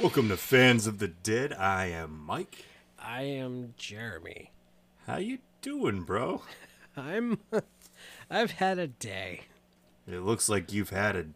Welcome 0.00 0.28
to 0.30 0.36
Fans 0.36 0.88
of 0.88 0.98
the 0.98 1.06
Dead. 1.06 1.52
I 1.52 1.86
am 1.86 2.18
Mike. 2.26 2.64
I 2.98 3.22
am 3.22 3.74
Jeremy. 3.76 4.50
How 5.06 5.18
you 5.18 5.38
doing, 5.62 6.02
bro? 6.02 6.42
I'm 6.96 7.38
I've 8.30 8.50
had 8.52 8.80
a 8.80 8.88
day. 8.88 9.42
It 10.08 10.18
looks 10.18 10.48
like 10.48 10.72
you've 10.72 10.90
had 10.90 11.14
a 11.14 11.26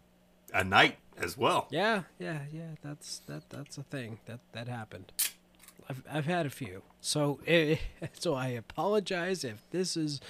a 0.52 0.64
night 0.64 0.96
as 1.16 1.38
well. 1.38 1.68
Yeah, 1.70 2.02
yeah, 2.18 2.40
yeah, 2.52 2.72
that's 2.82 3.20
that 3.28 3.48
that's 3.48 3.78
a 3.78 3.84
thing. 3.84 4.18
That 4.26 4.40
that 4.50 4.66
happened. 4.66 5.12
I've 5.88 6.02
I've 6.10 6.26
had 6.26 6.44
a 6.44 6.50
few. 6.50 6.82
So 7.00 7.38
eh, 7.46 7.76
so 8.12 8.34
I 8.34 8.48
apologize 8.48 9.44
if 9.44 9.62
this 9.70 9.96
is 9.96 10.20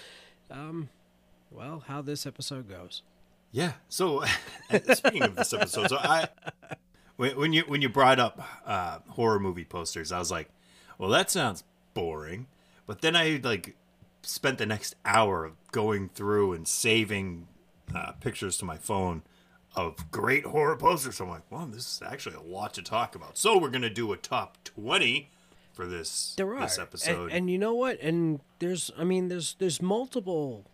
um 0.50 0.90
well, 1.50 1.82
how 1.86 2.02
this 2.02 2.26
episode 2.26 2.68
goes. 2.68 3.00
Yeah. 3.52 3.72
So, 3.88 4.22
speaking 4.92 5.22
of 5.22 5.34
this 5.34 5.54
episode, 5.54 5.88
so 5.88 5.96
I 5.96 6.28
when, 7.18 7.36
when 7.36 7.52
you 7.52 7.62
when 7.68 7.82
you 7.82 7.90
brought 7.90 8.18
up 8.18 8.40
uh, 8.64 9.00
horror 9.10 9.38
movie 9.38 9.64
posters, 9.66 10.10
I 10.10 10.18
was 10.18 10.30
like, 10.30 10.48
well, 10.96 11.10
that 11.10 11.30
sounds 11.30 11.62
boring. 11.92 12.46
But 12.86 13.02
then 13.02 13.14
I 13.14 13.38
like 13.44 13.76
spent 14.22 14.56
the 14.58 14.66
next 14.66 14.96
hour 15.04 15.44
of 15.44 15.52
going 15.70 16.08
through 16.08 16.54
and 16.54 16.66
saving 16.66 17.46
uh, 17.94 18.12
pictures 18.12 18.56
to 18.58 18.64
my 18.64 18.76
phone 18.78 19.22
of 19.76 20.10
great 20.10 20.44
horror 20.46 20.76
posters. 20.76 21.16
So 21.16 21.24
I'm 21.24 21.30
like, 21.30 21.42
well, 21.50 21.66
this 21.66 21.86
is 21.86 22.02
actually 22.04 22.36
a 22.36 22.40
lot 22.40 22.72
to 22.74 22.82
talk 22.82 23.14
about. 23.14 23.36
So 23.36 23.58
we're 23.58 23.68
gonna 23.70 23.90
do 23.90 24.12
a 24.12 24.16
top 24.16 24.56
twenty 24.64 25.30
for 25.74 25.86
this 25.86 26.34
There 26.36 26.52
are. 26.54 26.60
this 26.62 26.78
And- 26.78 26.82
episode. 26.86 27.30
And, 27.32 27.48
you 27.50 27.58
know 27.58 27.74
what? 27.74 28.00
And 28.00 28.40
there's 28.58 28.90
I 28.98 29.04
mean 29.04 29.28
there's 29.28 29.54
there's 29.58 29.80
multiple 29.82 30.64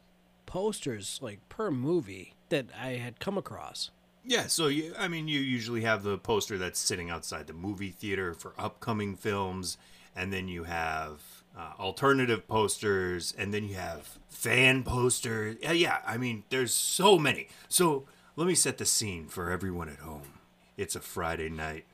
posters 0.46 1.18
like 1.22 1.40
per 1.48 1.70
movie 1.70 2.34
that 2.50 2.66
I 2.80 2.92
had 2.92 3.18
come 3.18 3.36
across. 3.36 3.90
Yeah, 4.24 4.46
so 4.46 4.68
you, 4.68 4.94
I 4.98 5.08
mean, 5.08 5.28
you 5.28 5.38
usually 5.40 5.82
have 5.82 6.02
the 6.02 6.16
poster 6.16 6.56
that's 6.56 6.80
sitting 6.80 7.10
outside 7.10 7.46
the 7.46 7.52
movie 7.52 7.90
theater 7.90 8.32
for 8.32 8.54
upcoming 8.58 9.16
films, 9.16 9.76
and 10.16 10.32
then 10.32 10.48
you 10.48 10.64
have 10.64 11.20
uh, 11.56 11.72
alternative 11.78 12.48
posters, 12.48 13.34
and 13.36 13.52
then 13.52 13.64
you 13.64 13.74
have 13.74 14.18
fan 14.28 14.82
posters. 14.82 15.56
Yeah, 15.60 15.72
yeah, 15.72 15.98
I 16.06 16.16
mean, 16.16 16.44
there's 16.48 16.72
so 16.72 17.18
many. 17.18 17.48
So 17.68 18.06
let 18.34 18.46
me 18.46 18.54
set 18.54 18.78
the 18.78 18.86
scene 18.86 19.28
for 19.28 19.50
everyone 19.50 19.90
at 19.90 19.98
home. 19.98 20.38
It's 20.76 20.96
a 20.96 21.00
Friday 21.00 21.50
night. 21.50 21.84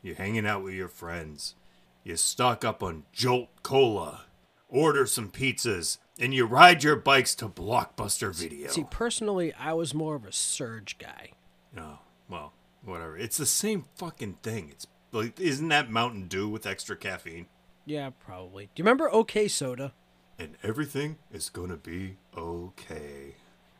You're 0.00 0.14
hanging 0.14 0.46
out 0.46 0.62
with 0.62 0.74
your 0.74 0.88
friends. 0.88 1.56
You 2.04 2.16
stock 2.16 2.64
up 2.64 2.82
on 2.82 3.02
Jolt 3.12 3.48
Cola, 3.62 4.22
order 4.68 5.06
some 5.06 5.28
pizzas, 5.28 5.98
and 6.18 6.32
you 6.32 6.46
ride 6.46 6.84
your 6.84 6.96
bikes 6.96 7.34
to 7.36 7.48
Blockbuster 7.48 8.34
Video. 8.34 8.68
See, 8.68 8.86
personally, 8.90 9.52
I 9.54 9.72
was 9.72 9.92
more 9.92 10.14
of 10.14 10.24
a 10.24 10.32
Surge 10.32 10.96
guy. 10.96 11.32
Oh, 11.76 11.98
well, 12.28 12.52
whatever. 12.84 13.16
It's 13.16 13.36
the 13.36 13.46
same 13.46 13.84
fucking 13.96 14.38
thing. 14.42 14.68
It's 14.70 14.86
like, 15.12 15.38
isn't 15.40 15.68
that 15.68 15.90
Mountain 15.90 16.28
Dew 16.28 16.48
with 16.48 16.66
extra 16.66 16.96
caffeine? 16.96 17.46
Yeah, 17.84 18.10
probably. 18.18 18.64
Do 18.66 18.70
you 18.80 18.84
remember 18.84 19.10
OK 19.10 19.48
Soda? 19.48 19.92
And 20.38 20.56
everything 20.62 21.18
is 21.32 21.50
gonna 21.50 21.76
be 21.76 22.16
okay. 22.36 23.34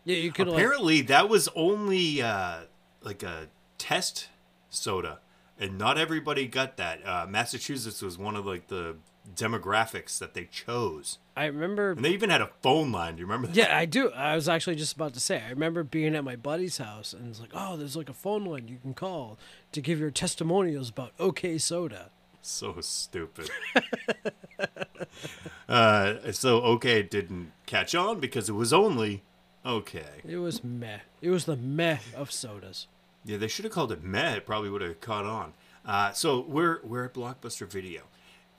Yeah, 0.05 0.17
you 0.17 0.33
could 0.33 0.49
like 0.49 0.57
Apparently, 0.57 1.01
that 1.03 1.29
was 1.29 1.49
only 1.55 2.21
uh, 2.23 2.61
like 3.03 3.23
a 3.23 3.49
test 3.79 4.29
soda, 4.69 5.21
and 5.59 5.79
not 5.79 5.99
everybody 5.99 6.47
got 6.47 6.77
that. 6.77 7.07
Uh, 7.07 7.27
Massachusetts 7.29 8.03
was 8.03 8.19
one 8.19 8.37
of 8.37 8.47
like 8.47 8.69
the 8.69 8.97
demographics 9.35 10.19
that 10.19 10.35
they 10.35 10.45
chose, 10.45 11.19
I 11.37 11.47
remember 11.47 11.93
and 11.93 12.05
they 12.05 12.11
even 12.11 12.31
had 12.31 12.41
a 12.41 12.51
phone 12.61 12.93
line. 12.93 13.15
Do 13.17 13.21
you 13.21 13.27
remember 13.27 13.49
that? 13.49 13.57
Yeah, 13.57 13.77
I 13.77 13.85
do. 13.85 14.11
I 14.11 14.35
was 14.35 14.49
actually 14.49 14.77
just 14.77 14.95
about 14.95 15.15
to 15.15 15.21
say. 15.21 15.43
I 15.45 15.51
remember 15.51 15.83
being 15.83 16.15
at 16.15 16.25
my 16.25 16.37
buddy's 16.37 16.79
house 16.79 17.13
and 17.13 17.29
it's 17.29 17.41
like, 17.41 17.51
"Oh, 17.55 17.77
there's 17.77 17.97
like 17.97 18.09
a 18.09 18.15
phone 18.15 18.45
line 18.45 18.69
you 18.69 18.79
can 18.79 18.95
call 18.95 19.39
to 19.73 19.81
give 19.81 19.99
your 19.99 20.11
testimonials 20.11 20.91
about 20.91 21.13
OK 21.19 21.59
Soda." 21.59 22.11
So 22.43 22.77
stupid. 22.81 23.51
uh, 25.69 26.33
so 26.33 26.61
okay 26.63 27.03
didn't 27.03 27.53
catch 27.67 27.95
on 27.95 28.21
because 28.21 28.49
it 28.49 28.55
was 28.55 28.73
only 28.73 29.23
okay. 29.65 30.23
It 30.27 30.39
was 30.39 30.65
meh. 30.65 31.01
It 31.21 31.31
was 31.31 31.45
the 31.45 31.57
meh 31.57 31.99
of 32.17 32.33
sodas. 32.33 32.87
Yeah, 33.25 33.37
they 33.37 33.49
should 33.49 33.65
have 33.65 33.73
called 33.73 33.93
it 33.93 34.03
Meh. 34.03 34.37
It 34.37 34.47
probably 34.47 34.71
would 34.71 34.81
have 34.81 35.01
caught 35.01 35.27
on. 35.27 35.53
Uh, 35.85 36.13
so 36.13 36.41
we're 36.41 36.81
we're 36.83 37.05
at 37.05 37.15
Blockbuster 37.15 37.71
Video, 37.71 38.03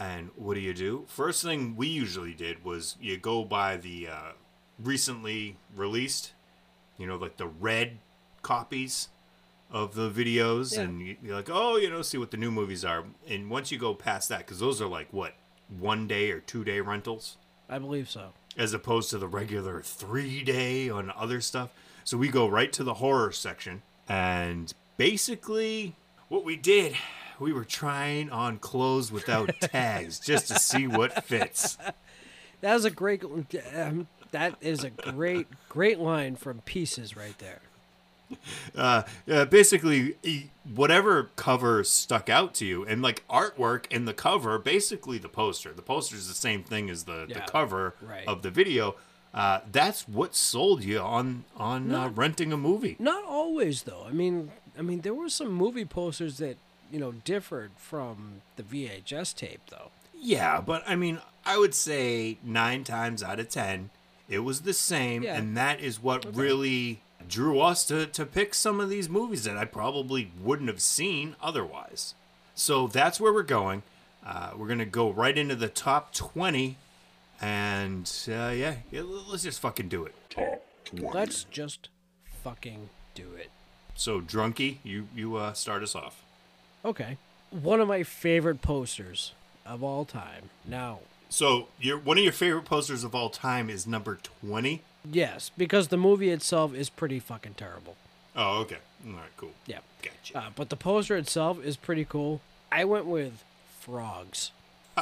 and 0.01 0.29
what 0.35 0.55
do 0.55 0.59
you 0.61 0.73
do? 0.73 1.05
First 1.07 1.43
thing 1.43 1.75
we 1.75 1.87
usually 1.87 2.33
did 2.33 2.63
was 2.63 2.95
you 2.99 3.17
go 3.17 3.43
by 3.43 3.77
the 3.77 4.07
uh, 4.07 4.31
recently 4.79 5.57
released, 5.75 6.33
you 6.97 7.05
know, 7.05 7.17
like 7.17 7.37
the 7.37 7.47
red 7.47 7.99
copies 8.41 9.09
of 9.69 9.93
the 9.95 10.09
videos, 10.09 10.75
Yeah. 10.75 10.81
and 10.81 11.01
you- 11.01 11.17
you're 11.23 11.35
like, 11.35 11.49
oh, 11.49 11.77
you 11.77 11.89
know, 11.89 12.01
see 12.01 12.17
what 12.17 12.31
the 12.31 12.37
new 12.37 12.51
movies 12.51 12.83
are. 12.83 13.05
And 13.27 13.49
once 13.49 13.71
you 13.71 13.77
go 13.77 13.93
past 13.93 14.27
that, 14.29 14.39
because 14.39 14.59
those 14.59 14.81
are 14.81 14.87
like 14.87 15.07
what 15.13 15.33
one 15.69 16.07
day 16.07 16.31
or 16.31 16.39
two 16.41 16.63
day 16.65 16.81
rentals 16.81 17.37
I 17.69 17.79
believe 17.79 18.09
so. 18.09 18.33
as 18.57 18.73
opposed 18.73 19.09
to 19.11 19.17
the 19.17 19.27
regular 19.27 19.81
three 19.81 20.43
day 20.43 20.89
on 20.89 21.11
other 21.15 21.39
stuff. 21.41 21.69
So 22.03 22.17
we 22.17 22.27
go 22.29 22.47
right 22.47 22.73
to 22.73 22.83
the 22.83 22.95
horror 22.95 23.31
section, 23.31 23.83
and 24.09 24.73
basically, 24.97 25.95
what 26.27 26.43
we 26.43 26.55
did, 26.57 26.95
we 27.41 27.51
were 27.51 27.65
trying 27.65 28.29
on 28.29 28.57
clothes 28.59 29.11
without 29.11 29.49
tags 29.61 30.19
just 30.19 30.47
to 30.47 30.59
see 30.59 30.87
what 30.87 31.25
fits. 31.25 31.77
That 32.61 32.73
was 32.75 32.85
a 32.85 32.91
great. 32.91 33.23
Um, 33.75 34.07
that 34.31 34.55
is 34.61 34.83
a 34.83 34.89
great, 34.91 35.47
great 35.67 35.99
line 35.99 36.35
from 36.37 36.59
Pieces 36.61 37.17
right 37.17 37.37
there. 37.39 37.59
Uh, 38.77 39.03
uh, 39.29 39.43
basically, 39.45 40.15
whatever 40.73 41.31
cover 41.35 41.83
stuck 41.83 42.29
out 42.29 42.53
to 42.53 42.65
you, 42.65 42.85
and 42.85 43.01
like 43.01 43.27
artwork 43.27 43.91
in 43.91 44.05
the 44.05 44.13
cover, 44.13 44.57
basically 44.57 45.17
the 45.17 45.27
poster. 45.27 45.73
The 45.73 45.81
poster 45.81 46.15
is 46.15 46.27
the 46.29 46.33
same 46.33 46.63
thing 46.63 46.89
as 46.89 47.03
the, 47.03 47.25
Yeah, 47.27 47.39
the 47.45 47.51
cover 47.51 47.95
right. 48.01 48.25
of 48.27 48.41
the 48.41 48.49
video. 48.51 48.95
Uh, 49.33 49.59
that's 49.71 50.07
what 50.07 50.35
sold 50.35 50.83
you 50.83 50.99
on 50.99 51.43
on 51.57 51.91
uh, 51.91 52.03
Not- 52.05 52.17
renting 52.17 52.53
a 52.53 52.57
movie. 52.57 52.95
Not 52.99 53.25
always 53.25 53.83
though. 53.83 54.05
I 54.07 54.11
mean, 54.11 54.51
I 54.77 54.81
mean, 54.81 55.01
there 55.01 55.13
were 55.13 55.29
some 55.29 55.51
movie 55.51 55.85
posters 55.85 56.37
that 56.37 56.57
you 56.91 56.99
know 56.99 57.11
differed 57.11 57.71
from 57.77 58.41
the 58.55 58.63
VHS 58.63 59.35
tape 59.35 59.61
though. 59.69 59.91
Yeah, 60.13 60.61
but 60.61 60.83
I 60.85 60.95
mean, 60.95 61.19
I 61.45 61.57
would 61.57 61.73
say 61.73 62.37
nine 62.43 62.83
times 62.83 63.23
out 63.23 63.39
of 63.39 63.49
ten, 63.49 63.89
it 64.29 64.39
was 64.39 64.61
the 64.61 64.73
same, 64.73 65.23
Yeah. 65.23 65.35
and 65.37 65.57
that 65.57 65.79
is 65.79 66.01
what 66.01 66.35
really 66.35 67.01
drew 67.27 67.59
us 67.59 67.85
to, 67.87 68.05
to 68.07 68.25
pick 68.25 68.53
some 68.53 68.79
of 68.79 68.89
these 68.89 69.07
movies 69.09 69.43
that 69.45 69.55
I 69.57 69.65
probably 69.65 70.31
wouldn't 70.41 70.69
have 70.69 70.81
seen 70.81 71.35
otherwise. 71.41 72.13
So 72.55 72.87
that's 72.87 73.19
where 73.19 73.31
we're 73.33 73.43
going. 73.43 73.83
Uh, 74.25 74.51
we're 74.55 74.67
gonna 74.67 74.85
go 74.85 75.09
right 75.11 75.35
into 75.37 75.55
the 75.55 75.69
top 75.69 76.13
twenty, 76.13 76.77
and 77.41 78.11
uh, 78.27 78.49
yeah, 78.55 78.75
yeah, 78.91 79.01
let's 79.03 79.43
just 79.43 79.59
fucking 79.59 79.89
do 79.89 80.05
it. 80.05 80.13
Top 80.29 80.63
20. 80.85 81.07
Let's 81.13 81.43
just 81.45 81.89
fucking 82.43 82.89
do 83.15 83.33
it. 83.37 83.49
So, 83.95 84.21
drunky, 84.21 84.77
you 84.83 85.07
you 85.15 85.35
uh, 85.37 85.53
start 85.53 85.81
us 85.83 85.95
off. 85.95 86.21
Okay. 86.83 87.17
One 87.51 87.79
of 87.81 87.87
my 87.87 88.03
favorite 88.03 88.61
posters 88.61 89.33
of 89.65 89.83
all 89.83 90.05
time. 90.05 90.49
Now, 90.65 90.99
So, 91.29 91.67
your 91.79 91.97
one 91.97 92.17
of 92.17 92.23
your 92.23 92.33
favorite 92.33 92.65
posters 92.65 93.03
of 93.03 93.13
all 93.15 93.29
time 93.29 93.69
is 93.69 93.85
number 93.87 94.17
twenty. 94.21 94.81
yes, 95.09 95.51
because 95.57 95.87
the 95.89 95.97
movie 95.97 96.29
itself 96.29 96.73
is 96.73 96.89
pretty 96.89 97.19
fucking 97.19 97.53
terrible. 97.55 97.95
Oh, 98.35 98.59
okay. 98.61 98.77
All 99.05 99.13
right, 99.13 99.29
cool. 99.37 99.51
Yeah. 99.65 99.79
Gotcha. 100.01 100.37
Uh, 100.37 100.49
but 100.55 100.69
the 100.69 100.75
poster 100.75 101.17
itself 101.17 101.63
is 101.63 101.75
pretty 101.77 102.05
cool. 102.05 102.41
I 102.71 102.85
went 102.85 103.05
with 103.05 103.43
frogs. 103.79 104.51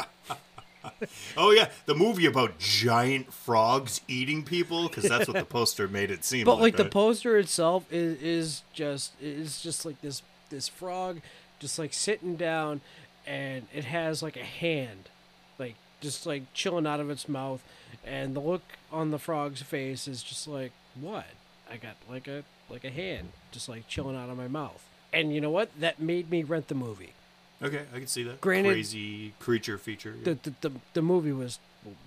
Oh 1.35 1.51
yeah, 1.51 1.69
the 1.87 1.93
movie 1.93 2.25
about 2.25 2.57
giant 2.57 3.33
frogs 3.33 3.99
eating 4.07 4.43
people 4.43 4.87
because 4.87 5.03
that's 5.03 5.27
what 5.27 5.35
the 5.37 5.43
poster 5.57 5.89
made 5.89 6.09
it 6.09 6.23
seem. 6.23 6.45
But 6.45 6.53
like, 6.55 6.61
like 6.61 6.77
the 6.77 6.83
right? 6.83 6.91
poster 6.91 7.37
itself 7.37 7.83
is 7.91 8.21
is 8.21 8.63
just 8.73 9.11
is 9.21 9.61
just 9.61 9.85
like 9.85 9.99
this 10.01 10.21
this 10.49 10.69
frog 10.69 11.19
just 11.59 11.77
like 11.79 11.93
sitting 11.93 12.35
down 12.35 12.81
and 13.27 13.67
it 13.73 13.85
has 13.85 14.23
like 14.23 14.37
a 14.37 14.43
hand 14.43 15.09
like 15.57 15.75
just 16.01 16.25
like 16.25 16.43
chilling 16.53 16.87
out 16.87 16.99
of 16.99 17.09
its 17.09 17.27
mouth 17.27 17.61
and 18.05 18.35
the 18.35 18.39
look 18.39 18.61
on 18.91 19.11
the 19.11 19.19
frog's 19.19 19.61
face 19.61 20.07
is 20.07 20.23
just 20.23 20.47
like 20.47 20.71
what 20.99 21.25
I 21.69 21.77
got 21.77 21.95
like 22.09 22.27
a 22.27 22.43
like 22.69 22.83
a 22.83 22.89
hand 22.89 23.29
just 23.51 23.67
like 23.69 23.87
chilling 23.87 24.15
out 24.15 24.29
of 24.29 24.37
my 24.37 24.47
mouth. 24.47 24.83
And 25.11 25.33
you 25.33 25.41
know 25.41 25.49
what? 25.49 25.69
That 25.79 25.99
made 25.99 26.29
me 26.29 26.43
rent 26.43 26.67
the 26.67 26.75
movie. 26.75 27.13
Okay, 27.61 27.81
I 27.93 27.97
can 27.97 28.07
see 28.07 28.23
that. 28.23 28.39
Granted- 28.41 28.73
Crazy 28.73 29.33
creature 29.39 29.77
feature. 29.77 30.15
yeah. 30.17 30.33
the, 30.43 30.51
the, 30.61 30.69
the, 30.69 30.71
the 30.93 31.01
movie 31.01 31.31
was, 31.31 31.59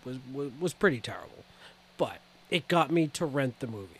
was 0.04 0.18
was 0.32 0.50
was 0.60 0.72
pretty 0.72 1.00
terrible, 1.00 1.44
but 1.98 2.18
it 2.48 2.68
got 2.68 2.90
me 2.90 3.08
to 3.08 3.26
rent 3.26 3.58
the 3.60 3.66
movie. 3.66 3.98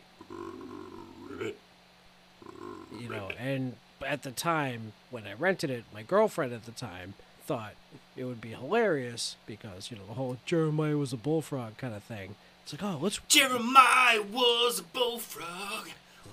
You 3.00 3.08
know, 3.08 3.31
and 3.38 3.75
at 4.04 4.22
the 4.22 4.31
time 4.31 4.93
when 5.10 5.26
I 5.26 5.32
rented 5.34 5.70
it, 5.70 5.84
my 5.93 6.02
girlfriend 6.02 6.52
at 6.52 6.64
the 6.64 6.72
time 6.72 7.14
thought 7.46 7.72
it 8.16 8.25
would 8.25 8.40
be 8.40 8.50
hilarious 8.50 9.37
because 9.46 9.90
you 9.90 9.96
know 9.96 10.06
the 10.06 10.14
whole 10.14 10.37
Jeremiah 10.46 10.96
was 10.96 11.12
a 11.12 11.16
bullfrog 11.16 11.76
kind 11.78 11.94
of 11.94 12.02
thing. 12.02 12.34
It's 12.62 12.72
like, 12.72 12.82
oh, 12.82 12.99
let's 13.00 13.19
Jeremiah 13.28 14.22
was 14.22 14.78
a 14.81 14.82
bullfrog. 14.84 15.88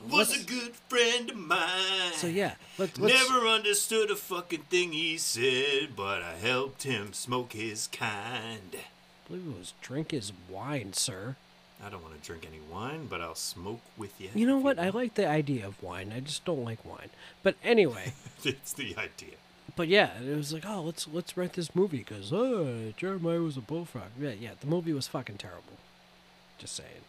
Was 0.09 0.29
a 0.29 0.33
Let's- 0.33 0.45
good 0.45 0.75
friend 0.87 1.29
of 1.31 1.35
mine. 1.35 2.13
so 2.13 2.27
yeah, 2.27 2.53
let, 2.77 2.97
let's 2.97 3.13
Never 3.29 3.45
understood 3.47 4.09
a 4.11 4.15
fucking 4.15 4.61
thing 4.69 4.93
he 4.93 5.17
said, 5.17 5.89
but 5.95 6.21
I 6.21 6.35
helped 6.41 6.83
him 6.83 7.11
smoke 7.11 7.51
his 7.51 7.87
kind. 7.87 8.75
I 8.75 9.27
believe 9.27 9.47
it 9.47 9.57
was 9.59 9.73
drink 9.81 10.11
his 10.11 10.31
wine, 10.49 10.93
sir. 10.93 11.35
I 11.85 11.89
don't 11.89 12.03
want 12.03 12.19
to 12.19 12.27
drink 12.27 12.45
any 12.45 12.59
wine, 12.71 13.07
but 13.09 13.21
I'll 13.21 13.35
smoke 13.35 13.81
with 13.97 14.19
you. 14.19 14.29
You 14.35 14.45
know 14.45 14.57
what? 14.57 14.77
I 14.77 14.89
like 14.89 15.15
the 15.15 15.27
idea 15.27 15.65
of 15.65 15.81
wine. 15.81 16.11
I 16.13 16.19
just 16.19 16.43
don't 16.43 16.63
like 16.63 16.83
wine. 16.83 17.09
But 17.41 17.55
anyway. 17.63 18.13
it's 18.43 18.73
the 18.73 18.95
idea. 18.97 19.35
But 19.75 19.87
yeah, 19.87 20.19
it 20.19 20.35
was 20.35 20.51
like, 20.51 20.65
oh, 20.67 20.81
let's 20.81 21.07
let's 21.07 21.37
rent 21.37 21.53
this 21.53 21.73
movie 21.73 21.99
because 21.99 22.33
oh, 22.33 22.91
Jeremiah 22.97 23.39
was 23.39 23.55
a 23.55 23.61
bullfrog. 23.61 24.09
Yeah, 24.19 24.31
yeah, 24.31 24.51
the 24.59 24.67
movie 24.67 24.91
was 24.91 25.07
fucking 25.07 25.37
terrible. 25.37 25.77
Just 26.57 26.75
saying. 26.75 27.05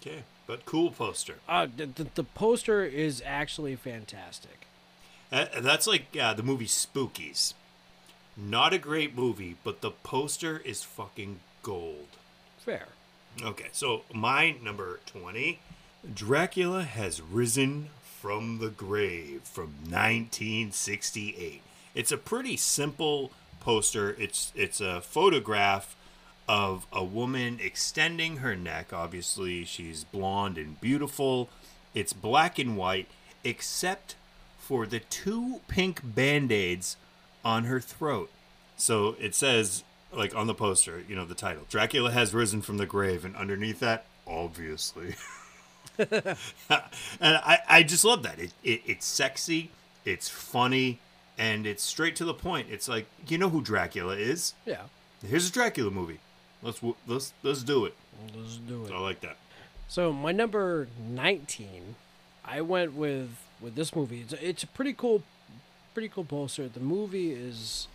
Okay, 0.00 0.24
but 0.46 0.66
cool 0.66 0.90
poster. 0.90 1.36
Uh, 1.48 1.66
the, 1.74 1.86
the, 1.86 2.06
the 2.14 2.24
poster 2.24 2.84
is 2.84 3.22
actually 3.24 3.76
fantastic. 3.76 4.66
Uh, 5.32 5.46
that's 5.60 5.86
like 5.86 6.16
uh, 6.20 6.34
the 6.34 6.42
movie 6.42 6.66
Spookies. 6.66 7.54
Not 8.36 8.72
a 8.72 8.78
great 8.78 9.16
movie, 9.16 9.56
but 9.64 9.80
the 9.80 9.90
poster 9.90 10.60
is 10.64 10.82
fucking 10.82 11.40
gold. 11.62 12.08
Fair. 12.58 12.88
Okay, 13.42 13.68
so 13.72 14.02
my 14.12 14.56
number 14.62 15.00
20 15.06 15.58
Dracula 16.12 16.84
has 16.84 17.20
risen 17.20 17.88
from 18.02 18.58
the 18.58 18.68
grave 18.68 19.42
from 19.44 19.74
1968. 19.88 21.62
It's 21.94 22.12
a 22.12 22.18
pretty 22.18 22.56
simple 22.56 23.32
poster. 23.60 24.14
It's 24.18 24.52
it's 24.54 24.80
a 24.80 25.00
photograph 25.00 25.96
of 26.46 26.86
a 26.92 27.02
woman 27.02 27.58
extending 27.60 28.38
her 28.38 28.54
neck. 28.54 28.92
Obviously, 28.92 29.64
she's 29.64 30.04
blonde 30.04 30.58
and 30.58 30.80
beautiful. 30.80 31.48
It's 31.94 32.12
black 32.12 32.58
and 32.58 32.76
white 32.76 33.08
except 33.42 34.14
for 34.58 34.86
the 34.86 35.00
two 35.00 35.60
pink 35.68 36.00
band-aids 36.02 36.96
on 37.44 37.64
her 37.64 37.80
throat. 37.80 38.30
So 38.76 39.16
it 39.20 39.34
says, 39.34 39.84
like 40.16 40.34
on 40.34 40.46
the 40.46 40.54
poster, 40.54 41.02
you 41.08 41.16
know, 41.16 41.24
the 41.24 41.34
title 41.34 41.64
Dracula 41.68 42.10
has 42.10 42.34
risen 42.34 42.62
from 42.62 42.78
the 42.78 42.86
grave, 42.86 43.24
and 43.24 43.34
underneath 43.36 43.80
that, 43.80 44.06
obviously. 44.26 45.14
and 45.98 46.36
I, 47.20 47.58
I 47.68 47.82
just 47.82 48.04
love 48.04 48.22
that. 48.24 48.38
It, 48.38 48.52
it 48.62 48.82
It's 48.86 49.06
sexy, 49.06 49.70
it's 50.04 50.28
funny, 50.28 50.98
and 51.38 51.66
it's 51.66 51.82
straight 51.82 52.16
to 52.16 52.24
the 52.24 52.34
point. 52.34 52.68
It's 52.70 52.88
like, 52.88 53.06
you 53.28 53.38
know 53.38 53.48
who 53.48 53.62
Dracula 53.62 54.16
is? 54.16 54.54
Yeah. 54.66 54.82
Here's 55.26 55.48
a 55.48 55.52
Dracula 55.52 55.90
movie. 55.90 56.20
Let's 56.62 56.80
let's 57.06 57.32
let's 57.42 57.62
do 57.62 57.84
it. 57.84 57.94
Let's 58.36 58.56
do 58.56 58.86
it. 58.86 58.92
I 58.92 58.98
like 58.98 59.20
that. 59.20 59.36
So 59.88 60.12
my 60.12 60.32
number 60.32 60.88
nineteen, 60.98 61.96
I 62.44 62.60
went 62.60 62.94
with 62.94 63.30
with 63.60 63.74
this 63.74 63.94
movie. 63.94 64.20
It's 64.20 64.32
a, 64.32 64.48
it's 64.48 64.62
a 64.62 64.66
pretty 64.66 64.94
cool, 64.94 65.22
pretty 65.92 66.08
cool 66.08 66.24
poster. 66.24 66.68
The 66.68 66.80
movie 66.80 67.32
is 67.32 67.88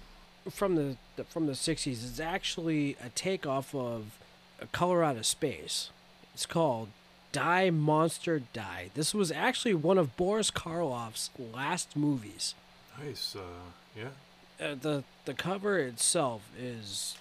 from 0.50 0.75
the, 0.75 0.98
the 1.16 1.24
from 1.24 1.48
the 1.48 1.56
sixties. 1.56 2.04
It's 2.04 2.19
actually 2.19 2.96
a 3.04 3.10
takeoff 3.10 3.74
of 3.75 4.18
a 4.62 4.68
Color 4.68 5.04
Out 5.04 5.18
of 5.18 5.25
Space. 5.25 5.90
It's 6.34 6.46
called 6.46 6.90
Die 7.31 7.69
Monster 7.69 8.42
Die. 8.54 8.90
This 8.94 9.13
was 9.13 9.31
actually 9.31 9.74
one 9.74 9.98
of 9.98 10.16
Boris 10.18 10.51
Karloff's 10.51 11.30
last 11.38 11.96
movies. 11.96 12.56
Nice. 13.01 13.36
Uh, 13.36 13.72
yeah. 13.98 14.66
Uh, 14.66 14.75
the 14.80 15.04
the 15.25 15.34
cover 15.34 15.80
itself 15.80 16.50
is 16.60 17.18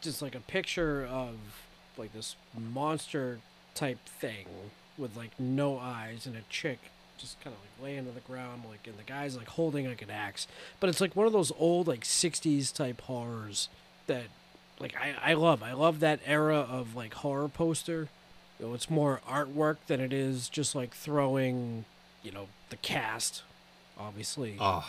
just 0.00 0.22
like 0.22 0.34
a 0.34 0.40
picture 0.40 1.04
of 1.04 1.34
like 1.96 2.12
this 2.12 2.36
monster 2.58 3.40
type 3.74 3.98
thing 4.06 4.46
with 4.98 5.16
like 5.16 5.30
no 5.38 5.78
eyes 5.78 6.26
and 6.26 6.36
a 6.36 6.42
chick 6.48 6.78
just 7.22 7.40
kind 7.40 7.56
of 7.56 7.62
like 7.62 7.88
laying 7.88 8.06
on 8.06 8.14
the 8.14 8.20
ground 8.20 8.62
like 8.68 8.86
and 8.86 8.98
the 8.98 9.02
guy's 9.04 9.36
like 9.36 9.48
holding 9.48 9.88
like 9.88 10.02
an 10.02 10.10
axe. 10.10 10.46
But 10.78 10.90
it's 10.90 11.00
like 11.00 11.16
one 11.16 11.26
of 11.26 11.32
those 11.32 11.52
old 11.58 11.88
like 11.88 12.02
60s 12.02 12.72
type 12.74 13.00
horrors 13.00 13.68
that 14.06 14.24
like 14.78 14.94
I, 14.96 15.14
I 15.30 15.34
love. 15.34 15.62
I 15.62 15.72
love 15.72 16.00
that 16.00 16.20
era 16.26 16.58
of 16.58 16.94
like 16.94 17.14
horror 17.14 17.48
poster. 17.48 18.08
You 18.60 18.66
know, 18.66 18.74
it's 18.74 18.90
more 18.90 19.20
artwork 19.28 19.78
than 19.86 20.00
it 20.00 20.12
is 20.12 20.48
just 20.50 20.74
like 20.74 20.92
throwing 20.92 21.86
you 22.22 22.30
know 22.30 22.48
the 22.68 22.76
cast 22.76 23.42
obviously. 23.98 24.56
Oh, 24.60 24.86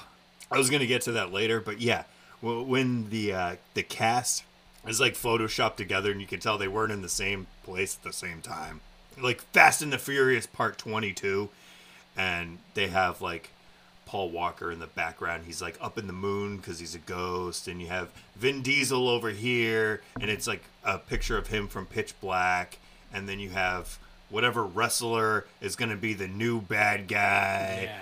I 0.51 0.57
was 0.57 0.69
gonna 0.69 0.85
get 0.85 1.01
to 1.03 1.13
that 1.13 1.31
later, 1.31 1.59
but 1.59 1.81
yeah, 1.81 2.03
when 2.41 3.09
the 3.09 3.33
uh, 3.33 3.55
the 3.73 3.83
cast 3.83 4.43
is 4.87 4.99
like 4.99 5.13
photoshopped 5.13 5.75
together, 5.75 6.11
and 6.11 6.21
you 6.21 6.27
can 6.27 6.39
tell 6.39 6.57
they 6.57 6.67
weren't 6.67 6.91
in 6.91 7.01
the 7.01 7.09
same 7.09 7.47
place 7.63 7.97
at 7.97 8.03
the 8.03 8.13
same 8.13 8.41
time, 8.41 8.81
like 9.21 9.41
Fast 9.53 9.81
and 9.81 9.93
the 9.93 9.97
Furious 9.97 10.45
Part 10.45 10.77
Twenty 10.77 11.13
Two, 11.13 11.49
and 12.17 12.57
they 12.73 12.87
have 12.87 13.21
like 13.21 13.49
Paul 14.05 14.29
Walker 14.29 14.71
in 14.71 14.79
the 14.79 14.87
background. 14.87 15.43
He's 15.45 15.61
like 15.61 15.77
up 15.81 15.97
in 15.97 16.07
the 16.07 16.13
moon 16.13 16.57
because 16.57 16.79
he's 16.79 16.95
a 16.95 16.99
ghost, 16.99 17.67
and 17.67 17.81
you 17.81 17.87
have 17.87 18.09
Vin 18.35 18.61
Diesel 18.61 19.07
over 19.09 19.29
here, 19.29 20.01
and 20.19 20.29
it's 20.29 20.47
like 20.47 20.63
a 20.83 20.97
picture 20.99 21.37
of 21.37 21.47
him 21.47 21.67
from 21.67 21.85
Pitch 21.85 22.13
Black, 22.21 22.77
and 23.13 23.27
then 23.27 23.39
you 23.39 23.49
have 23.49 23.97
whatever 24.29 24.63
wrestler 24.63 25.45
is 25.61 25.75
gonna 25.75 25.95
be 25.95 26.13
the 26.13 26.27
new 26.27 26.59
bad 26.59 27.07
guy 27.07 27.81
yeah 27.83 27.99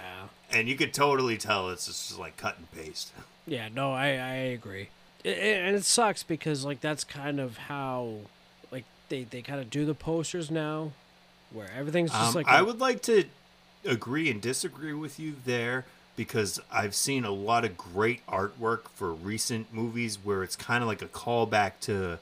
and 0.58 0.68
you 0.70 0.76
could 0.76 0.94
totally 0.94 1.38
tell 1.38 1.70
it's 1.70 1.88
just 1.88 2.18
like 2.20 2.36
cut 2.38 2.58
and 2.58 2.72
paste. 2.72 3.12
Yeah, 3.48 3.68
no, 3.74 3.92
I 3.94 4.08
I 4.10 4.34
agree, 4.54 4.90
I- 5.26 5.30
I- 5.30 5.32
and 5.32 5.76
it 5.76 5.84
sucks 5.86 6.24
because 6.24 6.64
like 6.66 6.80
that's 6.82 7.04
kind 7.04 7.40
of 7.40 7.58
how 7.58 8.16
like 8.72 8.86
they 9.10 9.24
they 9.24 9.42
kind 9.42 9.60
of 9.62 9.70
do 9.70 9.86
the 9.86 9.94
posters 9.94 10.50
now, 10.52 10.92
where 11.52 11.70
everything's 11.78 12.12
just 12.12 12.30
Um, 12.30 12.34
like 12.36 12.48
I 12.48 12.60
a- 12.60 12.66
would 12.66 12.80
like 12.80 13.02
to 13.04 13.26
agree 13.86 14.30
and 14.30 14.42
disagree 14.42 14.94
with 14.94 15.20
you 15.20 15.36
there 15.46 15.86
because 16.16 16.60
I've 16.72 16.94
seen 16.94 17.26
a 17.26 17.32
lot 17.32 17.66
of 17.66 17.78
great 17.78 18.26
artwork 18.28 18.90
for 18.94 19.12
recent 19.12 19.74
movies 19.74 20.20
where 20.24 20.44
it's 20.44 20.56
kind 20.56 20.84
of 20.84 20.88
like 20.88 21.02
a 21.02 21.08
callback 21.08 21.74
to 21.82 22.20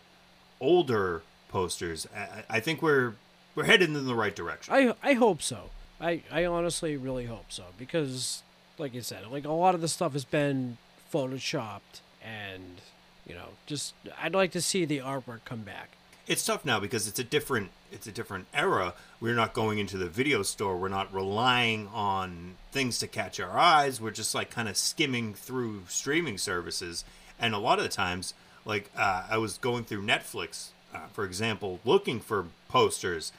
older 0.61 1.21
posters. 1.49 2.07
I, 2.49 2.59
think 2.59 2.81
we're 2.81 3.15
we're 3.55 3.65
headed 3.65 3.89
in 3.89 4.05
the 4.05 4.15
right 4.15 4.35
direction. 4.35 4.73
I 4.73 4.93
I 5.03 5.13
hope 5.13 5.41
so. 5.41 5.71
I 5.99 6.21
I 6.31 6.45
honestly 6.45 6.95
really 6.95 7.25
hope 7.25 7.47
so 7.49 7.63
because 7.77 8.43
like 8.77 8.93
you 8.93 9.01
said, 9.01 9.27
like 9.27 9.45
a 9.45 9.51
lot 9.51 9.75
of 9.75 9.81
the 9.81 9.87
stuff 9.87 10.13
has 10.13 10.25
been 10.25 10.77
photoshopped 11.11 12.01
and 12.23 12.81
you 13.25 13.33
know 13.33 13.49
just 13.65 13.93
I'd 14.21 14.33
like 14.33 14.51
to 14.51 14.61
see 14.61 14.85
the 14.85 14.99
artwork 14.99 15.41
come 15.45 15.61
back. 15.61 15.89
It's 16.29 16.45
tough 16.45 16.63
now 16.63 16.79
because 16.79 17.07
it's 17.07 17.17
a 17.19 17.23
different 17.23 17.71
it's 17.91 18.05
a 18.05 18.11
different 18.11 18.45
era. 18.53 18.93
We're 19.19 19.35
not 19.35 19.53
going 19.53 19.79
into 19.79 19.97
the 19.97 20.07
video 20.07 20.43
store. 20.43 20.77
We're 20.77 20.87
not 20.87 21.11
relying 21.11 21.87
on 21.87 22.55
things 22.71 22.99
to 22.99 23.07
catch 23.07 23.39
our 23.39 23.57
eyes. 23.57 23.99
We're 23.99 24.11
just 24.11 24.35
like 24.35 24.51
kind 24.51 24.69
of 24.69 24.77
skimming 24.77 25.33
through 25.33 25.81
streaming 25.87 26.37
services. 26.37 27.03
And 27.39 27.55
a 27.55 27.57
lot 27.57 27.79
of 27.79 27.83
the 27.83 27.89
times 27.89 28.35
like 28.63 28.91
uh, 28.95 29.25
i 29.29 29.37
was 29.37 29.57
going 29.57 29.85
through 29.85 30.03
netflix 30.03 30.67
uh, 30.93 31.07
for 31.13 31.25
example 31.25 31.79
looking 31.83 32.19
for 32.19 32.45
posters. 32.69 33.31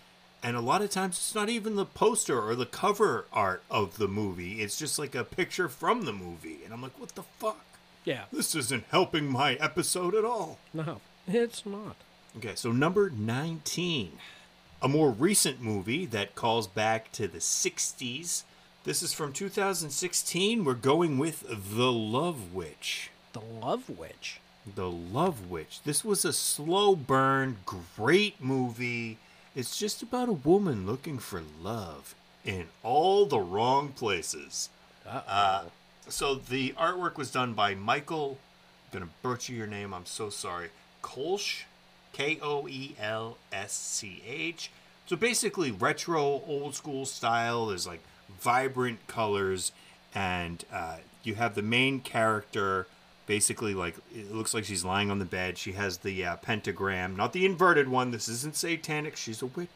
And 0.42 0.56
a 0.56 0.61
lot 0.61 0.82
of 0.82 0.90
times 0.90 1.16
it's 1.16 1.35
not 1.35 1.49
even 1.49 1.76
the 1.76 1.85
poster 1.85 2.40
or 2.40 2.54
the 2.56 2.66
cover 2.66 3.26
art 3.30 3.62
of 3.70 3.99
the 3.99 4.09
movie. 4.09 4.62
It's 4.62 4.78
just 4.78 4.99
like 4.99 5.14
a 5.14 5.23
picture 5.23 5.68
from 5.68 6.06
the 6.06 6.12
movie. 6.12 6.59
And 6.64 6.75
i'm 6.75 6.82
like 6.82 6.99
what 6.99 7.14
the 7.14 7.23
fuck? 7.23 7.64
Yeah, 8.04 8.25
this 8.32 8.56
isn't 8.56 8.85
helping 8.90 9.30
my 9.30 9.54
episode 9.54 10.16
at 10.16 10.25
all. 10.25 10.59
No, 10.75 11.00
it's 11.28 11.64
not. 11.64 11.97
Okay, 12.37 12.55
so 12.55 12.71
number 12.71 13.11
19. 13.11 14.13
A 14.83 14.89
more 14.89 15.11
recent 15.11 15.61
movie 15.61 16.07
that 16.07 16.35
calls 16.35 16.67
back 16.67 17.13
to 17.13 17.27
the 17.29 17.39
60s. 17.39 18.45
This 18.85 19.03
is 19.03 19.13
from 19.13 19.33
2016. 19.33 20.65
We're 20.65 20.75
going 20.75 21.19
with 21.19 21.45
The 21.77 21.93
Love 21.93 22.55
Witch. 22.55 23.11
The 23.33 23.41
Love 23.41 23.91
Witch. 23.91 24.41
The 24.75 24.91
Love 24.91 25.51
Witch. 25.51 25.81
This 25.85 26.05
was 26.05 26.25
a 26.25 26.33
slow 26.33 26.95
burn, 26.95 27.59
great 27.67 28.41
movie. 28.41 29.19
It's 29.55 29.77
just 29.77 30.03
about 30.03 30.29
a 30.29 30.33
woman 30.33 30.87
looking 30.87 31.19
for 31.19 31.43
love 31.61 32.15
in 32.45 32.69
all 32.83 33.27
the 33.27 33.41
wrong 33.41 33.89
places. 33.89 34.71
Uh-oh. 35.07 35.31
Uh, 35.31 35.63
so 36.09 36.35
the 36.37 36.73
artwork 36.73 37.17
was 37.17 37.31
done 37.31 37.53
by 37.55 37.75
Michael. 37.75 38.39
I'm 38.93 39.01
gonna 39.01 39.11
butcher 39.23 39.53
your 39.53 39.67
name. 39.67 39.93
I'm 39.93 40.07
so 40.07 40.31
sorry. 40.31 40.71
Koelsch, 41.03 41.65
K 42.12 42.38
O 42.43 42.69
E 42.69 42.95
L 43.00 43.38
S 43.52 43.73
C 43.73 44.23
H. 44.26 44.71
So 45.07 45.17
basically, 45.17 45.71
retro, 45.71 46.43
old 46.47 46.75
school 46.75 47.05
style. 47.07 47.67
There's 47.67 47.87
like 47.87 48.02
vibrant 48.40 49.07
colors, 49.07 49.73
and 50.14 50.64
uh, 50.73 50.97
you 51.23 51.35
have 51.35 51.55
the 51.55 51.62
main 51.62 52.00
character 52.00 52.87
basically 53.26 53.75
like 53.75 53.95
it 54.12 54.35
looks 54.35 54.52
like 54.55 54.64
she's 54.64 54.85
lying 54.85 55.11
on 55.11 55.19
the 55.21 55.25
bed. 55.25 55.57
She 55.57 55.73
has 55.73 55.99
the 55.99 56.25
uh, 56.25 56.37
pentagram, 56.37 57.14
not 57.17 57.33
the 57.33 57.47
inverted 57.47 57.88
one. 57.88 58.11
This 58.11 58.29
isn't 58.29 58.57
satanic. 58.57 59.17
She's 59.17 59.40
a 59.43 59.47
witch. 59.47 59.69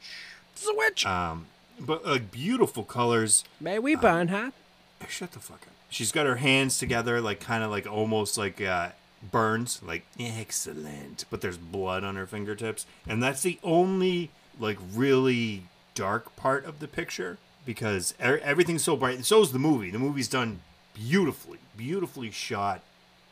It's 0.52 0.66
a 0.68 0.74
witch. 0.74 1.06
Um, 1.06 1.46
but 1.78 2.04
like 2.04 2.30
beautiful 2.30 2.82
colors. 2.84 3.44
May 3.60 3.78
we 3.78 3.94
burn 3.94 4.28
her? 4.28 4.52
Eh, 5.00 5.06
Shut 5.08 5.32
the 5.32 5.38
fuck 5.38 5.62
up. 5.62 5.72
She's 5.88 6.10
got 6.10 6.26
her 6.26 6.36
hands 6.36 6.78
together, 6.78 7.20
like 7.20 7.38
kind 7.40 7.62
of 7.62 7.70
like 7.70 7.86
almost 7.86 8.36
like 8.36 8.60
uh, 8.60 8.88
burns, 9.30 9.80
like 9.82 10.04
excellent. 10.18 11.24
But 11.30 11.40
there's 11.40 11.56
blood 11.58 12.04
on 12.04 12.16
her 12.16 12.26
fingertips, 12.26 12.86
and 13.06 13.22
that's 13.22 13.42
the 13.42 13.58
only 13.62 14.30
like 14.58 14.78
really 14.94 15.64
dark 15.94 16.34
part 16.36 16.64
of 16.64 16.80
the 16.80 16.88
picture 16.88 17.38
because 17.66 18.14
er- 18.22 18.40
everything's 18.42 18.84
so 18.84 18.96
bright. 18.96 19.16
and 19.16 19.26
So 19.26 19.40
is 19.42 19.52
the 19.52 19.58
movie. 19.58 19.90
The 19.90 19.98
movie's 19.98 20.28
done 20.28 20.60
beautifully, 20.94 21.58
beautifully 21.76 22.30
shot, 22.30 22.82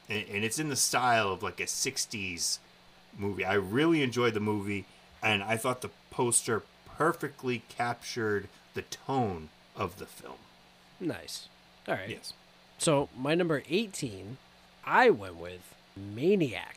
and, 0.08 0.24
and 0.28 0.44
it's 0.44 0.58
in 0.58 0.68
the 0.68 0.76
style 0.76 1.30
of 1.32 1.42
like 1.42 1.60
a 1.60 1.64
'60s 1.64 2.58
movie. 3.18 3.44
I 3.44 3.54
really 3.54 4.02
enjoyed 4.02 4.34
the 4.34 4.40
movie, 4.40 4.86
and 5.22 5.42
I 5.42 5.56
thought 5.56 5.80
the 5.82 5.90
poster 6.10 6.62
perfectly 6.96 7.62
captured 7.68 8.48
the 8.74 8.82
tone 8.82 9.48
of 9.76 9.98
the 9.98 10.06
film. 10.06 10.38
Nice. 11.00 11.48
All 11.88 11.94
right. 11.94 12.08
Yes. 12.08 12.32
So 12.78 13.08
my 13.16 13.34
number 13.34 13.62
18, 13.68 14.36
I 14.84 15.10
went 15.10 15.36
with 15.36 15.74
Maniac. 15.96 16.76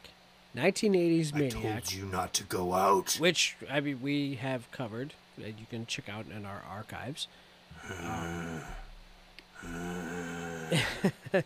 1980s 0.55 1.33
I 1.35 1.37
Maniac. 1.39 1.53
told 1.61 1.91
you 1.93 2.05
not 2.05 2.33
to 2.35 2.43
go 2.45 2.73
out. 2.73 3.17
which 3.19 3.57
I 3.69 3.81
mean 3.81 4.01
we 4.01 4.35
have 4.35 4.71
covered 4.71 5.13
that 5.37 5.59
you 5.59 5.65
can 5.69 5.85
check 5.85 6.07
out 6.07 6.25
in 6.33 6.45
our 6.45 6.61
archives. 6.69 7.27
Um, 8.03 8.61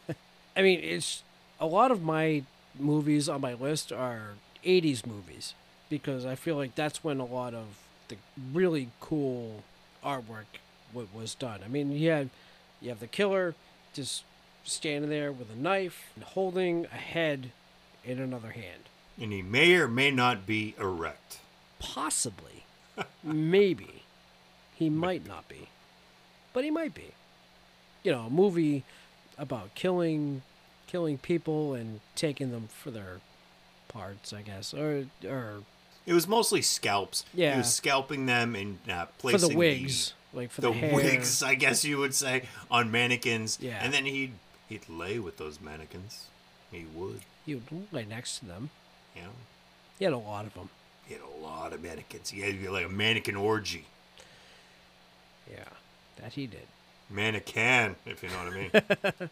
I 0.56 0.62
mean, 0.62 0.80
it's 0.82 1.24
a 1.60 1.66
lot 1.66 1.92
of 1.92 2.04
my 2.04 2.44
movies 2.78 3.28
on 3.28 3.42
my 3.42 3.54
list 3.54 3.92
are 3.92 4.34
80s 4.66 5.06
movies 5.06 5.54
because 5.90 6.26
I 6.26 6.36
feel 6.36 6.56
like 6.56 6.76
that's 6.76 7.04
when 7.04 7.20
a 7.20 7.26
lot 7.26 7.54
of 7.54 7.66
the 8.10 8.18
really 8.54 8.90
cool 9.00 9.64
artwork 10.04 10.46
wa- 10.94 11.04
was 11.14 11.34
done. 11.36 11.62
I 11.64 11.68
mean, 11.68 11.92
you 11.92 12.10
have 12.12 12.30
you 12.82 12.90
have 12.90 13.00
the 13.00 13.08
killer 13.08 13.56
just 13.94 14.24
standing 14.64 15.10
there 15.10 15.32
with 15.32 15.52
a 15.52 15.56
knife 15.56 16.12
and 16.16 16.24
holding 16.24 16.86
a 16.86 16.96
head 16.96 17.52
in 18.10 18.20
another 18.20 18.52
hand. 18.52 18.84
And 19.22 19.32
he 19.32 19.42
may 19.42 19.76
or 19.76 19.88
may 19.88 20.12
not 20.12 20.46
be 20.46 20.76
erect. 20.80 21.40
Possibly. 21.80 22.64
Maybe. 23.24 24.04
He 24.76 24.90
might 24.90 25.28
not 25.28 25.48
be. 25.48 25.70
But 26.54 26.64
he 26.64 26.72
might 26.72 26.94
be. 26.94 27.14
You 28.04 28.14
know, 28.14 28.22
a 28.22 28.30
movie 28.30 28.84
about 29.38 29.76
killing 29.76 30.42
killing 30.88 31.18
people 31.20 31.76
and 31.76 32.00
taking 32.16 32.52
them 32.52 32.68
for 32.68 32.90
their 32.92 33.20
parts, 33.88 34.34
I 34.34 34.42
guess. 34.42 34.74
Or 34.74 35.06
or 35.28 35.64
It 36.06 36.14
was 36.14 36.28
mostly 36.28 36.62
scalps. 36.62 37.26
Yeah. 37.34 37.54
He 37.54 37.58
was 37.60 37.74
scalping 37.74 38.26
them 38.26 38.56
and 38.56 38.80
uh, 38.90 39.06
for 39.06 39.12
placing 39.20 39.50
the 39.50 39.58
wigs. 39.58 40.14
like 40.34 40.50
for 40.50 40.62
the, 40.62 40.72
the, 40.72 40.94
wigs, 40.94 41.44
I 41.44 41.56
guess 41.56 41.84
you 41.84 41.98
would 41.98 42.16
say, 42.16 42.44
on 42.72 42.90
mannequins. 42.90 43.60
Yeah. 43.62 43.80
And 43.82 43.94
then 43.94 44.06
he'd 44.06 44.34
he'd 44.68 44.88
lay 44.90 45.20
with 45.20 45.38
those 45.38 45.60
mannequins. 45.60 46.28
He 46.72 46.86
would. 46.96 47.22
He 47.50 47.88
lay 47.92 48.06
next 48.06 48.40
to 48.40 48.46
them. 48.46 48.70
You 49.16 49.24
know. 49.24 49.30
He 49.98 50.06
had 50.06 50.14
a 50.14 50.18
lot 50.18 50.46
of 50.46 50.54
them. 50.54 50.70
He 51.06 51.14
had 51.14 51.24
a 51.24 51.44
lot 51.44 51.74
of 51.74 51.82
mannequins. 51.82 52.30
He 52.30 52.42
had 52.42 52.62
like 52.72 52.86
a 52.86 52.90
mannequin 52.90 53.36
orgy. 53.36 53.86
Yeah. 55.50 55.64
That 56.18 56.34
he 56.34 56.48
did. 56.48 56.68
Mannequin, 57.10 57.96
if 58.06 58.22
you 58.22 58.30
know 58.30 58.36
what 58.38 58.54
I 58.54 59.20
mean. 59.20 59.30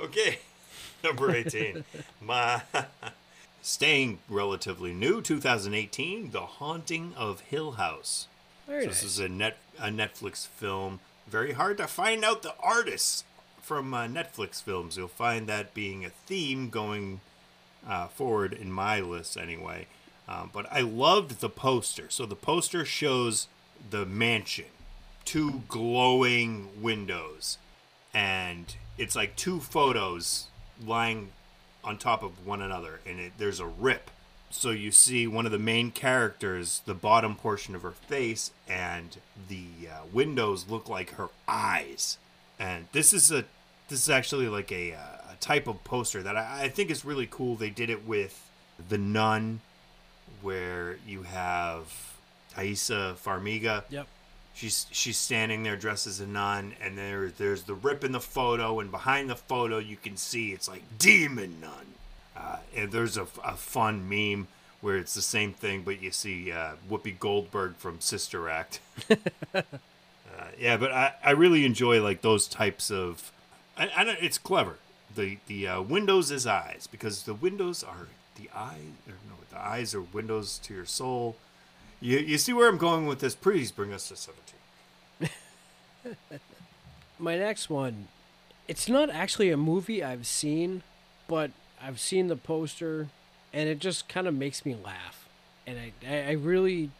okay, 0.00 0.38
number 1.04 1.34
18. 1.34 1.84
My 2.20 2.62
staying 3.62 4.20
relatively 4.28 4.94
new, 4.94 5.20
2018, 5.20 6.30
The 6.30 6.40
Haunting 6.40 7.12
of 7.16 7.40
Hill 7.40 7.72
House. 7.72 8.28
Very 8.66 8.84
So 8.84 8.86
nice. 8.88 9.02
This 9.02 9.12
is 9.12 9.18
a 9.18 9.28
net 9.28 9.58
a 9.78 9.88
Netflix 9.88 10.46
film. 10.46 11.00
Very 11.28 11.52
hard 11.52 11.76
to 11.78 11.86
find 11.86 12.24
out 12.24 12.42
the 12.42 12.54
artists 12.60 13.24
from 13.60 13.92
uh, 13.92 14.06
Netflix 14.06 14.62
films. 14.62 14.96
You'll 14.96 15.08
find 15.08 15.46
that 15.48 15.74
being 15.74 16.04
a 16.04 16.10
theme 16.10 16.70
going 16.70 17.20
uh, 17.88 18.08
forward 18.08 18.52
in 18.52 18.70
my 18.70 19.00
list 19.00 19.36
anyway. 19.36 19.86
Um, 20.28 20.50
but 20.52 20.66
I 20.72 20.80
loved 20.80 21.40
the 21.40 21.48
poster. 21.48 22.06
So 22.08 22.26
the 22.26 22.34
poster 22.34 22.84
shows 22.84 23.46
the 23.90 24.04
mansion, 24.04 24.66
two 25.24 25.62
glowing 25.68 26.82
windows, 26.82 27.58
and 28.12 28.74
it's 28.98 29.14
like 29.14 29.36
two 29.36 29.60
photos 29.60 30.46
lying 30.84 31.30
on 31.84 31.96
top 31.98 32.22
of 32.22 32.44
one 32.44 32.60
another, 32.60 33.00
and 33.06 33.20
it, 33.20 33.32
there's 33.38 33.60
a 33.60 33.66
rip. 33.66 34.10
So 34.50 34.70
you 34.70 34.90
see 34.90 35.26
one 35.26 35.46
of 35.46 35.52
the 35.52 35.58
main 35.58 35.90
characters, 35.90 36.82
the 36.86 36.94
bottom 36.94 37.36
portion 37.36 37.74
of 37.74 37.82
her 37.82 37.92
face, 37.92 38.50
and 38.68 39.16
the 39.48 39.88
uh, 39.88 40.06
windows 40.12 40.66
look 40.68 40.88
like 40.88 41.10
her 41.10 41.28
eyes. 41.46 42.18
And 42.58 42.86
this 42.92 43.12
is 43.12 43.30
a 43.30 43.44
this 43.88 44.02
is 44.02 44.10
actually 44.10 44.48
like 44.48 44.72
a, 44.72 44.94
uh, 44.94 45.32
a 45.32 45.36
type 45.40 45.66
of 45.66 45.82
poster 45.84 46.22
that 46.22 46.36
I, 46.36 46.64
I 46.64 46.68
think 46.68 46.90
is 46.90 47.04
really 47.04 47.28
cool. 47.30 47.54
They 47.54 47.70
did 47.70 47.90
it 47.90 48.06
with 48.06 48.42
the 48.88 48.98
Nun, 48.98 49.60
where 50.42 50.98
you 51.06 51.22
have 51.22 51.92
Taissa 52.54 53.14
Farmiga. 53.16 53.84
Yep. 53.90 54.06
She's 54.54 54.86
she's 54.90 55.18
standing 55.18 55.64
there 55.64 55.76
dressed 55.76 56.06
as 56.06 56.20
a 56.20 56.26
nun, 56.26 56.74
and 56.80 56.96
there 56.96 57.28
there's 57.28 57.64
the 57.64 57.74
rip 57.74 58.02
in 58.04 58.12
the 58.12 58.20
photo, 58.20 58.80
and 58.80 58.90
behind 58.90 59.28
the 59.28 59.36
photo 59.36 59.76
you 59.76 59.96
can 59.96 60.16
see 60.16 60.52
it's 60.52 60.66
like 60.66 60.82
demon 60.98 61.60
nun. 61.60 61.86
Uh, 62.34 62.56
and 62.74 62.90
there's 62.90 63.18
a, 63.18 63.26
a 63.44 63.54
fun 63.54 64.08
meme 64.08 64.48
where 64.80 64.96
it's 64.96 65.14
the 65.14 65.22
same 65.22 65.52
thing, 65.52 65.82
but 65.82 66.00
you 66.00 66.10
see 66.10 66.52
uh, 66.52 66.72
Whoopi 66.90 67.18
Goldberg 67.18 67.76
from 67.76 68.00
Sister 68.00 68.48
Act. 68.48 68.80
uh, 69.54 69.62
yeah, 70.58 70.76
but 70.76 70.92
I, 70.92 71.14
I 71.24 71.30
really 71.32 71.64
enjoy 71.64 72.02
like 72.02 72.22
those 72.22 72.48
types 72.48 72.90
of. 72.90 73.32
I, 73.76 73.90
I 73.96 74.04
don't, 74.04 74.18
it's 74.20 74.38
clever. 74.38 74.76
The 75.14 75.38
the 75.46 75.68
uh, 75.68 75.82
windows 75.82 76.30
is 76.30 76.46
eyes 76.46 76.88
because 76.90 77.22
the 77.22 77.34
windows 77.34 77.82
are 77.82 78.08
the 78.36 78.50
eye 78.54 78.80
no 79.06 79.34
the 79.50 79.58
eyes 79.58 79.94
are 79.94 80.02
windows 80.02 80.58
to 80.64 80.74
your 80.74 80.86
soul. 80.86 81.36
You 82.00 82.18
you 82.18 82.38
see 82.38 82.52
where 82.52 82.68
I'm 82.68 82.78
going 82.78 83.06
with 83.06 83.20
this? 83.20 83.34
Please 83.34 83.72
bring 83.72 83.92
us 83.92 84.08
to 84.08 84.16
seventeen. 84.16 84.56
my 87.18 87.36
next 87.36 87.70
one 87.70 88.08
it's 88.68 88.88
not 88.88 89.10
actually 89.10 89.50
a 89.50 89.56
movie 89.56 90.02
i've 90.02 90.26
seen 90.26 90.82
but 91.28 91.50
i've 91.82 91.98
seen 91.98 92.28
the 92.28 92.36
poster 92.36 93.08
and 93.52 93.68
it 93.68 93.78
just 93.78 94.08
kind 94.08 94.26
of 94.26 94.34
makes 94.34 94.66
me 94.66 94.76
laugh 94.84 95.28
and 95.66 95.78
I, 95.78 95.92
I 96.06 96.28
i 96.28 96.32
really 96.32 96.90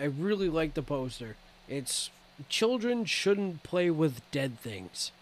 i 0.00 0.04
really 0.04 0.48
like 0.48 0.74
the 0.74 0.82
poster 0.82 1.36
it's 1.68 2.10
children 2.48 3.04
shouldn't 3.04 3.62
play 3.62 3.90
with 3.90 4.20
dead 4.30 4.58
things 4.60 5.12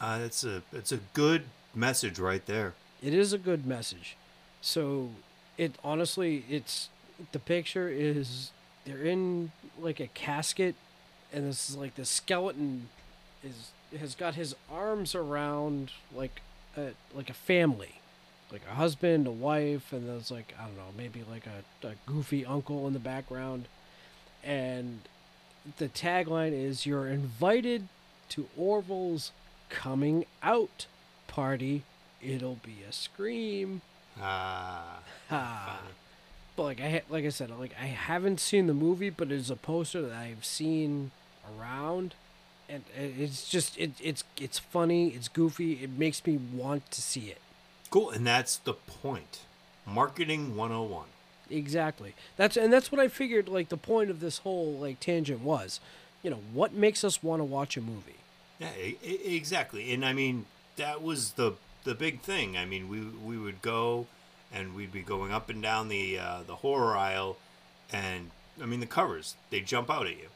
Uh, 0.00 0.18
it's 0.22 0.44
a 0.44 0.62
it's 0.72 0.92
a 0.92 0.98
good 1.12 1.44
message 1.74 2.18
right 2.18 2.44
there. 2.46 2.74
it 3.02 3.14
is 3.14 3.32
a 3.32 3.38
good 3.38 3.66
message. 3.66 4.16
So 4.60 5.10
it 5.58 5.74
honestly 5.84 6.44
it's 6.48 6.88
the 7.32 7.38
picture 7.38 7.88
is 7.88 8.50
they're 8.84 9.02
in 9.02 9.52
like 9.78 10.00
a 10.00 10.06
casket 10.08 10.74
and 11.32 11.46
this 11.46 11.70
is 11.70 11.76
like 11.76 11.94
the 11.96 12.04
skeleton 12.04 12.88
is 13.44 13.70
has 13.98 14.14
got 14.14 14.34
his 14.34 14.54
arms 14.72 15.14
around 15.14 15.92
like 16.14 16.40
a 16.76 16.90
like 17.14 17.28
a 17.30 17.34
family. 17.34 17.96
Like 18.50 18.62
a 18.70 18.74
husband 18.74 19.26
a 19.26 19.30
wife 19.30 19.92
and 19.92 20.08
there's 20.08 20.30
like 20.30 20.54
i 20.58 20.64
don't 20.64 20.76
know 20.76 20.92
maybe 20.96 21.22
like 21.30 21.46
a, 21.46 21.86
a 21.86 21.92
goofy 22.06 22.44
uncle 22.46 22.86
in 22.86 22.94
the 22.94 22.98
background. 22.98 23.66
And 24.42 25.00
the 25.76 25.88
tagline 25.88 26.52
is 26.52 26.86
you're 26.86 27.06
invited 27.08 27.88
to 28.30 28.48
orville's 28.56 29.32
coming 29.70 30.26
out 30.42 30.86
party 31.28 31.82
it'll 32.22 32.58
be 32.62 32.78
a 32.88 32.92
scream 32.92 33.80
Ah, 34.20 34.98
Ah. 35.30 35.80
But 36.56 36.62
like 36.64 36.80
I 36.80 37.02
like 37.08 37.24
I 37.24 37.28
said, 37.30 37.48
like 37.58 37.72
I 37.80 37.86
haven't 37.86 38.38
seen 38.40 38.66
the 38.66 38.74
movie, 38.74 39.08
but 39.08 39.30
it's 39.32 39.48
a 39.48 39.56
poster 39.56 40.02
that 40.02 40.12
I've 40.14 40.44
seen 40.44 41.12
around, 41.48 42.14
and 42.68 42.82
it's 42.94 43.48
just 43.48 43.78
it, 43.78 43.92
it's 44.02 44.24
it's 44.38 44.58
funny, 44.58 45.08
it's 45.10 45.28
goofy, 45.28 45.74
it 45.82 45.90
makes 45.90 46.26
me 46.26 46.36
want 46.36 46.90
to 46.90 47.00
see 47.00 47.30
it. 47.30 47.38
cool. 47.90 48.10
And 48.10 48.26
that's 48.26 48.56
the 48.56 48.74
point. 48.74 49.40
Marketing 49.86 50.54
101. 50.56 51.06
Exactly. 51.50 52.14
That's 52.36 52.56
and 52.58 52.70
that's 52.72 52.92
what 52.92 53.00
I 53.00 53.08
figured. 53.08 53.48
Like 53.48 53.68
the 53.70 53.76
point 53.78 54.10
of 54.10 54.20
this 54.20 54.38
whole 54.38 54.72
like 54.72 55.00
tangent 55.00 55.40
was, 55.40 55.80
you 56.22 56.28
know, 56.30 56.40
what 56.52 56.74
makes 56.74 57.04
us 57.04 57.22
want 57.22 57.40
to 57.40 57.44
watch 57.44 57.76
a 57.76 57.80
movie. 57.80 58.19
Yeah, 58.60 58.68
exactly. 59.02 59.92
And 59.92 60.04
I 60.04 60.12
mean, 60.12 60.46
that 60.76 61.02
was 61.02 61.32
the 61.32 61.54
the 61.84 61.94
big 61.94 62.20
thing. 62.20 62.56
I 62.56 62.64
mean, 62.66 62.88
we 62.88 63.00
we 63.00 63.38
would 63.38 63.62
go 63.62 64.06
and 64.52 64.74
we'd 64.74 64.92
be 64.92 65.00
going 65.02 65.32
up 65.32 65.48
and 65.48 65.62
down 65.62 65.88
the 65.88 66.18
uh, 66.18 66.40
the 66.46 66.56
horror 66.56 66.96
aisle, 66.96 67.38
and 67.92 68.30
I 68.62 68.66
mean 68.66 68.80
the 68.80 68.86
covers 68.86 69.34
they 69.50 69.60
jump 69.60 69.90
out 69.90 70.06
at 70.06 70.16
you, 70.18 70.28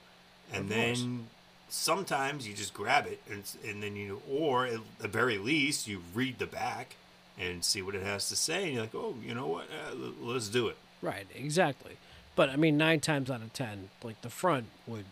and 0.53 0.69
then 0.71 1.27
sometimes 1.69 2.47
you 2.47 2.55
just 2.55 2.73
grab 2.75 3.07
it 3.07 3.21
and, 3.29 3.43
and 3.69 3.83
then 3.83 3.97
you 3.97 4.23
or 4.31 4.67
at 4.67 4.79
the 5.01 5.09
very 5.09 5.39
least 5.39 5.89
you 5.89 6.01
read 6.15 6.39
the 6.39 6.47
back 6.47 6.95
and 7.39 7.65
see 7.65 7.83
what 7.83 7.95
it 7.97 8.03
has 8.03 8.29
to 8.29 8.37
say 8.37 8.65
and 8.65 8.73
you're 8.75 8.83
like 8.83 8.95
oh 8.95 9.15
you 9.27 9.35
know 9.35 9.47
what 9.49 9.65
uh, 9.65 9.91
l- 9.91 10.13
let's 10.21 10.49
do 10.49 10.69
it 10.69 10.77
Right, 11.03 11.27
exactly. 11.35 11.97
But 12.37 12.49
I 12.49 12.57
mean, 12.57 12.79
nine 12.79 13.01
times 13.01 13.31
out 13.31 13.43
of 13.43 13.53
ten, 13.53 13.91
like 14.03 14.21
the 14.23 14.31
front 14.31 14.67
would 14.87 15.05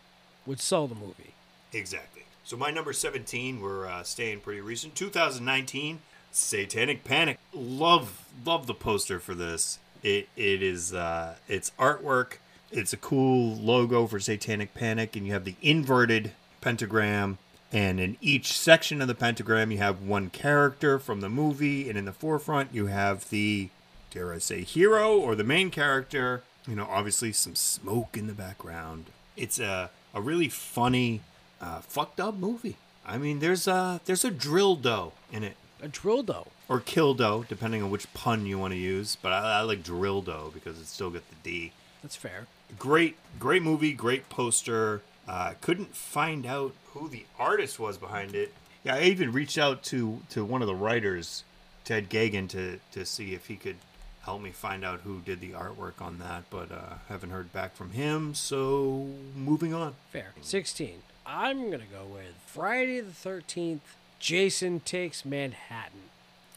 would 0.46 0.60
sell 0.60 0.86
the 0.86 0.94
movie. 0.94 1.34
exactly 1.72 2.21
so 2.44 2.56
my 2.56 2.70
number 2.70 2.92
17 2.92 3.60
we're 3.60 3.86
uh, 3.86 4.02
staying 4.02 4.40
pretty 4.40 4.60
recent. 4.60 4.94
2019 4.94 6.00
satanic 6.32 7.04
panic. 7.04 7.38
Love 7.52 8.24
love 8.44 8.66
the 8.66 8.74
poster 8.74 9.20
for 9.20 9.34
this. 9.34 9.78
It 10.02 10.28
it 10.36 10.62
is 10.62 10.92
uh 10.92 11.36
it's 11.48 11.70
artwork. 11.78 12.34
It's 12.70 12.92
a 12.92 12.96
cool 12.96 13.54
logo 13.56 14.06
for 14.06 14.18
satanic 14.18 14.74
panic 14.74 15.14
and 15.14 15.26
you 15.26 15.32
have 15.34 15.44
the 15.44 15.56
inverted 15.62 16.32
pentagram 16.60 17.38
and 17.70 18.00
in 18.00 18.16
each 18.20 18.52
section 18.58 19.00
of 19.02 19.08
the 19.08 19.14
pentagram 19.14 19.70
you 19.70 19.78
have 19.78 20.02
one 20.02 20.30
character 20.30 20.98
from 20.98 21.20
the 21.20 21.28
movie 21.28 21.88
and 21.88 21.98
in 21.98 22.04
the 22.04 22.12
forefront 22.12 22.72
you 22.72 22.86
have 22.86 23.28
the 23.30 23.68
dare 24.10 24.32
i 24.32 24.38
say 24.38 24.62
hero 24.62 25.18
or 25.18 25.34
the 25.34 25.44
main 25.44 25.70
character. 25.70 26.42
You 26.66 26.76
know 26.76 26.86
obviously 26.88 27.32
some 27.32 27.54
smoke 27.54 28.16
in 28.16 28.26
the 28.26 28.32
background. 28.32 29.06
It's 29.36 29.58
a, 29.58 29.90
a 30.14 30.20
really 30.20 30.48
funny 30.48 31.20
uh, 31.62 31.80
fucked 31.80 32.18
up 32.20 32.34
movie 32.34 32.76
i 33.06 33.16
mean 33.16 33.38
there's 33.38 33.66
a 33.66 34.00
there's 34.04 34.24
a 34.24 34.30
drill 34.30 34.76
dough 34.76 35.12
in 35.32 35.42
it 35.44 35.56
A 35.82 35.88
drill 35.88 36.22
dough. 36.22 36.48
or 36.68 36.80
kill 36.80 37.14
dough 37.14 37.44
depending 37.48 37.82
on 37.82 37.90
which 37.90 38.12
pun 38.14 38.44
you 38.46 38.58
want 38.58 38.72
to 38.72 38.78
use 38.78 39.16
but 39.22 39.32
i, 39.32 39.58
I 39.58 39.60
like 39.62 39.82
drill 39.82 40.22
dough 40.22 40.50
because 40.52 40.78
it 40.80 40.86
still 40.86 41.10
got 41.10 41.22
the 41.30 41.36
d 41.42 41.72
That's 42.02 42.16
fair. 42.16 42.46
great 42.78 43.16
great 43.38 43.62
movie 43.62 43.92
great 43.92 44.28
poster 44.28 45.02
uh, 45.28 45.54
couldn't 45.60 45.94
find 45.94 46.44
out 46.44 46.74
who 46.94 47.08
the 47.08 47.24
artist 47.38 47.78
was 47.78 47.96
behind 47.96 48.34
it 48.34 48.52
yeah 48.84 48.96
i 48.96 49.02
even 49.02 49.32
reached 49.32 49.56
out 49.58 49.82
to 49.84 50.20
to 50.30 50.44
one 50.44 50.62
of 50.62 50.68
the 50.68 50.74
writers 50.74 51.44
Ted 51.84 52.08
Geoghegan 52.10 52.48
to 52.50 52.78
to 52.92 53.04
see 53.04 53.34
if 53.34 53.46
he 53.46 53.56
could 53.56 53.76
help 54.24 54.40
me 54.40 54.50
find 54.50 54.84
out 54.84 55.00
who 55.00 55.20
did 55.20 55.40
the 55.40 55.50
artwork 55.50 56.00
on 56.00 56.18
that 56.20 56.44
but 56.50 56.70
uh, 56.70 56.94
haven't 57.08 57.30
heard 57.30 57.52
back 57.52 57.74
from 57.74 57.90
him 57.90 58.34
so 58.34 59.08
moving 59.36 59.74
on 59.74 59.94
Fair. 60.12 60.32
Sixteen. 60.42 61.02
I'm 61.26 61.70
gonna 61.70 61.84
go 61.90 62.04
with 62.12 62.34
Friday 62.46 63.00
the 63.00 63.12
Thirteenth. 63.12 63.96
Jason 64.18 64.78
takes 64.80 65.24
Manhattan. 65.24 65.98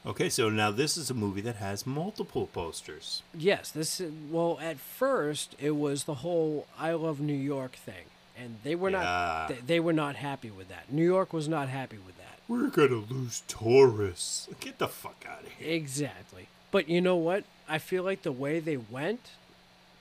okay 0.05 0.29
so 0.29 0.49
now 0.49 0.69
this 0.69 0.97
is 0.97 1.09
a 1.09 1.15
movie 1.15 1.41
that 1.41 1.55
has 1.55 1.87
multiple 1.87 2.45
posters 2.53 3.23
Yes, 3.33 3.71
this 3.71 3.99
is, 3.99 4.11
well 4.29 4.59
at 4.61 4.77
first 4.77 5.55
it 5.59 5.71
was 5.71 6.03
the 6.03 6.15
whole 6.15 6.67
I 6.79 6.91
love 6.93 7.19
New 7.19 7.33
York 7.33 7.73
thing. 7.73 8.05
And 8.37 8.57
they 8.63 8.75
were 8.75 8.89
Yeah. 8.91 8.99
not 9.01 9.47
they, 9.47 9.55
they 9.65 9.79
were 9.79 9.93
not 9.93 10.15
happy 10.17 10.51
with 10.51 10.67
that. 10.69 10.91
New 10.91 11.05
York 11.05 11.33
was 11.33 11.47
not 11.47 11.69
happy 11.69 11.97
with 11.97 12.17
that. 12.17 12.37
we're 12.47 12.67
gonna 12.67 13.03
lose 13.09 13.41
tourists 13.47 14.47
get 14.59 14.77
the 14.77 14.87
fuck 14.87 15.25
out 15.27 15.43
of 15.43 15.51
here 15.53 15.73
Exactly. 15.73 16.47
But 16.71 16.87
you 16.89 17.01
know 17.01 17.15
what? 17.15 17.45
I 17.67 17.79
feel 17.79 18.03
like 18.03 18.21
the 18.21 18.31
way 18.31 18.59
they 18.59 18.77
went 18.77 19.31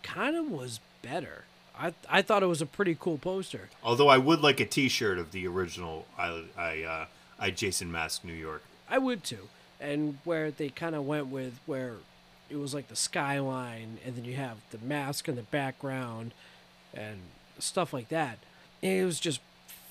kind 0.02 0.36
of 0.36 0.50
was 0.50 0.80
better. 1.02 1.44
I 1.78 1.92
I 2.08 2.22
thought 2.22 2.42
it 2.42 2.46
was 2.46 2.62
a 2.62 2.66
pretty 2.66 2.96
cool 2.98 3.18
poster. 3.18 3.68
although 3.82 4.08
i 4.08 4.18
would 4.18 4.40
like 4.40 4.60
a 4.60 4.64
t-shirt 4.66 5.18
of 5.18 5.32
the 5.32 5.46
original 5.46 6.06
i 6.18 6.44
i 6.56 6.82
uh 6.82 7.06
i 7.38 7.50
jason 7.50 7.90
mask 7.90 8.24
new 8.24 8.32
york 8.32 8.62
I 8.88 8.98
would 8.98 9.24
too. 9.24 9.48
And 9.80 10.18
where 10.24 10.50
they 10.50 10.68
kind 10.68 10.94
of 10.94 11.06
went 11.06 11.28
with 11.28 11.58
where 11.66 11.94
it 12.50 12.56
was 12.56 12.74
like 12.74 12.88
the 12.88 12.96
skyline 12.96 13.98
and 14.04 14.14
then 14.14 14.24
you 14.26 14.34
have 14.36 14.58
the 14.70 14.78
mask 14.78 15.26
in 15.26 15.36
the 15.36 15.42
background 15.42 16.32
and 16.92 17.20
stuff 17.58 17.92
like 17.94 18.10
that. 18.10 18.38
It 18.82 19.04
was 19.06 19.18
just 19.18 19.40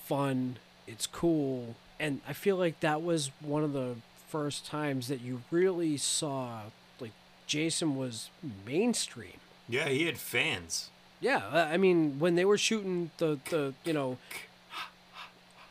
fun. 0.05 0.57
It's 0.87 1.07
cool. 1.07 1.75
And 1.99 2.21
I 2.27 2.33
feel 2.33 2.55
like 2.55 2.79
that 2.81 3.01
was 3.01 3.31
one 3.41 3.63
of 3.63 3.73
the 3.73 3.95
first 4.29 4.65
times 4.67 5.07
that 5.07 5.21
you 5.21 5.41
really 5.51 5.97
saw 5.97 6.61
like 6.99 7.11
Jason 7.47 7.95
was 7.95 8.29
mainstream. 8.65 9.39
Yeah, 9.67 9.89
he 9.89 10.05
had 10.05 10.19
fans. 10.19 10.91
Yeah, 11.23 11.41
I 11.73 11.77
mean, 11.77 12.19
when 12.19 12.35
they 12.35 12.43
were 12.45 12.57
shooting 12.57 13.11
the, 13.17 13.39
the 13.49 13.73
you 13.85 13.93
know, 13.93 14.17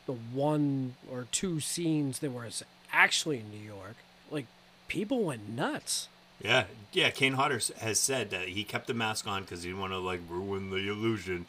the 0.07 0.13
one 0.15 0.95
or 1.11 1.27
two 1.31 1.61
scenes 1.61 2.19
that 2.21 2.33
were 2.33 2.49
actually 2.93 3.39
in 3.41 3.51
New 3.51 3.65
York, 3.65 3.97
like, 4.31 4.47
people 4.89 5.25
went 5.25 5.49
nuts. 5.49 6.09
Yeah, 6.43 6.65
yeah. 6.93 7.11
Kane 7.11 7.35
Hodder 7.35 7.61
has 7.81 8.01
said 8.01 8.31
that 8.31 8.49
he 8.49 8.65
kept 8.65 8.87
the 8.89 8.95
mask 8.95 9.29
on 9.29 9.43
because 9.43 9.63
he 9.63 9.69
didn't 9.69 9.81
want 9.81 9.93
to 9.93 9.99
like 9.99 10.21
ruin 10.29 10.71
the 10.71 10.77
illusion, 10.89 11.47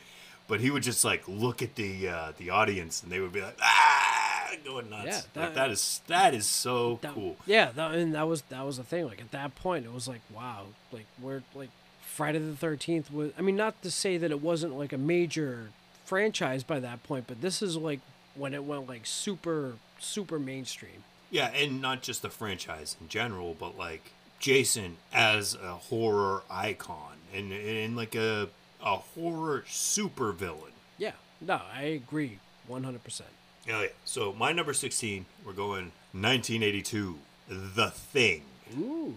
but 0.48 0.60
he 0.60 0.70
would 0.70 0.84
just 0.84 1.04
like 1.04 1.28
look 1.28 1.64
at 1.64 1.74
the 1.76 2.08
uh, 2.10 2.32
the 2.38 2.52
audience 2.52 3.02
and 3.02 3.12
they 3.12 3.20
would 3.20 3.32
be 3.34 3.42
like 3.42 3.58
ah, 3.60 4.52
going 4.64 4.92
nuts. 4.92 5.06
Yeah, 5.08 5.16
Like, 5.16 5.34
that- 5.34 5.56
that 5.56 5.72
is 5.72 6.02
that 6.08 6.34
is 6.36 6.46
so 6.46 7.00
That, 7.02 7.14
cool. 7.16 7.38
Yeah, 7.48 7.72
that, 7.72 7.96
and 7.96 8.14
that 8.14 8.28
was 8.28 8.44
that 8.50 8.64
was 8.66 8.78
the 8.78 8.84
thing. 8.84 9.06
Like 9.08 9.20
at 9.22 9.32
that 9.32 9.56
point, 9.56 9.86
it 9.86 9.92
was 9.94 10.08
like, 10.08 10.22
wow, 10.32 10.66
like 10.92 11.06
we're 11.20 11.42
like 11.56 11.70
Friday 12.14 12.38
the 12.40 12.56
Thirteenth 12.56 13.12
was. 13.12 13.32
I 13.38 13.42
mean, 13.42 13.56
not 13.56 13.82
to 13.82 13.90
say 13.90 14.18
that 14.18 14.30
it 14.30 14.42
wasn't 14.42 14.78
like 14.78 14.94
a 14.94 14.98
major 14.98 15.70
franchise 16.06 16.64
by 16.64 16.80
that 16.80 17.02
point, 17.04 17.26
but 17.28 17.42
this 17.42 17.62
is 17.62 17.76
like 17.76 18.00
when 18.36 18.54
it 18.54 18.64
went 18.64 18.88
like 18.88 19.06
super 19.06 19.74
super 20.00 20.38
mainstream. 20.38 21.04
Yeah, 21.32 21.48
and 21.48 21.82
not 21.82 22.04
just 22.04 22.22
the 22.22 22.30
franchise 22.30 22.96
in 23.02 23.08
general, 23.10 23.56
but 23.60 23.78
like 23.78 24.12
Jason 24.40 24.98
as 25.12 25.56
a 25.56 25.74
horror 25.76 26.44
icon 26.52 27.18
and 27.34 27.52
and 27.52 27.96
like 27.96 28.14
a 28.16 28.50
a 28.84 28.98
horror 28.98 29.64
super 29.68 30.32
villain. 30.32 30.74
Yeah, 31.00 31.14
no, 31.42 31.62
I 31.74 31.84
agree, 31.84 32.38
one 32.68 32.84
hundred 32.84 33.04
percent. 33.04 33.30
Oh 33.72 33.82
yeah. 33.82 33.88
So 34.06 34.34
my 34.34 34.52
number 34.52 34.74
sixteen, 34.74 35.26
we're 35.44 35.54
going 35.54 35.94
1982, 36.12 37.18
The 37.50 37.90
Thing. 37.90 38.44
Ooh, 38.78 39.16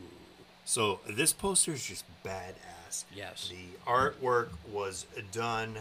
So 0.64 1.00
this 1.06 1.34
poster 1.34 1.72
is 1.72 1.84
just 1.84 2.04
badass. 2.24 2.54
Yes. 3.14 3.50
The 3.50 3.90
artwork 3.90 4.48
was 4.72 5.06
done 5.32 5.76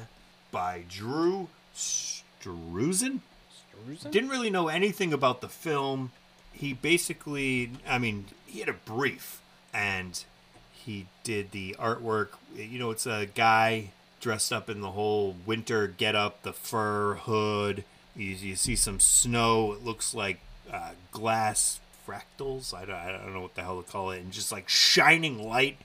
by 0.51 0.83
Drew 0.89 1.49
Struzan. 1.75 3.19
Struzan? 3.51 4.11
Didn't 4.11 4.29
really 4.29 4.49
know 4.49 4.67
anything 4.67 5.13
about 5.13 5.41
the 5.41 5.49
film. 5.49 6.11
He 6.51 6.73
basically, 6.73 7.71
I 7.87 7.97
mean, 7.97 8.25
he 8.45 8.59
had 8.59 8.69
a 8.69 8.73
brief 8.73 9.41
and 9.73 10.23
he 10.71 11.07
did 11.23 11.51
the 11.51 11.75
artwork. 11.79 12.29
You 12.55 12.79
know, 12.79 12.91
it's 12.91 13.05
a 13.05 13.27
guy 13.33 13.91
dressed 14.21 14.53
up 14.53 14.69
in 14.69 14.81
the 14.81 14.91
whole 14.91 15.35
winter 15.45 15.87
get 15.87 16.15
up, 16.15 16.43
the 16.43 16.53
fur 16.53 17.15
hood. 17.15 17.83
You, 18.15 18.27
you 18.27 18.55
see 18.55 18.75
some 18.75 18.99
snow. 18.99 19.73
It 19.73 19.83
looks 19.83 20.13
like 20.13 20.39
uh, 20.71 20.91
glass 21.11 21.79
fractals. 22.07 22.73
I 22.73 22.85
don't, 22.85 22.95
I 22.95 23.11
don't 23.11 23.33
know 23.33 23.41
what 23.41 23.55
the 23.55 23.63
hell 23.63 23.81
to 23.81 23.91
call 23.91 24.11
it. 24.11 24.21
And 24.21 24.31
just 24.31 24.51
like 24.51 24.69
shining 24.69 25.43
light 25.43 25.77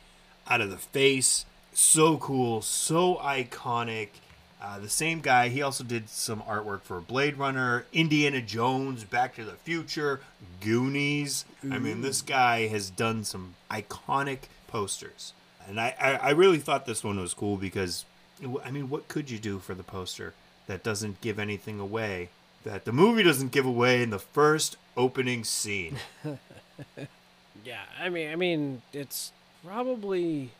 out 0.48 0.60
of 0.60 0.70
the 0.70 0.76
face. 0.76 1.44
So 1.72 2.18
cool, 2.18 2.62
so 2.62 3.16
iconic. 3.16 4.08
Uh, 4.62 4.78
the 4.78 4.88
same 4.90 5.20
guy, 5.20 5.48
he 5.48 5.62
also 5.62 5.82
did 5.82 6.10
some 6.10 6.42
artwork 6.42 6.82
for 6.82 7.00
Blade 7.00 7.38
Runner, 7.38 7.86
Indiana 7.94 8.42
Jones, 8.42 9.04
Back 9.04 9.34
to 9.36 9.44
the 9.44 9.52
Future, 9.52 10.20
Goonies. 10.60 11.46
I 11.70 11.78
mean, 11.78 12.02
this 12.02 12.20
guy 12.20 12.66
has 12.66 12.90
done 12.90 13.24
some 13.24 13.54
iconic 13.70 14.40
posters. 14.66 15.32
And 15.66 15.80
I, 15.80 15.94
I, 15.98 16.12
I 16.12 16.30
really 16.30 16.58
thought 16.58 16.84
this 16.84 17.02
one 17.02 17.18
was 17.18 17.32
cool 17.32 17.56
because, 17.56 18.04
I 18.62 18.70
mean, 18.70 18.90
what 18.90 19.08
could 19.08 19.30
you 19.30 19.38
do 19.38 19.60
for 19.60 19.74
the 19.74 19.82
poster 19.82 20.34
that 20.66 20.82
doesn't 20.82 21.22
give 21.22 21.38
anything 21.38 21.80
away? 21.80 22.28
That 22.64 22.84
the 22.84 22.92
movie 22.92 23.22
doesn't 23.22 23.52
give 23.52 23.64
away 23.64 24.02
in 24.02 24.10
the 24.10 24.18
first 24.18 24.76
opening 24.94 25.44
scene. 25.44 25.96
yeah. 27.64 27.80
I 27.98 28.10
mean, 28.10 28.30
I 28.30 28.36
mean, 28.36 28.82
it's 28.92 29.32
probably. 29.64 30.50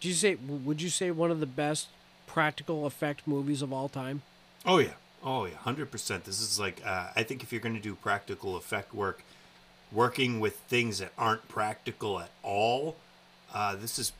Do 0.00 0.08
you 0.08 0.14
say? 0.14 0.34
Would 0.36 0.80
you 0.80 0.88
say 0.88 1.10
one 1.10 1.30
of 1.30 1.40
the 1.40 1.46
best 1.46 1.88
practical 2.26 2.86
effect 2.86 3.26
movies 3.26 3.62
of 3.62 3.72
all 3.72 3.88
time? 3.88 4.22
Oh 4.64 4.78
yeah, 4.78 4.94
oh 5.24 5.44
yeah, 5.46 5.56
hundred 5.56 5.90
percent. 5.90 6.24
This 6.24 6.40
is 6.40 6.58
like 6.60 6.80
uh, 6.84 7.08
I 7.16 7.22
think 7.22 7.42
if 7.42 7.52
you're 7.52 7.60
going 7.60 7.74
to 7.74 7.80
do 7.82 7.94
practical 7.94 8.56
effect 8.56 8.94
work, 8.94 9.22
working 9.92 10.40
with 10.40 10.56
things 10.68 10.98
that 10.98 11.12
aren't 11.18 11.48
practical 11.48 12.20
at 12.20 12.30
all, 12.42 12.96
uh, 13.52 13.74
this 13.76 13.98
is 13.98 14.12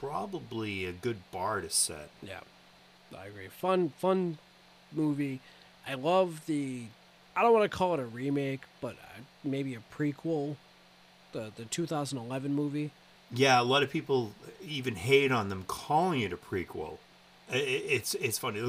probably 0.00 0.84
a 0.86 0.92
good 0.92 1.18
bar 1.32 1.60
to 1.60 1.70
set. 1.70 2.10
Yeah, 2.22 2.40
I 3.16 3.26
agree. 3.26 3.48
Fun, 3.48 3.92
fun 3.98 4.38
movie. 4.92 5.40
I 5.86 5.94
love 5.94 6.46
the. 6.46 6.84
I 7.36 7.42
don't 7.42 7.52
want 7.52 7.70
to 7.70 7.76
call 7.76 7.94
it 7.94 8.00
a 8.00 8.04
remake, 8.04 8.60
but 8.80 8.92
uh, 8.92 9.20
maybe 9.42 9.74
a 9.74 9.82
prequel. 9.92 10.56
The 11.32 11.50
the 11.56 11.64
2011 11.64 12.54
movie. 12.54 12.92
Yeah, 13.34 13.60
a 13.60 13.62
lot 13.64 13.82
of 13.82 13.90
people 13.90 14.32
even 14.66 14.94
hate 14.96 15.32
on 15.32 15.48
them 15.48 15.64
calling 15.66 16.20
it 16.20 16.32
a 16.32 16.36
prequel. 16.36 16.98
It's 17.50 18.14
it's 18.14 18.38
funny. 18.38 18.60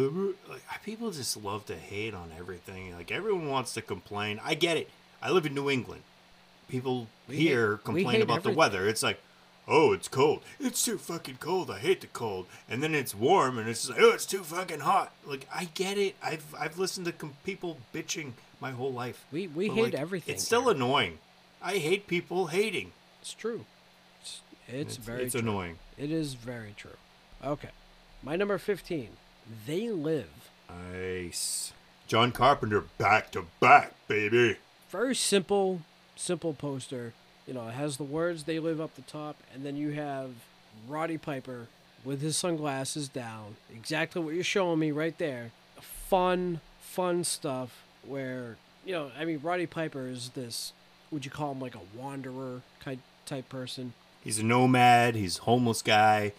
People 0.84 1.12
just 1.12 1.38
love 1.42 1.66
to 1.68 1.76
hate 1.76 2.14
on 2.14 2.32
everything. 2.38 2.94
Like 2.96 3.12
everyone 3.12 3.48
wants 3.50 3.74
to 3.76 3.82
complain. 3.82 4.40
I 4.44 4.54
get 4.56 4.78
it. 4.78 4.90
I 5.22 5.32
live 5.32 5.46
in 5.46 5.54
New 5.54 5.70
England. 5.70 6.02
People 6.68 7.08
We 7.28 7.38
here 7.38 7.76
hate- 7.78 7.84
complain 7.86 8.22
about 8.22 8.44
the 8.44 8.52
weather. 8.52 8.88
It's 8.88 9.02
like, 9.04 9.20
oh, 9.68 9.94
it's 9.94 10.08
cold. 10.08 10.42
It's 10.60 10.84
too 10.84 10.98
fucking 10.98 11.38
cold. 11.40 11.72
I 11.72 11.80
hate 11.80 12.02
the 12.02 12.08
cold. 12.08 12.48
And 12.70 12.84
then 12.84 12.94
it's 12.94 13.16
warm, 13.16 13.58
and 13.58 13.70
it's 13.70 13.88
like, 13.90 14.00
oh, 14.02 14.10
it's 14.12 14.26
too 14.26 14.44
fucking 14.44 14.82
hot. 14.82 15.14
Like 15.26 15.48
I 15.54 15.70
get 15.74 15.98
it. 15.98 16.16
I've 16.22 16.54
I've 16.60 16.78
listened 16.78 17.06
to 17.06 17.12
com- 17.14 17.36
people 17.46 17.78
bitching 17.94 18.34
my 18.60 18.72
whole 18.72 18.92
life. 18.92 19.26
We- 19.32 19.48
we 19.48 19.70
But, 19.70 19.76
hate 19.76 19.84
like, 19.84 19.94
everything 19.94 20.36
It's 20.36 20.44
still 20.44 20.64
here. 20.64 20.72
annoying. 20.72 21.20
I 21.62 21.78
hate 21.78 22.08
people 22.08 22.48
hating. 22.48 22.92
It's 23.22 23.34
true. 23.34 23.66
It's, 24.68 24.98
it's, 24.98 24.98
very 24.98 25.24
it's 25.24 25.34
true. 25.34 25.42
annoying. 25.42 25.78
It 25.98 26.12
is 26.12 26.34
very 26.34 26.74
true. 26.76 26.98
Okay. 27.44 27.70
My 28.24 28.36
number 28.36 28.58
15. 28.58 29.10
They 29.68 29.90
live. 29.90 30.50
Nice. 30.70 31.74
John 32.08 32.32
Carpenter 32.32 32.84
back 32.98 33.32
to 33.32 33.46
back, 33.60 33.94
baby. 34.08 34.58
Very 34.90 35.16
simple, 35.16 35.82
simple 36.16 36.54
poster. 36.54 37.14
You 37.48 37.54
know, 37.54 37.68
it 37.68 37.74
has 37.74 37.98
the 37.98 38.04
words 38.04 38.44
they 38.44 38.60
live 38.60 38.82
up 38.82 38.96
the 38.96 39.02
top, 39.04 39.38
and 39.54 39.66
then 39.66 39.76
you 39.76 39.92
have 39.92 40.32
Roddy 40.88 41.18
Piper 41.18 41.68
with 42.04 42.22
his 42.22 42.38
sunglasses 42.38 43.08
down. 43.08 43.56
Exactly 43.74 44.22
what 44.22 44.34
you're 44.34 44.44
showing 44.44 44.80
me 44.80 44.92
right 44.92 45.18
there. 45.18 45.52
Fun, 45.80 46.62
fun 46.80 47.24
stuff 47.24 47.84
where, 48.06 48.58
you 48.86 48.94
know, 48.94 49.12
I 49.18 49.26
mean, 49.26 49.40
Roddy 49.44 49.66
Piper 49.66 50.08
is 50.08 50.30
this, 50.30 50.74
would 51.12 51.26
you 51.26 51.32
call 51.32 51.52
him 51.52 51.60
like 51.60 51.76
a 51.76 51.98
wanderer 51.98 52.62
kind 52.80 53.00
type 53.26 53.50
person? 53.50 53.94
He's 54.26 54.40
a 54.40 54.44
nomad. 54.44 55.16
He's 55.16 55.38
a 55.40 55.44
homeless 55.44 55.82
guy. 55.82 56.34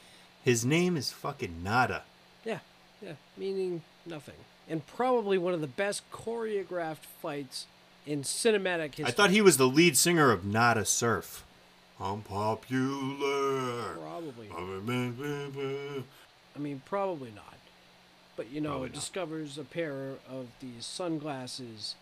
His 0.44 0.64
name 0.64 0.96
is 0.96 1.10
fucking 1.12 1.62
Nada. 1.62 2.02
Yeah, 2.44 2.58
yeah, 3.00 3.12
meaning 3.38 3.82
nothing. 4.04 4.34
And 4.68 4.86
probably 4.86 5.38
one 5.38 5.54
of 5.54 5.60
the 5.60 5.66
best 5.68 6.02
choreographed 6.12 7.06
fights 7.22 7.66
in 8.04 8.22
cinematic 8.22 8.96
history. 8.96 9.04
I 9.06 9.10
thought 9.12 9.30
he 9.30 9.40
was 9.40 9.56
the 9.56 9.68
lead 9.68 9.96
singer 9.96 10.30
of 10.32 10.44
Nada 10.44 10.84
Surf. 10.84 11.44
I'm 12.00 12.22
popular. 12.22 13.94
Probably. 13.94 14.48
Probably. 14.48 16.04
I 16.54 16.58
mean, 16.58 16.82
probably 16.84 17.30
not. 17.34 17.54
But 18.36 18.50
you 18.50 18.60
know, 18.60 18.70
Probably 18.70 18.86
it 18.86 18.92
not. 18.92 19.00
discovers 19.00 19.58
a 19.58 19.64
pair 19.64 20.14
of 20.28 20.48
these 20.60 20.84
sunglasses 20.84 21.94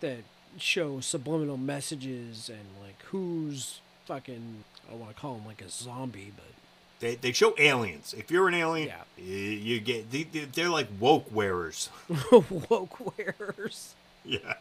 that 0.00 0.20
show 0.58 1.00
subliminal 1.00 1.56
messages 1.56 2.48
and 2.48 2.66
like 2.82 3.02
who's 3.06 3.80
fucking. 4.06 4.64
I 4.86 4.90
don't 4.92 5.00
want 5.00 5.14
to 5.14 5.20
call 5.20 5.34
him 5.36 5.46
like 5.46 5.60
a 5.62 5.68
zombie, 5.68 6.32
but 6.34 6.44
They, 7.00 7.16
they 7.16 7.32
show 7.32 7.54
aliens. 7.58 8.14
If 8.16 8.30
you're 8.30 8.48
an 8.48 8.54
alien, 8.54 8.88
Yeah. 8.88 9.22
you, 9.24 9.80
get 9.80 10.10
they, 10.10 10.22
they- 10.24 10.44
they're 10.46 10.70
like 10.70 10.88
woke 11.00 11.26
wearers. 11.34 11.90
woke 12.70 13.18
wearers. 13.18 13.94
yeah. 14.24 14.54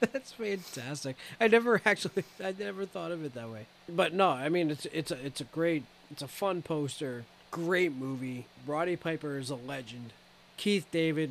That's 0.00 0.30
fantastic. 0.32 1.16
I 1.40 1.48
never 1.48 1.80
actually, 1.84 2.22
I 2.42 2.54
never 2.56 2.86
thought 2.86 3.10
of 3.10 3.24
it 3.24 3.34
that 3.34 3.48
way. 3.50 3.66
But 3.88 4.12
no, 4.14 4.28
I 4.30 4.48
mean, 4.48 4.70
it's 4.70 4.86
it's 4.86 5.10
a 5.10 5.24
it's 5.26 5.40
a 5.40 5.44
great, 5.44 5.82
it's 6.10 6.22
a 6.22 6.28
fun 6.28 6.62
poster. 6.62 7.24
Great 7.50 7.92
movie. 7.92 8.46
Roddy 8.66 8.94
Piper 8.94 9.38
is 9.38 9.50
a 9.50 9.54
legend. 9.56 10.12
Keith 10.56 10.86
David, 10.92 11.30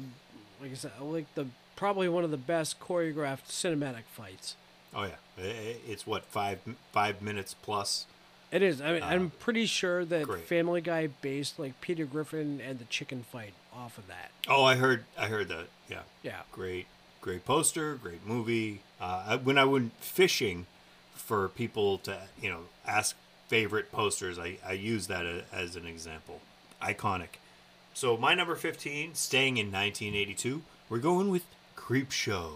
like 0.61 0.71
I 0.71 0.73
said, 0.73 0.91
like 0.99 1.33
the 1.35 1.45
probably 1.77 2.09
one 2.09 2.23
of 2.25 2.31
the 2.31 2.37
best 2.37 2.79
choreographed 2.79 3.47
cinematic 3.49 4.03
fights. 4.11 4.55
Oh 4.93 5.03
yeah. 5.03 5.15
It's 5.37 6.07
what 6.07 6.25
five 6.25 6.59
five 6.91 7.21
minutes 7.21 7.53
plus. 7.53 8.05
It 8.51 8.61
is. 8.61 8.81
I 8.81 8.93
mean, 8.93 9.03
I'm 9.03 9.29
pretty 9.39 9.65
sure 9.65 10.05
that 10.05 10.23
great. 10.23 10.45
Family 10.45 10.81
Guy 10.81 11.07
based 11.07 11.59
like 11.59 11.79
Peter 11.81 12.05
Griffin 12.05 12.61
and 12.61 12.79
the 12.79 12.85
chicken 12.85 13.23
fight 13.23 13.53
off 13.73 13.97
of 13.97 14.07
that. 14.07 14.31
Oh, 14.47 14.63
I 14.63 14.75
heard 14.75 15.03
I 15.17 15.27
heard 15.27 15.49
that. 15.49 15.67
Yeah. 15.89 16.01
Yeah. 16.23 16.41
Great, 16.51 16.87
great 17.21 17.45
poster, 17.45 17.95
great 17.95 18.25
movie. 18.25 18.81
Uh, 19.01 19.23
I, 19.27 19.35
when 19.35 19.57
I 19.57 19.65
went 19.65 19.93
fishing 19.99 20.65
for 21.13 21.49
people 21.49 21.97
to, 21.99 22.17
you 22.41 22.49
know, 22.49 22.61
ask 22.85 23.15
favorite 23.47 23.91
posters, 23.91 24.39
I, 24.39 24.57
I 24.65 24.73
use 24.73 25.07
that 25.07 25.25
a, 25.25 25.43
as 25.53 25.75
an 25.75 25.85
example. 25.85 26.39
Iconic. 26.81 27.39
So 27.93 28.15
my 28.15 28.33
number 28.33 28.55
15, 28.55 29.15
staying 29.15 29.57
in 29.57 29.67
1982, 29.67 30.61
we're 30.89 30.99
going 30.99 31.29
with 31.29 31.43
Creepshow. 31.75 32.51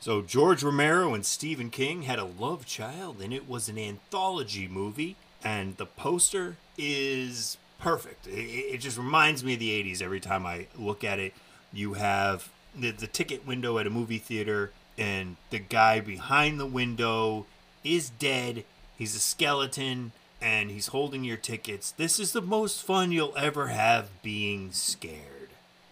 So 0.00 0.22
George 0.22 0.62
Romero 0.62 1.12
and 1.12 1.26
Stephen 1.26 1.68
King 1.68 2.02
had 2.02 2.18
a 2.18 2.24
love 2.24 2.64
child, 2.64 3.20
and 3.20 3.34
it 3.34 3.46
was 3.46 3.68
an 3.68 3.78
anthology 3.78 4.66
movie. 4.66 5.16
And 5.44 5.76
the 5.76 5.86
poster 5.86 6.56
is 6.78 7.58
perfect. 7.78 8.26
It, 8.26 8.30
it 8.30 8.78
just 8.78 8.96
reminds 8.96 9.44
me 9.44 9.54
of 9.54 9.60
the 9.60 9.70
'80s 9.70 10.00
every 10.02 10.20
time 10.20 10.46
I 10.46 10.66
look 10.78 11.04
at 11.04 11.18
it. 11.18 11.34
You 11.70 11.94
have 11.94 12.48
the, 12.74 12.92
the 12.92 13.06
ticket 13.06 13.46
window 13.46 13.78
at 13.78 13.86
a 13.86 13.90
movie 13.90 14.18
theater, 14.18 14.72
and 14.96 15.36
the 15.50 15.58
guy 15.58 16.00
behind 16.00 16.58
the 16.58 16.66
window 16.66 17.44
is 17.84 18.08
dead. 18.08 18.64
He's 18.96 19.14
a 19.14 19.20
skeleton, 19.20 20.12
and 20.40 20.70
he's 20.70 20.88
holding 20.88 21.24
your 21.24 21.36
tickets. 21.36 21.90
This 21.92 22.18
is 22.18 22.32
the 22.32 22.42
most 22.42 22.82
fun 22.82 23.12
you'll 23.12 23.36
ever 23.36 23.68
have 23.68 24.22
being 24.22 24.72
scared. 24.72 25.50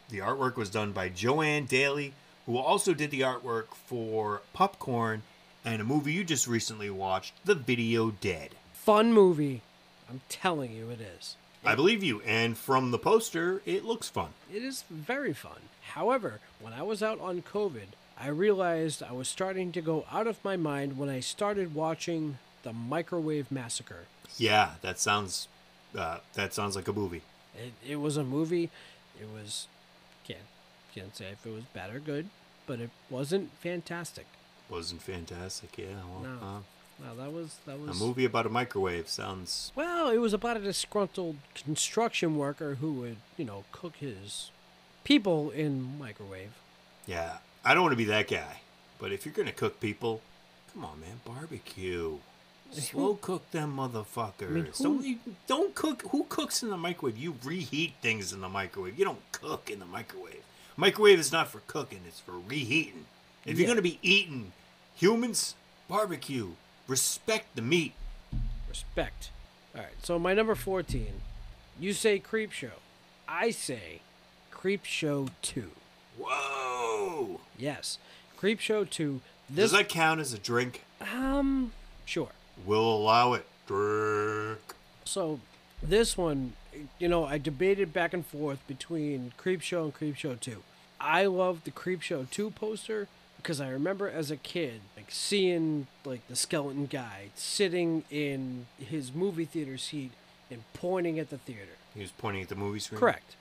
The 0.09 0.18
artwork 0.18 0.57
was 0.57 0.71
done 0.71 0.92
by 0.92 1.11
Joann 1.11 1.68
Daley, 1.68 2.14
who 2.49 2.57
also 2.57 2.95
did 2.95 3.11
the 3.11 3.21
artwork 3.21 3.75
for 3.75 4.41
Popcorn 4.55 5.21
and 5.67 5.83
a 5.83 5.85
movie 5.85 6.15
you 6.15 6.25
just 6.25 6.49
recently 6.49 6.89
watched, 6.89 7.35
The 7.45 7.55
Video 7.55 8.11
Dead. 8.11 8.53
Fun 8.73 9.13
movie. 9.13 9.61
I'm 10.09 10.23
telling 10.31 10.73
you, 10.73 10.89
it 10.89 10.99
is. 10.99 11.37
I 11.63 11.75
believe 11.75 12.03
you, 12.03 12.23
and 12.23 12.57
from 12.57 12.91
the 12.91 12.99
poster, 12.99 13.61
it 13.67 13.85
looks 13.85 14.09
fun. 14.09 14.31
It 14.51 14.63
is 14.63 14.85
very 14.89 15.35
fun. 15.35 15.59
However, 15.93 16.41
when 16.59 16.73
I 16.73 16.83
was 16.83 17.03
out 17.03 17.21
on 17.21 17.43
COVID, 17.43 17.89
I 18.19 18.29
realized 18.29 19.03
I 19.03 19.13
was 19.13 19.29
starting 19.29 19.71
to 19.73 19.83
go 19.83 20.07
out 20.11 20.27
of 20.27 20.43
my 20.43 20.57
mind 20.57 20.97
when 20.97 21.11
I 21.11 21.21
started 21.21 21.75
watching 21.75 22.39
the 22.63 22.73
Microwave 22.73 23.53
Massacre. 23.53 24.07
Yeah, 24.39 24.71
that 24.81 24.99
sounds 24.99 25.49
uh, 25.95 26.19
that 26.33 26.55
sounds 26.55 26.77
like 26.77 26.89
a 26.89 26.95
movie. 26.95 27.23
It, 27.55 27.75
it 27.87 27.97
was 27.97 28.17
a 28.17 28.25
movie. 28.25 28.71
It 29.21 29.29
was 29.31 29.67
can't 30.25 30.41
can't 31.01 31.17
say 31.17 31.27
if 31.33 31.47
it 31.47 31.53
was 31.55 31.65
bad 31.75 31.95
or 31.95 32.01
good, 32.01 32.29
but 32.67 32.81
it 32.81 32.91
wasn't 33.11 33.51
fantastic. 33.61 34.27
Wasn't 34.69 35.01
fantastic, 35.03 35.77
yeah. 35.79 35.87
Well, 36.11 36.21
No. 36.23 36.47
uh, 36.47 36.61
No, 37.01 37.15
that 37.15 37.33
was 37.33 37.59
that 37.65 37.79
was 37.79 38.01
a 38.01 38.05
movie 38.05 38.25
about 38.25 38.45
a 38.45 38.49
microwave 38.49 39.09
sounds. 39.09 39.71
Well, 39.77 40.11
it 40.11 40.19
was 40.19 40.33
about 40.33 40.57
a 40.57 40.61
disgruntled 40.61 41.37
construction 41.55 42.37
worker 42.37 42.75
who 42.77 42.93
would, 42.95 43.19
you 43.37 43.45
know, 43.45 43.65
cook 43.71 43.97
his 43.97 44.51
people 45.05 45.51
in 45.51 45.97
microwave. 45.99 46.51
Yeah, 47.07 47.39
I 47.65 47.73
don't 47.75 47.85
want 47.85 47.93
to 47.93 47.97
be 47.97 48.05
that 48.07 48.27
guy, 48.29 48.61
but 48.99 49.13
if 49.13 49.25
you're 49.25 49.33
gonna 49.35 49.53
cook 49.53 49.79
people, 49.79 50.23
come 50.75 50.85
on, 50.85 51.01
man, 51.01 51.21
barbecue. 51.25 52.19
Slow 52.73 53.15
cook 53.15 53.49
them 53.53 53.77
motherfuckers. 53.77 54.77
who- 54.77 54.83
don't 54.85 55.05
you, 55.05 55.19
don't 55.47 55.75
cook. 55.77 56.03
Who 56.11 56.25
cooks 56.29 56.63
in 56.65 56.69
the 56.69 56.77
microwave? 56.77 57.17
You 57.17 57.37
reheat 57.45 57.95
things 58.03 58.33
in 58.33 58.41
the 58.41 58.49
microwave. 58.49 58.99
You 58.99 59.05
don't 59.07 59.23
cook 59.33 59.71
in 59.71 59.79
the 59.79 59.87
microwave. 59.87 60.43
Microwave 60.79 61.19
is 61.19 61.33
not 61.33 61.49
for 61.49 61.59
cooking. 61.67 62.03
It's 62.07 62.21
for 62.21 62.35
reheating. 62.49 63.07
If 63.45 63.59
you're 63.59 63.67
gonna 63.67 63.83
be 63.83 63.99
eating 64.01 64.53
humans, 64.95 65.57
barbecue. 65.88 66.51
Respect 66.87 67.57
the 67.57 67.62
meat. 67.62 67.95
Respect. 68.69 69.31
All 69.75 69.83
right. 69.83 69.93
So 70.05 70.21
my 70.21 70.35
number 70.35 70.55
14. 70.55 71.09
You 71.81 71.93
say 71.93 72.21
Creepshow. 72.21 72.79
I 73.29 73.51
say 73.51 74.03
Creepshow 74.53 75.31
2. 75.43 75.71
Whoa! 76.17 77.41
Yes. 77.59 77.99
Creepshow 78.41 78.88
2. 78.88 79.21
Does 79.53 79.73
that 79.73 79.88
count 79.88 80.21
as 80.21 80.33
a 80.33 80.38
drink? 80.38 80.85
um 81.12 81.73
sure. 82.05 82.31
We'll 82.64 82.81
allow 82.81 83.33
it. 83.33 83.47
Drink. 83.67 84.61
So 85.05 85.41
this 85.83 86.17
one, 86.17 86.53
you 86.99 87.09
know, 87.09 87.25
I 87.25 87.38
debated 87.38 87.93
back 87.93 88.12
and 88.12 88.25
forth 88.25 88.67
between 88.67 89.33
Creepshow 89.38 89.85
and 89.85 89.95
Creepshow 89.95 90.38
2. 90.38 90.62
I 91.01 91.27
love 91.27 91.64
the 91.64 91.71
Creepshow 91.71 92.29
2 92.31 92.51
poster 92.51 93.09
because 93.37 93.61
I 93.61 93.69
remember 93.69 94.09
as 94.09 94.31
a 94.31 94.37
kid 94.37 94.81
like 94.97 95.07
seeing 95.11 95.87
like 96.05 96.27
the 96.29 96.37
skeleton 96.37 96.87
guy 96.87 97.29
sitting 97.35 98.05
in 98.11 98.67
his 98.79 99.14
movie 99.14 99.45
theater 99.45 99.79
seat 99.79 100.11
and 100.51 100.62
pointing 100.75 101.19
at 101.19 101.31
the 101.31 101.38
theater. 101.38 101.77
He 101.95 102.01
was 102.01 102.11
pointing 102.11 102.43
at 102.43 102.49
the 102.49 102.57
movie 102.57 102.81
screen. 102.81 103.01
Correct. 103.01 103.37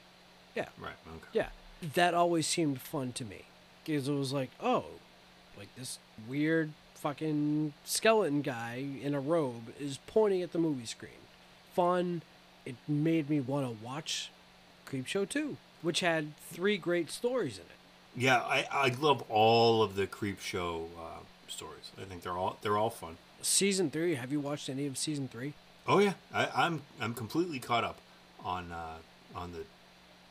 Yeah. 0.56 0.68
Right. 0.80 0.94
Okay. 1.08 1.28
Yeah. 1.34 1.48
That 1.94 2.14
always 2.14 2.48
seemed 2.48 2.82
fun 2.82 3.12
to 3.14 3.26
me. 3.26 3.46
Because 3.86 4.08
it 4.08 4.14
was 4.14 4.34
like, 4.34 4.50
oh, 4.62 4.86
like 5.58 5.74
this 5.76 6.00
weird 6.28 6.72
fucking 6.96 7.74
skeleton 7.86 8.42
guy 8.42 8.84
in 9.02 9.14
a 9.14 9.20
robe 9.20 9.74
is 9.80 10.00
pointing 10.08 10.42
at 10.42 10.52
the 10.52 10.60
movie 10.60 10.86
screen. 10.86 11.12
Fun. 11.74 12.22
It 12.68 12.76
made 12.88 13.30
me 13.30 13.40
want 13.40 13.66
to 13.66 13.86
watch 13.86 14.30
Creepshow 14.90 15.28
2, 15.30 15.56
which 15.82 16.02
had 16.02 16.36
three 16.52 16.78
great 16.78 17.10
stories 17.10 17.58
in 17.58 17.64
it. 17.64 17.72
Yeah, 18.16 18.40
I, 18.40 18.66
I 18.72 18.88
love 19.00 19.24
all 19.30 19.82
of 19.84 19.96
the 19.96 20.08
creep 20.08 20.42
show 20.42 20.88
uh, 21.00 21.20
stories. 21.48 21.92
I 22.02 22.04
think 22.04 22.24
they're 22.24 22.34
all 22.38 22.58
they're 22.62 22.78
all 22.78 22.90
fun. 22.90 23.18
Season 23.42 23.90
3, 23.90 24.16
have 24.16 24.32
you 24.32 24.40
watched 24.40 24.68
any 24.70 24.86
of 24.88 24.98
season 24.98 25.28
3? 25.28 25.54
Oh 25.88 26.00
yeah, 26.00 26.14
I, 26.34 26.50
I'm 26.54 26.82
I'm 27.00 27.14
completely 27.14 27.60
caught 27.60 27.84
up 27.86 28.00
on 28.44 28.72
uh, 28.72 28.98
on 29.34 29.54
the 29.54 29.60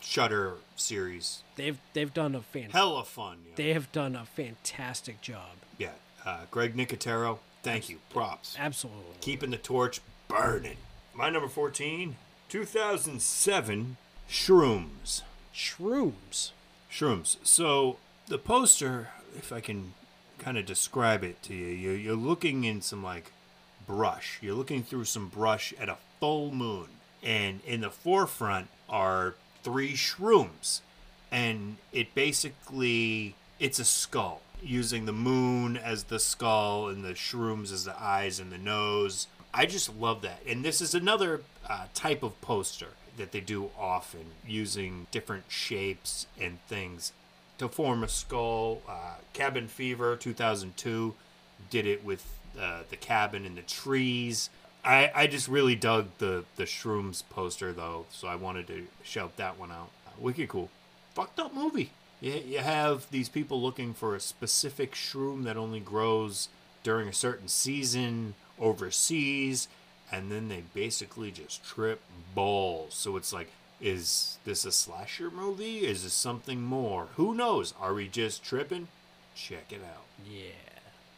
Shutter 0.01 0.55
series. 0.77 1.43
They've 1.57 1.79
they've 1.95 2.13
done 2.13 2.35
a 2.35 2.43
fan- 2.43 2.71
Hella 2.71 3.05
fun. 3.05 3.39
You 3.45 3.51
know? 3.51 3.57
they 3.57 3.73
have 3.73 3.91
done 3.93 4.15
a 4.15 4.27
fantastic 4.27 5.23
job. 5.23 5.57
yeah, 5.79 5.93
uh, 6.27 6.41
Greg 6.51 6.77
Nicotero, 6.77 7.39
thank 7.63 7.89
you, 7.89 8.01
props. 8.11 8.57
Absolutely. 8.59 9.15
Keeping 9.21 9.51
the 9.51 9.57
torch 9.57 10.01
burning. 10.29 10.77
My 11.15 11.31
number 11.31 11.49
14, 11.49 12.17
2007, 12.49 13.97
Shrooms. 14.29 15.23
Shrooms. 15.55 16.51
Shrooms. 16.91 17.37
So 17.43 17.97
the 18.29 18.39
poster, 18.39 19.09
if 19.37 19.53
I 19.53 19.61
can 19.61 19.95
kind 20.39 20.59
of 20.59 20.67
describe 20.67 21.25
it 21.25 21.43
to 21.45 21.55
you, 21.55 21.67
you're, 21.67 21.97
you're 21.97 22.15
looking 22.15 22.65
in 22.65 22.83
some 22.83 23.03
like 23.03 23.33
brush. 23.87 24.39
You're 24.43 24.55
looking 24.55 24.83
through 24.83 25.05
some 25.05 25.29
brush 25.29 25.73
at 25.79 25.89
a 25.89 25.97
full 26.21 26.53
moon, 26.53 26.89
and 27.23 27.61
in 27.67 27.81
the 27.81 27.91
forefront 27.91 28.69
are 28.89 29.35
three 29.63 29.95
shrooms, 29.95 30.81
and 31.31 31.77
it 31.93 32.15
basically 32.15 33.35
it's 33.59 33.79
a 33.79 33.85
skull 33.85 34.43
using 34.63 35.07
the 35.07 35.13
moon 35.13 35.77
as 35.77 36.05
the 36.05 36.19
skull 36.19 36.89
and 36.89 37.05
the 37.05 37.13
shrooms 37.13 37.73
as 37.73 37.85
the 37.85 38.01
eyes 38.01 38.41
and 38.41 38.51
the 38.51 38.59
nose. 38.59 39.27
I 39.57 39.65
just 39.65 39.97
love 39.97 40.21
that, 40.21 40.41
and 40.47 40.63
this 40.63 40.83
is 40.83 40.95
another 40.95 41.41
uh, 41.67 41.87
type 41.95 42.23
of 42.23 42.39
poster 42.43 42.89
that 43.17 43.33
they 43.33 43.41
do 43.41 43.71
often 43.79 44.27
using 44.47 45.07
different 45.11 45.45
shapes 45.49 46.27
and 46.39 46.61
things 46.69 47.13
to 47.57 47.67
form 47.67 48.05
a 48.05 48.09
skull. 48.09 48.83
Uh, 48.87 49.15
Cabin 49.33 49.67
Fever 49.67 50.15
2002 50.15 51.15
did 51.71 51.87
it 51.87 52.05
with 52.05 52.27
uh, 52.61 52.83
the 52.91 52.97
cabin 52.97 53.47
and 53.47 53.57
the 53.57 53.63
trees. 53.63 54.51
I, 54.85 55.11
I 55.15 55.27
just 55.27 55.49
really 55.49 55.75
dug 55.75 56.09
the, 56.19 56.45
the 56.57 56.65
Shrooms 56.65 57.23
poster 57.31 57.73
though, 57.73 58.05
so 58.11 58.29
I 58.29 58.35
wanted 58.35 58.67
to 58.67 58.87
shout 59.03 59.39
that 59.39 59.59
one 59.59 59.73
out. 59.73 59.89
Uh, 60.07 60.11
wicked 60.19 60.51
cool. 60.51 60.69
Fucked 61.15 61.41
up 61.41 61.55
movie. 61.55 61.93
You, 62.21 62.35
you 62.47 62.59
have 62.59 63.11
these 63.11 63.31
people 63.31 63.63
looking 63.63 63.95
for 63.95 64.15
a 64.15 64.21
specific 64.21 64.93
shroom 64.93 65.45
that 65.45 65.57
only 65.57 65.81
grows 65.81 66.51
during 66.83 67.09
a 67.09 67.13
certain 67.15 67.49
season 67.49 68.35
overseas, 68.61 69.69
and 70.11 70.31
then 70.31 70.49
they 70.49 70.63
basically 70.75 71.31
just 71.31 71.65
trip 71.65 72.01
balls. 72.35 72.95
So 72.95 73.17
it's 73.17 73.33
like, 73.33 73.51
is 73.81 74.39
this 74.45 74.65
a 74.65 74.73
slasher 74.73 75.31
movie? 75.31 75.79
Is 75.79 76.05
this 76.05 76.13
something 76.15 76.63
more? 76.63 77.09
Who 77.17 77.35
knows? 77.35 77.75
Are 77.81 77.95
we 77.95 78.09
just 78.09 78.43
tripping? 78.45 78.89
Check 79.35 79.71
it 79.71 79.83
out. 79.83 80.05
Yeah. 80.29 80.51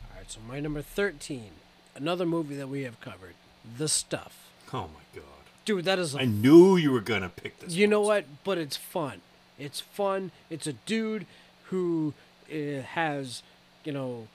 All 0.03 0.17
right, 0.17 0.31
so 0.31 0.41
my 0.49 0.59
number 0.61 0.83
13, 0.83 1.51
another 1.95 2.27
movie 2.27 2.57
that 2.57 2.69
we 2.69 2.83
have 2.83 3.01
covered, 3.01 3.35
The 3.77 3.89
Stuff. 3.89 4.51
Oh 4.73 4.89
my 4.89 5.05
god. 5.15 5.25
Dude, 5.65 5.85
that 5.85 5.99
is 5.99 6.15
a 6.15 6.21
I 6.21 6.25
knew 6.25 6.77
you 6.77 6.91
were 6.91 7.01
gonna 7.01 7.29
pick 7.29 7.61
this. 7.61 7.75
You 7.75 7.87
know 7.87 8.01
what? 8.01 8.25
But 8.43 8.59
it's 8.59 8.77
fun. 8.77 9.21
It's 9.59 9.81
fun. 9.81 10.31
It's 10.51 10.67
a 10.67 10.73
dude 10.73 11.27
who 11.65 12.15
uh, 12.53 12.83
has, 12.83 13.43
you 13.85 13.93
know, 13.93 14.29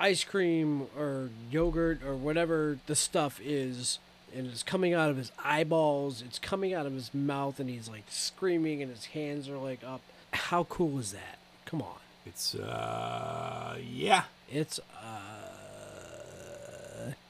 ice 0.00 0.24
cream 0.24 0.86
or 0.98 1.28
yogurt 1.50 2.02
or 2.02 2.16
whatever 2.16 2.78
the 2.86 2.96
stuff 2.96 3.40
is, 3.44 3.98
and 4.34 4.46
it's 4.46 4.62
coming 4.62 4.94
out 4.94 5.10
of 5.10 5.16
his 5.16 5.30
eyeballs. 5.44 6.22
It's 6.26 6.38
coming 6.38 6.74
out 6.74 6.86
of 6.86 6.94
his 6.94 7.12
mouth, 7.14 7.60
and 7.60 7.68
he's 7.70 7.88
like 7.88 8.04
screaming, 8.08 8.82
and 8.82 8.90
his 8.90 9.06
hands 9.06 9.48
are 9.48 9.58
like 9.58 9.80
up. 9.84 10.00
How 10.32 10.64
cool 10.64 10.98
is 10.98 11.12
that? 11.12 11.38
Come 11.66 11.82
on. 11.82 11.96
It's 12.26 12.54
uh 12.54 13.78
yeah. 13.88 14.24
It's 14.50 14.78
uh 15.02 15.06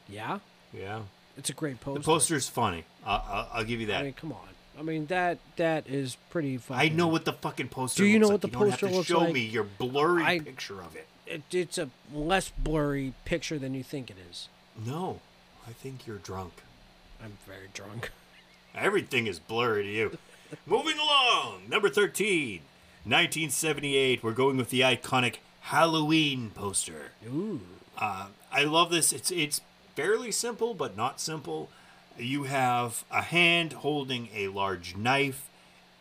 yeah. 0.08 0.38
Yeah. 0.72 1.02
It's 1.36 1.50
a 1.50 1.54
great 1.54 1.80
poster. 1.80 2.00
The 2.00 2.04
poster's 2.04 2.48
funny. 2.48 2.84
I'll, 3.06 3.24
I'll, 3.28 3.48
I'll 3.54 3.64
give 3.64 3.80
you 3.80 3.86
that. 3.86 4.00
I 4.00 4.04
mean, 4.04 4.12
come 4.14 4.32
on. 4.32 4.38
I 4.78 4.82
mean 4.82 5.06
that 5.06 5.38
that 5.56 5.88
is 5.88 6.16
pretty 6.30 6.56
fun. 6.56 6.78
I 6.78 6.88
know 6.88 7.08
what 7.08 7.24
the 7.24 7.32
fucking 7.32 7.68
poster. 7.68 8.02
Do 8.02 8.08
you 8.08 8.18
know 8.18 8.28
looks 8.28 8.44
what 8.44 8.44
like. 8.44 8.52
the 8.52 8.58
you 8.58 8.64
poster 8.70 8.86
don't 8.86 8.90
have 8.90 8.96
looks 8.98 9.08
show 9.08 9.18
like? 9.20 9.34
me 9.34 9.40
your 9.40 9.64
blurry 9.64 10.22
I- 10.24 10.38
picture 10.40 10.80
of 10.80 10.96
it. 10.96 11.06
It, 11.30 11.42
it's 11.52 11.78
a 11.78 11.90
less 12.12 12.50
blurry 12.50 13.14
picture 13.24 13.58
than 13.58 13.74
you 13.74 13.82
think 13.82 14.10
it 14.10 14.16
is. 14.30 14.48
No, 14.84 15.20
I 15.66 15.72
think 15.72 16.06
you're 16.06 16.18
drunk. 16.18 16.62
I'm 17.22 17.38
very 17.46 17.68
drunk. 17.72 18.10
Everything 18.74 19.26
is 19.26 19.38
blurry 19.38 19.84
to 19.84 19.90
you. 19.90 20.18
Moving 20.66 20.98
along, 20.98 21.62
number 21.68 21.88
13, 21.88 22.60
1978. 23.04 24.22
We're 24.22 24.32
going 24.32 24.56
with 24.56 24.70
the 24.70 24.80
iconic 24.80 25.36
Halloween 25.62 26.50
poster. 26.50 27.12
Ooh. 27.26 27.60
Uh, 27.96 28.28
I 28.52 28.64
love 28.64 28.90
this. 28.90 29.12
It's 29.12 29.30
it's 29.30 29.60
fairly 29.94 30.32
simple, 30.32 30.74
but 30.74 30.96
not 30.96 31.20
simple. 31.20 31.68
You 32.18 32.44
have 32.44 33.04
a 33.10 33.22
hand 33.22 33.74
holding 33.74 34.28
a 34.34 34.48
large 34.48 34.96
knife, 34.96 35.48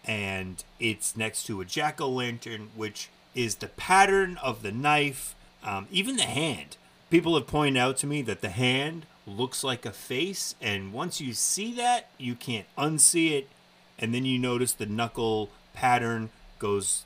and 0.06 0.63
it's 0.80 1.15
next 1.15 1.46
to 1.46 1.62
a 1.62 1.65
jack 1.65 2.02
o' 2.02 2.10
lantern, 2.10 2.70
which 2.76 3.10
is 3.36 3.56
the 3.56 3.68
pattern 3.68 4.38
of 4.44 4.62
the 4.62 4.72
knife. 4.72 5.36
Um, 5.63 5.88
even 5.92 6.15
the 6.15 6.24
hand. 6.24 6.78
People 7.10 7.36
have 7.36 7.48
pointed 7.48 7.80
out 7.80 7.98
to 7.98 8.08
me 8.08 8.22
that 8.24 8.42
the 8.42 8.50
hand 8.50 9.06
looks 9.26 9.63
like 9.63 9.86
a 9.86 9.92
face, 9.92 10.56
and 10.62 10.94
once 10.94 11.20
you 11.20 11.34
see 11.34 11.74
that, 11.74 12.08
you 12.18 12.36
can't 12.36 12.68
unsee 12.78 13.32
it. 13.32 13.50
And 13.98 14.13
then 14.13 14.26
you 14.26 14.39
notice 14.39 14.72
the 14.72 14.86
knuckle 14.86 15.50
pattern 15.74 16.30
goes 16.60 17.04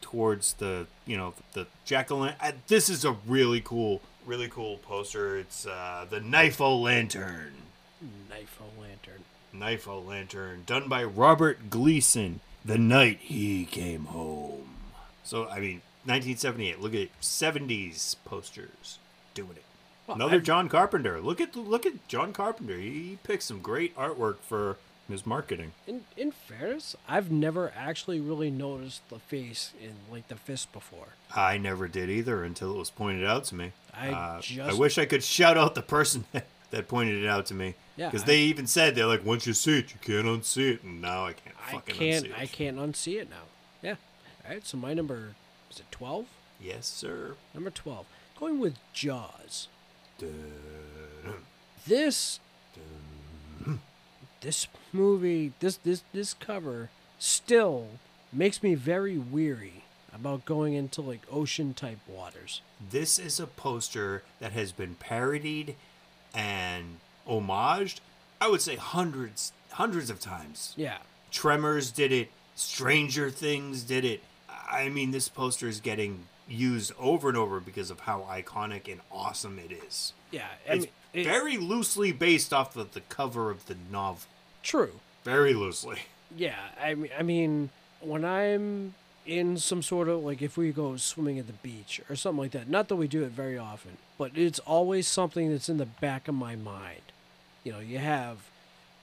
towards 0.00 0.52
the 0.54 0.86
you 1.04 1.16
know 1.16 1.34
the 1.52 1.66
jack 1.84 2.10
o' 2.10 2.18
lantern. 2.18 2.62
This 2.68 2.88
is 2.88 3.04
a 3.04 3.16
really 3.26 3.60
cool, 3.60 4.00
really 4.24 4.48
cool 4.48 4.78
poster. 4.78 5.36
It's 5.38 5.66
uh, 5.66 6.06
the 6.08 6.20
knife 6.20 6.60
o' 6.60 6.76
lantern. 6.76 7.54
Knife 8.28 8.60
o' 8.60 8.80
lantern. 8.80 9.24
Knife 9.52 9.88
o' 9.88 9.98
lantern, 9.98 10.62
done 10.66 10.88
by 10.88 11.02
Robert 11.02 11.70
Gleason. 11.70 12.40
The 12.64 12.78
night 12.78 13.18
he 13.20 13.64
came 13.64 14.06
home. 14.06 14.75
So 15.26 15.48
I 15.48 15.58
mean, 15.60 15.82
1978. 16.04 16.80
Look 16.80 16.94
at 16.94 17.00
it. 17.00 17.10
70s 17.20 18.16
posters 18.24 18.98
doing 19.34 19.50
it. 19.56 19.64
Well, 20.06 20.14
Another 20.16 20.36
I've- 20.36 20.44
John 20.44 20.68
Carpenter. 20.68 21.20
Look 21.20 21.40
at 21.40 21.56
look 21.56 21.84
at 21.84 22.06
John 22.08 22.32
Carpenter. 22.32 22.78
He, 22.78 23.18
picked 23.24 23.42
some 23.42 23.60
great 23.60 23.94
artwork 23.96 24.36
for 24.38 24.76
his 25.08 25.26
marketing. 25.26 25.72
In 25.86 26.02
in 26.16 26.30
fairness, 26.30 26.94
I've 27.08 27.30
never 27.30 27.72
actually 27.76 28.20
really 28.20 28.50
noticed 28.50 29.08
the 29.08 29.18
face 29.18 29.72
in 29.82 29.94
like 30.10 30.28
the 30.28 30.36
fist 30.36 30.72
before. 30.72 31.08
I 31.34 31.58
never 31.58 31.88
did 31.88 32.08
either 32.08 32.44
until 32.44 32.72
it 32.72 32.78
was 32.78 32.90
pointed 32.90 33.26
out 33.26 33.44
to 33.46 33.56
me. 33.56 33.72
I 33.92 34.10
Uh, 34.10 34.42
I 34.62 34.74
wish 34.74 34.96
I 34.96 35.06
could 35.06 35.24
shout 35.24 35.58
out 35.58 35.74
the 35.74 35.82
person 35.82 36.24
that, 36.70 36.88
pointed 36.88 37.22
it 37.24 37.26
out 37.26 37.46
to 37.46 37.54
me. 37.54 37.74
Yeah, 37.96 38.10
Because 38.10 38.24
they 38.24 38.40
even 38.40 38.66
said 38.66 38.94
they're 38.94 39.06
like, 39.06 39.24
once 39.24 39.46
you 39.46 39.54
see 39.54 39.78
it, 39.78 39.92
you 39.92 39.98
can't 40.02 40.26
unsee 40.26 40.74
it, 40.74 40.82
and 40.82 41.00
now 41.00 41.24
I 41.26 41.32
can't 41.32 41.56
I 41.66 41.70
can't 41.80 42.26
unsee 42.26 42.30
it. 42.30 42.38
I 42.38 42.46
can't 42.46 42.76
unsee 42.76 43.20
it 43.20 43.30
now. 43.30 43.44
All 44.46 44.54
right. 44.54 44.66
So 44.66 44.76
my 44.76 44.94
number 44.94 45.34
is 45.70 45.80
it 45.80 45.86
twelve? 45.90 46.26
Yes, 46.60 46.86
sir. 46.86 47.34
Number 47.54 47.70
twelve. 47.70 48.06
Going 48.38 48.60
with 48.60 48.74
Jaws. 48.92 49.68
Dun, 50.18 50.30
This 51.86 52.40
this 54.40 54.68
movie 54.92 55.52
this 55.60 55.78
this 55.78 56.02
this 56.12 56.34
cover 56.34 56.90
still 57.18 57.88
makes 58.32 58.62
me 58.62 58.74
very 58.74 59.18
weary 59.18 59.84
about 60.14 60.44
going 60.44 60.74
into 60.74 61.00
like 61.00 61.22
ocean 61.30 61.74
type 61.74 61.98
waters. 62.08 62.60
This 62.90 63.18
is 63.18 63.40
a 63.40 63.46
poster 63.46 64.22
that 64.40 64.52
has 64.52 64.72
been 64.72 64.94
parodied 64.94 65.74
and 66.34 66.96
homaged, 67.28 68.00
I 68.40 68.48
would 68.48 68.60
say 68.62 68.76
hundreds, 68.76 69.52
hundreds 69.70 70.10
of 70.10 70.20
times. 70.20 70.74
Yeah. 70.76 70.98
Tremors 71.30 71.90
did 71.90 72.12
it. 72.12 72.30
Stranger 72.54 73.30
Things 73.30 73.82
did 73.82 74.04
it. 74.04 74.22
I 74.68 74.88
mean, 74.88 75.10
this 75.10 75.28
poster 75.28 75.68
is 75.68 75.80
getting 75.80 76.24
used 76.48 76.92
over 76.98 77.28
and 77.28 77.36
over 77.36 77.60
because 77.60 77.90
of 77.90 78.00
how 78.00 78.26
iconic 78.30 78.90
and 78.90 79.00
awesome 79.10 79.58
it 79.58 79.72
is. 79.72 80.12
Yeah. 80.30 80.46
I 80.68 80.72
It's 80.74 80.84
mean, 80.86 80.92
it- 81.12 81.24
very 81.24 81.56
loosely 81.56 82.12
based 82.12 82.52
off 82.52 82.76
of 82.76 82.92
the 82.92 83.00
cover 83.02 83.50
of 83.50 83.66
the 83.66 83.76
novel. 83.90 84.20
true. 84.62 85.00
Very 85.24 85.54
loosely. 85.54 85.98
Yeah, 86.36 86.54
I 86.80 86.94
mean, 86.94 87.10
I 87.18 87.22
mean, 87.22 87.70
when 88.00 88.24
I'm 88.24 88.94
in 89.26 89.56
some 89.58 89.82
sort 89.82 90.08
of 90.08 90.22
like 90.22 90.40
if 90.40 90.56
we 90.56 90.70
go 90.70 90.96
swimming 90.96 91.36
at 91.38 91.48
the 91.48 91.52
beach 91.54 92.00
or 92.08 92.14
something 92.14 92.38
like 92.42 92.52
that. 92.52 92.68
Not 92.68 92.86
that 92.88 92.94
we 92.96 93.08
do 93.08 93.24
it 93.24 93.32
very 93.32 93.58
often, 93.58 93.96
but 94.18 94.30
it's 94.36 94.60
always 94.60 95.08
something 95.08 95.50
that's 95.50 95.68
in 95.68 95.78
the 95.78 95.86
back 95.86 96.28
of 96.28 96.34
my 96.36 96.54
mind. 96.54 97.02
You 97.64 97.72
know, 97.72 97.80
you 97.80 97.98
have, 97.98 98.38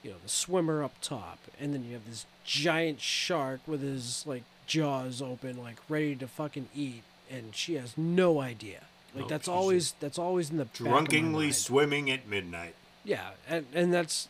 you 0.02 0.10
know, 0.12 0.16
the 0.22 0.30
swimmer 0.30 0.82
up 0.82 0.94
top, 1.02 1.38
and 1.60 1.74
then 1.74 1.84
you 1.84 1.92
have 1.92 2.06
this 2.08 2.24
giant 2.42 3.00
shark 3.02 3.60
with 3.66 3.82
his 3.82 4.24
like 4.26 4.44
jaws 4.66 5.20
open, 5.22 5.56
like 5.62 5.76
ready 5.88 6.14
to 6.16 6.26
fucking 6.26 6.68
eat, 6.74 7.02
and 7.30 7.54
she 7.54 7.74
has 7.74 7.96
no 7.98 8.40
idea. 8.40 8.80
Like 9.14 9.24
No, 9.24 9.28
that's 9.28 9.44
she's 9.44 9.48
always 9.48 9.92
that's 10.00 10.18
always 10.18 10.50
in 10.50 10.56
the 10.56 10.64
back 10.64 10.80
of 10.80 10.86
my 10.86 10.90
Drunkenly 10.90 11.44
mind. 11.46 11.54
swimming 11.54 12.10
at 12.10 12.26
midnight. 12.28 12.74
Yeah, 13.04 13.30
and 13.48 13.66
and 13.74 13.92
that's 13.94 14.28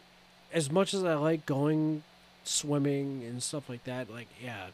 as 0.52 0.70
much 0.70 0.92
as 0.94 1.02
I 1.04 1.14
like 1.14 1.46
going 1.46 2.02
swimming 2.44 3.22
and 3.24 3.42
stuff 3.42 3.68
like 3.68 3.84
that. 3.84 4.10
Like, 4.10 4.28
yeah, 4.42 4.66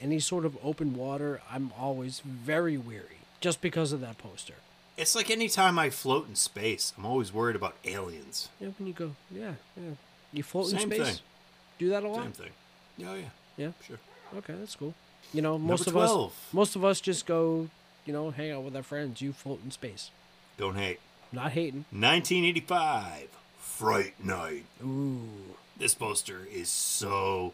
any 0.00 0.18
sort 0.18 0.44
of 0.44 0.56
open 0.62 0.94
water, 0.96 1.40
I'm 1.50 1.72
always 1.78 2.20
very 2.20 2.76
weary 2.76 3.18
just 3.40 3.60
because 3.60 3.92
of 3.92 4.00
that 4.00 4.18
poster. 4.18 4.54
It's 4.96 5.14
like 5.14 5.30
anytime 5.30 5.78
I 5.78 5.90
float 5.90 6.28
in 6.28 6.34
space, 6.34 6.92
I'm 6.98 7.06
always 7.06 7.32
worried 7.32 7.56
about 7.56 7.76
aliens. 7.84 8.48
Yeah, 8.60 8.68
when 8.78 8.86
you 8.86 8.92
go, 8.94 9.12
yeah, 9.30 9.54
yeah, 9.76 9.92
you 10.32 10.42
float 10.42 10.66
Same 10.68 10.80
in 10.80 10.90
space. 10.90 11.06
thing. 11.16 11.18
Do 11.78 11.88
that 11.90 12.02
a 12.04 12.08
lot. 12.08 12.22
Same 12.22 12.32
thing. 12.32 12.50
Oh, 13.06 13.14
yeah. 13.14 13.24
Yeah. 13.56 13.70
Sure. 13.86 13.98
Okay, 14.38 14.54
that's 14.58 14.74
cool. 14.76 14.94
You 15.32 15.42
know, 15.42 15.58
most 15.58 15.86
Number 15.86 16.00
of 16.02 16.06
12. 16.10 16.26
us, 16.30 16.36
most 16.52 16.76
of 16.76 16.84
us 16.84 17.00
just 17.00 17.26
go, 17.26 17.68
you 18.04 18.12
know, 18.12 18.30
hang 18.30 18.50
out 18.50 18.62
with 18.64 18.76
our 18.76 18.82
friends. 18.82 19.20
You 19.20 19.32
float 19.32 19.60
in 19.64 19.70
space. 19.70 20.10
Don't 20.58 20.76
hate. 20.76 21.00
Not 21.32 21.52
hating. 21.52 21.84
1985. 21.90 23.28
Fright 23.58 24.14
Night. 24.22 24.64
Ooh, 24.84 25.20
This 25.78 25.94
poster 25.94 26.46
is 26.52 26.68
so 26.70 27.52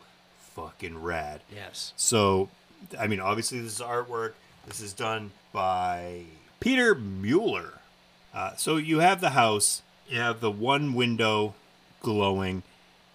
fucking 0.55 1.01
rad. 1.03 1.41
Yes. 1.55 1.93
So, 1.97 2.49
I 2.99 3.07
mean, 3.07 3.21
obviously, 3.21 3.61
this 3.61 3.75
is 3.77 3.81
artwork. 3.81 4.33
This 4.67 4.81
is 4.81 4.93
done 4.93 5.31
by 5.53 6.23
Peter 6.61 6.95
Mueller. 6.95 7.75
Uh, 8.35 8.55
so 8.57 8.77
you 8.77 8.99
have 8.99 9.21
the 9.21 9.31
house, 9.31 9.83
you 10.09 10.19
have 10.19 10.41
the 10.41 10.51
one 10.51 10.93
window 10.95 11.55
glowing, 12.03 12.62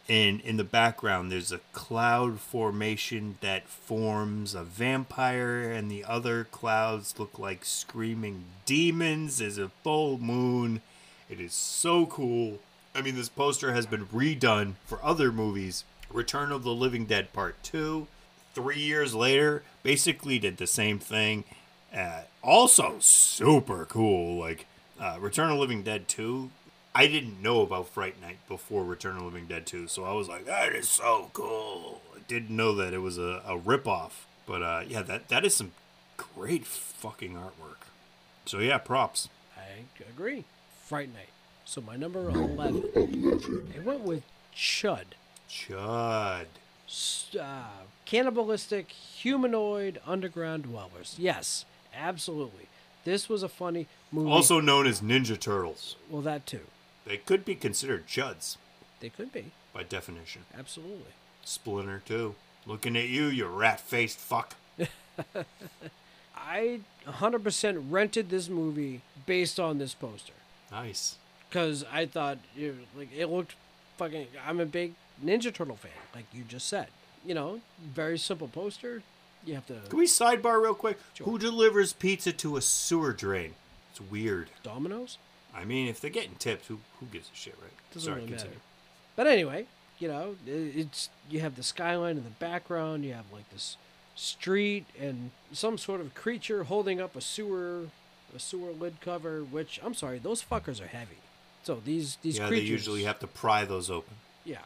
and 0.09 0.41
in 0.41 0.57
the 0.57 0.65
background, 0.65 1.31
there's 1.31 1.51
a 1.51 1.61
cloud 1.71 2.39
formation 2.39 3.37
that 3.39 3.69
forms 3.69 4.53
a 4.53 4.63
vampire, 4.63 5.61
and 5.61 5.89
the 5.89 6.03
other 6.03 6.43
clouds 6.43 7.17
look 7.17 7.39
like 7.39 7.63
screaming 7.63 8.43
demons. 8.65 9.37
There's 9.37 9.57
a 9.57 9.69
full 9.83 10.17
moon. 10.17 10.81
It 11.29 11.39
is 11.39 11.53
so 11.53 12.05
cool. 12.05 12.59
I 12.93 13.01
mean, 13.01 13.15
this 13.15 13.29
poster 13.29 13.73
has 13.73 13.85
been 13.85 14.05
redone 14.07 14.73
for 14.85 15.03
other 15.03 15.31
movies. 15.31 15.85
Return 16.11 16.51
of 16.51 16.63
the 16.63 16.73
Living 16.73 17.05
Dead 17.05 17.31
Part 17.31 17.63
2, 17.63 18.05
three 18.53 18.79
years 18.79 19.15
later, 19.15 19.63
basically 19.83 20.37
did 20.37 20.57
the 20.57 20.67
same 20.67 20.99
thing. 20.99 21.45
Uh, 21.95 22.23
also, 22.43 22.97
super 22.99 23.85
cool. 23.85 24.37
Like, 24.37 24.67
uh, 24.99 25.17
Return 25.19 25.49
of 25.49 25.55
the 25.55 25.61
Living 25.61 25.81
Dead 25.81 26.09
2, 26.09 26.51
I 26.95 27.07
didn't 27.07 27.41
know 27.41 27.61
about 27.61 27.89
Fright 27.89 28.21
Night 28.21 28.37
before 28.47 28.83
Return 28.83 29.13
of 29.13 29.19
the 29.19 29.25
Living 29.25 29.47
Dead 29.47 29.65
2, 29.65 29.87
so 29.87 30.03
I 30.03 30.13
was 30.13 30.27
like, 30.27 30.45
that 30.45 30.73
is 30.73 30.87
so 30.87 31.31
cool. 31.33 32.01
I 32.15 32.19
didn't 32.27 32.55
know 32.55 32.75
that 32.75 32.93
it 32.93 32.99
was 32.99 33.17
a, 33.17 33.41
a 33.45 33.57
ripoff. 33.57 34.11
But 34.45 34.61
uh, 34.61 34.81
yeah, 34.87 35.01
that, 35.03 35.29
that 35.29 35.45
is 35.45 35.55
some 35.55 35.71
great 36.17 36.65
fucking 36.65 37.33
artwork. 37.33 37.87
So 38.45 38.59
yeah, 38.59 38.77
props. 38.77 39.29
I 39.57 39.85
agree. 40.09 40.43
Fright 40.85 41.13
Night. 41.13 41.29
So 41.65 41.81
my 41.81 41.95
number 41.95 42.29
11. 42.29 42.89
It 43.75 43.83
went 43.83 44.01
with 44.01 44.23
Chud. 44.55 45.05
Chud. 45.49 46.45
Uh, 47.39 47.63
cannibalistic 48.05 48.91
humanoid 48.91 49.99
underground 50.05 50.63
dwellers. 50.63 51.15
Yes, 51.17 51.65
absolutely. 51.95 52.67
This 53.05 53.27
was 53.29 53.41
a 53.41 53.49
funny 53.49 53.87
movie. 54.11 54.29
Also 54.29 54.59
known 54.59 54.85
as 54.85 55.01
Ninja 55.01 55.39
Turtles. 55.39 55.95
well, 56.09 56.21
that 56.21 56.45
too. 56.45 56.59
They 57.05 57.17
could 57.17 57.43
be 57.45 57.55
considered 57.55 58.07
Chuds 58.07 58.57
They 58.99 59.09
could 59.09 59.31
be. 59.33 59.51
by 59.73 59.83
definition. 59.83 60.43
Absolutely. 60.57 61.11
Splinter, 61.43 62.01
too. 62.05 62.35
Looking 62.65 62.95
at 62.95 63.09
you, 63.09 63.25
you 63.25 63.45
rat 63.45 63.79
faced 63.81 64.17
fuck. 64.17 64.55
I 66.35 66.79
100% 67.05 67.85
rented 67.89 68.29
this 68.29 68.49
movie 68.49 69.01
based 69.25 69.59
on 69.59 69.77
this 69.77 69.93
poster 69.93 70.33
Nice. 70.71 71.17
because 71.49 71.85
I 71.91 72.05
thought 72.05 72.39
you 72.55 72.69
know, 72.69 72.99
like 72.99 73.09
it 73.15 73.27
looked 73.27 73.55
fucking. 73.97 74.27
I'm 74.45 74.59
a 74.59 74.65
big 74.65 74.93
Ninja 75.23 75.53
Turtle 75.53 75.75
fan, 75.75 75.91
like 76.15 76.25
you 76.33 76.43
just 76.43 76.67
said. 76.67 76.87
You 77.25 77.33
know, 77.35 77.61
very 77.81 78.17
simple 78.17 78.47
poster. 78.47 79.03
You 79.45 79.55
have 79.55 79.67
to 79.67 79.75
Can 79.89 79.99
we 79.99 80.05
sidebar 80.07 80.61
real 80.61 80.73
quick? 80.73 80.97
Sure. 81.13 81.25
Who 81.25 81.37
delivers 81.37 81.93
pizza 81.93 82.31
to 82.33 82.57
a 82.57 82.61
sewer 82.61 83.11
drain? 83.13 83.55
It's 83.91 84.01
weird. 84.01 84.49
Domino's. 84.63 85.17
I 85.55 85.65
mean, 85.65 85.87
if 85.87 86.01
they're 86.01 86.09
getting 86.09 86.35
tipped, 86.35 86.65
who 86.67 86.79
who 86.99 87.05
gives 87.07 87.29
a 87.31 87.35
shit, 87.35 87.55
right? 87.61 87.71
Doesn't 87.93 88.05
Sorry, 88.07 88.21
really 88.21 88.27
continue. 88.31 88.55
matter. 88.55 88.61
But 89.15 89.27
anyway, 89.27 89.65
you 89.99 90.07
know, 90.07 90.35
it's 90.45 91.09
you 91.29 91.39
have 91.41 91.55
the 91.55 91.63
skyline 91.63 92.17
in 92.17 92.23
the 92.23 92.29
background. 92.31 93.05
You 93.05 93.13
have 93.13 93.25
like 93.31 93.49
this 93.51 93.77
street 94.15 94.85
and 94.99 95.31
some 95.51 95.77
sort 95.77 96.01
of 96.01 96.13
creature 96.15 96.63
holding 96.65 96.99
up 97.01 97.15
a 97.15 97.21
sewer, 97.21 97.87
a 98.35 98.39
sewer 98.39 98.71
lid 98.71 98.99
cover. 99.01 99.41
Which 99.43 99.79
I'm 99.83 99.93
sorry, 99.93 100.19
those 100.19 100.43
fuckers 100.43 100.81
are 100.81 100.87
heavy. 100.87 101.17
So 101.63 101.81
these 101.83 102.17
these 102.21 102.37
Yeah, 102.39 102.47
creatures 102.47 102.65
they 102.67 102.71
usually 102.71 103.03
have 103.03 103.19
to 103.19 103.27
pry 103.27 103.65
those 103.65 103.89
open. 103.89 104.15
Yeah, 104.43 104.65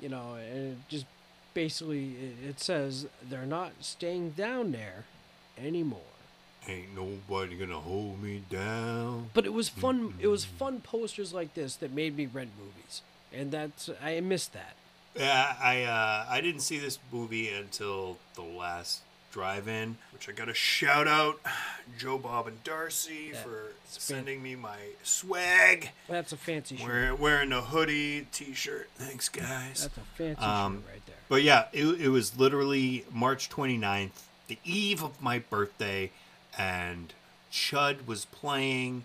you 0.00 0.08
know, 0.08 0.34
and 0.34 0.72
it 0.72 0.78
just 0.88 1.06
basically 1.54 2.14
it, 2.42 2.48
it 2.50 2.60
says 2.60 3.06
they're 3.22 3.46
not 3.46 3.72
staying 3.80 4.30
down 4.30 4.72
there 4.72 5.04
anymore. 5.58 6.00
Ain't 6.68 6.94
nobody 6.94 7.56
gonna 7.56 7.80
hold 7.80 8.22
me 8.22 8.42
down. 8.48 9.30
But 9.34 9.46
it 9.46 9.52
was 9.52 9.68
fun. 9.68 10.14
It 10.20 10.28
was 10.28 10.44
fun 10.44 10.80
posters 10.80 11.32
like 11.32 11.54
this 11.54 11.74
that 11.76 11.92
made 11.92 12.16
me 12.16 12.26
rent 12.26 12.50
movies, 12.58 13.02
and 13.32 13.50
that's 13.50 13.90
I 14.02 14.20
missed 14.20 14.52
that. 14.52 14.74
Yeah, 15.16 15.54
I 15.60 15.82
uh, 15.82 16.26
I 16.28 16.40
didn't 16.40 16.60
see 16.60 16.78
this 16.78 16.98
movie 17.10 17.48
until 17.50 18.18
the 18.34 18.42
last 18.42 19.00
drive-in, 19.32 19.96
which 20.12 20.28
I 20.28 20.32
got 20.32 20.44
to 20.46 20.54
shout 20.54 21.08
out 21.08 21.40
Joe 21.98 22.18
Bob 22.18 22.46
and 22.46 22.62
Darcy 22.64 23.32
for 23.32 23.72
it's 23.84 23.96
fan- 23.96 24.18
sending 24.18 24.42
me 24.42 24.54
my 24.54 24.76
swag. 25.02 25.88
That's 26.08 26.32
a 26.32 26.36
fancy 26.36 26.76
shirt. 26.76 26.86
Wearing 26.86 27.18
wearing 27.18 27.52
a 27.52 27.60
hoodie, 27.60 28.26
t-shirt. 28.30 28.88
Thanks, 28.94 29.28
guys. 29.28 29.82
That's 29.82 29.96
a 29.96 30.00
fancy 30.16 30.40
Um, 30.42 30.76
shirt 30.82 30.92
right 30.92 31.06
there. 31.06 31.16
But 31.28 31.42
yeah, 31.42 31.64
it, 31.72 31.86
it 32.00 32.08
was 32.10 32.38
literally 32.38 33.04
March 33.12 33.48
29th, 33.50 34.10
the 34.48 34.58
eve 34.64 35.02
of 35.02 35.20
my 35.20 35.38
birthday, 35.40 36.10
and 36.58 37.12
Chud 37.50 38.06
was 38.06 38.24
playing. 38.26 39.04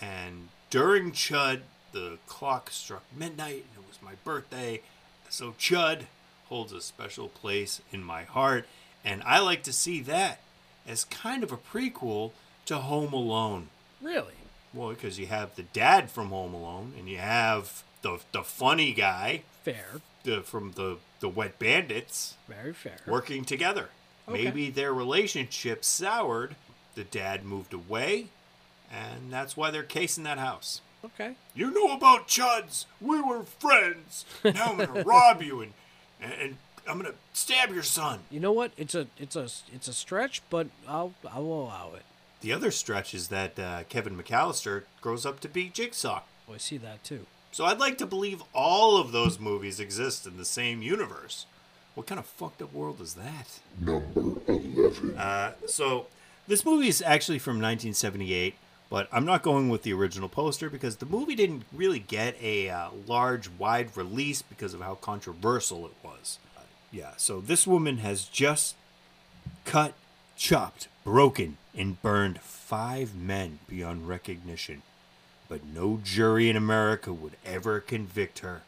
And 0.00 0.48
during 0.70 1.12
Chud, 1.12 1.60
the 1.92 2.18
clock 2.26 2.70
struck 2.70 3.04
midnight, 3.16 3.64
and 3.74 3.84
it 3.84 3.88
was 3.88 3.98
my 4.02 4.14
birthday. 4.24 4.80
So 5.28 5.54
Chud 5.58 6.02
holds 6.48 6.72
a 6.72 6.80
special 6.80 7.28
place 7.28 7.80
in 7.92 8.02
my 8.02 8.24
heart, 8.24 8.66
and 9.04 9.22
I 9.24 9.38
like 9.38 9.62
to 9.64 9.72
see 9.72 10.00
that 10.02 10.40
as 10.86 11.04
kind 11.04 11.42
of 11.42 11.52
a 11.52 11.56
prequel 11.56 12.32
to 12.66 12.78
Home 12.78 13.12
Alone. 13.12 13.68
Really? 14.02 14.34
Well, 14.72 14.90
because 14.90 15.18
you 15.18 15.26
have 15.26 15.54
the 15.56 15.62
dad 15.62 16.10
from 16.10 16.28
Home 16.30 16.52
Alone, 16.54 16.92
and 16.98 17.08
you 17.08 17.18
have 17.18 17.84
the 18.02 18.20
the 18.32 18.42
funny 18.42 18.92
guy 18.92 19.42
Fair. 19.62 19.86
the, 20.24 20.42
from 20.42 20.72
the 20.72 20.98
the 21.20 21.28
Wet 21.28 21.58
Bandits 21.58 22.34
Very 22.48 22.72
fair. 22.72 22.98
working 23.06 23.44
together. 23.44 23.88
Okay. 24.28 24.44
Maybe 24.44 24.70
their 24.70 24.92
relationship 24.92 25.84
soured. 25.84 26.56
The 26.94 27.04
dad 27.04 27.44
moved 27.44 27.72
away, 27.72 28.28
and 28.92 29.32
that's 29.32 29.56
why 29.56 29.70
they're 29.70 29.82
casing 29.82 30.24
that 30.24 30.38
house. 30.38 30.80
Okay. 31.04 31.34
You 31.54 31.70
know 31.70 31.92
about 31.94 32.28
Chuds? 32.28 32.86
We 33.00 33.20
were 33.20 33.42
friends. 33.42 34.24
Now 34.44 34.70
I'm 34.70 34.78
gonna 34.78 35.02
rob 35.04 35.42
you 35.42 35.60
and, 35.60 35.72
and 36.20 36.32
and 36.32 36.56
I'm 36.88 36.98
gonna 36.98 37.14
stab 37.32 37.72
your 37.72 37.82
son. 37.82 38.20
You 38.30 38.40
know 38.40 38.52
what? 38.52 38.72
It's 38.76 38.94
a 38.94 39.06
it's 39.18 39.36
a 39.36 39.48
it's 39.72 39.88
a 39.88 39.92
stretch, 39.92 40.42
but 40.50 40.68
I'll 40.88 41.12
I 41.30 41.38
will 41.40 41.64
allow 41.64 41.92
it. 41.94 42.02
The 42.40 42.52
other 42.52 42.70
stretch 42.70 43.14
is 43.14 43.28
that 43.28 43.58
uh, 43.58 43.84
Kevin 43.88 44.16
McAllister 44.16 44.82
grows 45.00 45.24
up 45.24 45.40
to 45.40 45.48
be 45.48 45.68
Jigsaw. 45.68 46.22
Oh, 46.48 46.54
I 46.54 46.58
see 46.58 46.76
that 46.78 47.02
too. 47.02 47.26
So 47.52 47.64
I'd 47.64 47.78
like 47.78 47.98
to 47.98 48.06
believe 48.06 48.42
all 48.52 48.98
of 48.98 49.12
those 49.12 49.38
movies 49.38 49.80
exist 49.80 50.26
in 50.26 50.36
the 50.36 50.44
same 50.44 50.82
universe. 50.82 51.46
What 51.94 52.06
kind 52.06 52.18
of 52.18 52.26
fucked 52.26 52.60
up 52.60 52.72
world 52.72 53.00
is 53.00 53.14
that? 53.14 53.60
Number 53.80 54.40
11. 54.48 55.16
Uh, 55.16 55.52
so 55.66 56.06
this 56.46 56.64
movie 56.64 56.88
is 56.88 57.02
actually 57.02 57.38
from 57.38 57.54
1978, 57.54 58.54
but 58.90 59.08
I'm 59.10 59.24
not 59.24 59.42
going 59.42 59.68
with 59.68 59.82
the 59.82 59.92
original 59.92 60.28
poster 60.28 60.68
because 60.68 60.96
the 60.96 61.06
movie 61.06 61.34
didn't 61.34 61.64
really 61.72 61.98
get 61.98 62.40
a 62.40 62.68
uh, 62.68 62.90
large, 63.06 63.48
wide 63.48 63.96
release 63.96 64.42
because 64.42 64.74
of 64.74 64.80
how 64.80 64.94
controversial 64.96 65.86
it 65.86 65.94
was. 66.02 66.38
Uh, 66.56 66.60
yeah, 66.92 67.12
so 67.16 67.40
this 67.40 67.66
woman 67.66 67.98
has 67.98 68.24
just 68.24 68.76
cut, 69.64 69.94
chopped, 70.36 70.88
broken, 71.02 71.56
and 71.74 72.00
burned 72.02 72.40
five 72.40 73.14
men 73.14 73.58
beyond 73.68 74.06
recognition, 74.06 74.82
but 75.48 75.64
no 75.64 75.98
jury 76.02 76.48
in 76.48 76.56
America 76.56 77.12
would 77.12 77.36
ever 77.44 77.80
convict 77.80 78.40
her. 78.40 78.62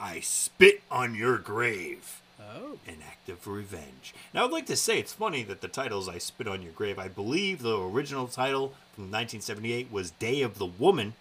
I 0.00 0.20
spit 0.20 0.82
on 0.90 1.14
your 1.14 1.38
grave 1.38 2.22
Oh. 2.40 2.78
an 2.86 2.98
act 3.06 3.28
of 3.28 3.46
revenge. 3.46 4.14
Now, 4.32 4.44
I'd 4.44 4.52
like 4.52 4.66
to 4.66 4.76
say 4.76 4.98
it's 4.98 5.12
funny 5.12 5.42
that 5.44 5.60
the 5.60 5.68
title's 5.68 6.08
I 6.08 6.18
Spit 6.18 6.46
on 6.48 6.62
Your 6.62 6.72
Grave. 6.72 6.98
I 6.98 7.08
believe 7.08 7.62
the 7.62 7.78
original 7.78 8.26
title 8.28 8.68
from 8.94 9.04
1978 9.04 9.90
was 9.90 10.12
Day 10.12 10.42
of 10.42 10.58
the 10.58 10.66
Woman. 10.66 11.14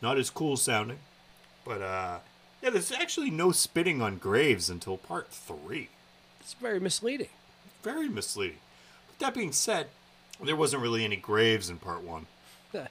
Not 0.00 0.16
as 0.18 0.30
cool 0.30 0.56
sounding. 0.56 0.98
But, 1.64 1.82
uh, 1.82 2.18
yeah, 2.62 2.70
there's 2.70 2.92
actually 2.92 3.30
no 3.30 3.52
spitting 3.52 4.00
on 4.00 4.18
graves 4.18 4.70
until 4.70 4.96
part 4.96 5.28
three. 5.30 5.88
It's 6.40 6.54
very 6.54 6.80
misleading. 6.80 7.28
Very 7.82 8.08
misleading. 8.08 8.58
But 9.08 9.18
that 9.18 9.34
being 9.34 9.52
said, 9.52 9.88
there 10.42 10.56
wasn't 10.56 10.82
really 10.82 11.04
any 11.04 11.16
graves 11.16 11.68
in 11.68 11.78
part 11.78 12.02
one. 12.02 12.26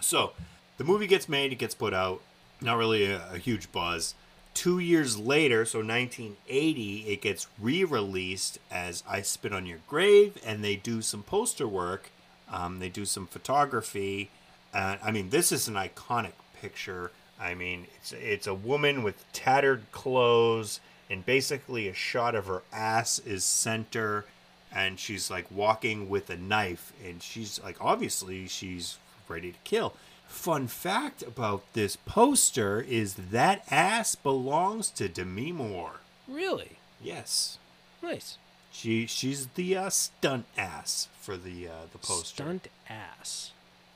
So, 0.00 0.32
the 0.76 0.84
movie 0.84 1.06
gets 1.06 1.28
made, 1.30 1.52
it 1.52 1.58
gets 1.58 1.74
put 1.74 1.94
out. 1.94 2.20
Not 2.60 2.76
really 2.76 3.06
a, 3.06 3.22
a 3.32 3.38
huge 3.38 3.72
buzz. 3.72 4.14
Two 4.54 4.78
years 4.78 5.18
later, 5.18 5.64
so 5.64 5.80
1980, 5.80 7.06
it 7.08 7.20
gets 7.20 7.48
re 7.58 7.82
released 7.82 8.60
as 8.70 9.02
I 9.06 9.20
Spit 9.20 9.52
on 9.52 9.66
Your 9.66 9.80
Grave, 9.88 10.40
and 10.46 10.62
they 10.62 10.76
do 10.76 11.02
some 11.02 11.24
poster 11.24 11.66
work. 11.66 12.10
Um, 12.50 12.78
they 12.78 12.88
do 12.88 13.04
some 13.04 13.26
photography. 13.26 14.30
Uh, 14.72 14.96
I 15.02 15.10
mean, 15.10 15.30
this 15.30 15.50
is 15.50 15.66
an 15.66 15.74
iconic 15.74 16.32
picture. 16.60 17.10
I 17.38 17.54
mean, 17.54 17.86
it's, 17.96 18.12
it's 18.12 18.46
a 18.46 18.54
woman 18.54 19.02
with 19.02 19.24
tattered 19.32 19.90
clothes, 19.90 20.78
and 21.10 21.26
basically 21.26 21.88
a 21.88 21.94
shot 21.94 22.36
of 22.36 22.46
her 22.46 22.62
ass 22.72 23.18
is 23.18 23.44
center, 23.44 24.24
and 24.72 25.00
she's 25.00 25.30
like 25.30 25.50
walking 25.50 26.08
with 26.08 26.30
a 26.30 26.36
knife, 26.36 26.92
and 27.04 27.20
she's 27.20 27.60
like, 27.62 27.76
obviously, 27.80 28.46
she's 28.46 28.98
ready 29.28 29.50
to 29.50 29.58
kill. 29.64 29.94
Fun 30.34 30.66
fact 30.66 31.22
about 31.22 31.62
this 31.72 31.96
poster 31.96 32.80
is 32.80 33.14
that 33.14 33.64
ass 33.70 34.14
belongs 34.14 34.90
to 34.90 35.08
Demi 35.08 35.52
Moore. 35.52 36.00
Really? 36.28 36.72
Yes. 37.00 37.56
Nice. 38.02 38.36
She 38.70 39.06
she's 39.06 39.46
the 39.54 39.76
uh, 39.76 39.90
stunt 39.90 40.44
ass 40.58 41.08
for 41.18 41.36
the 41.38 41.68
uh, 41.68 41.86
the 41.92 41.98
poster. 41.98 42.42
Stunt 42.42 42.68
ass. 42.90 43.52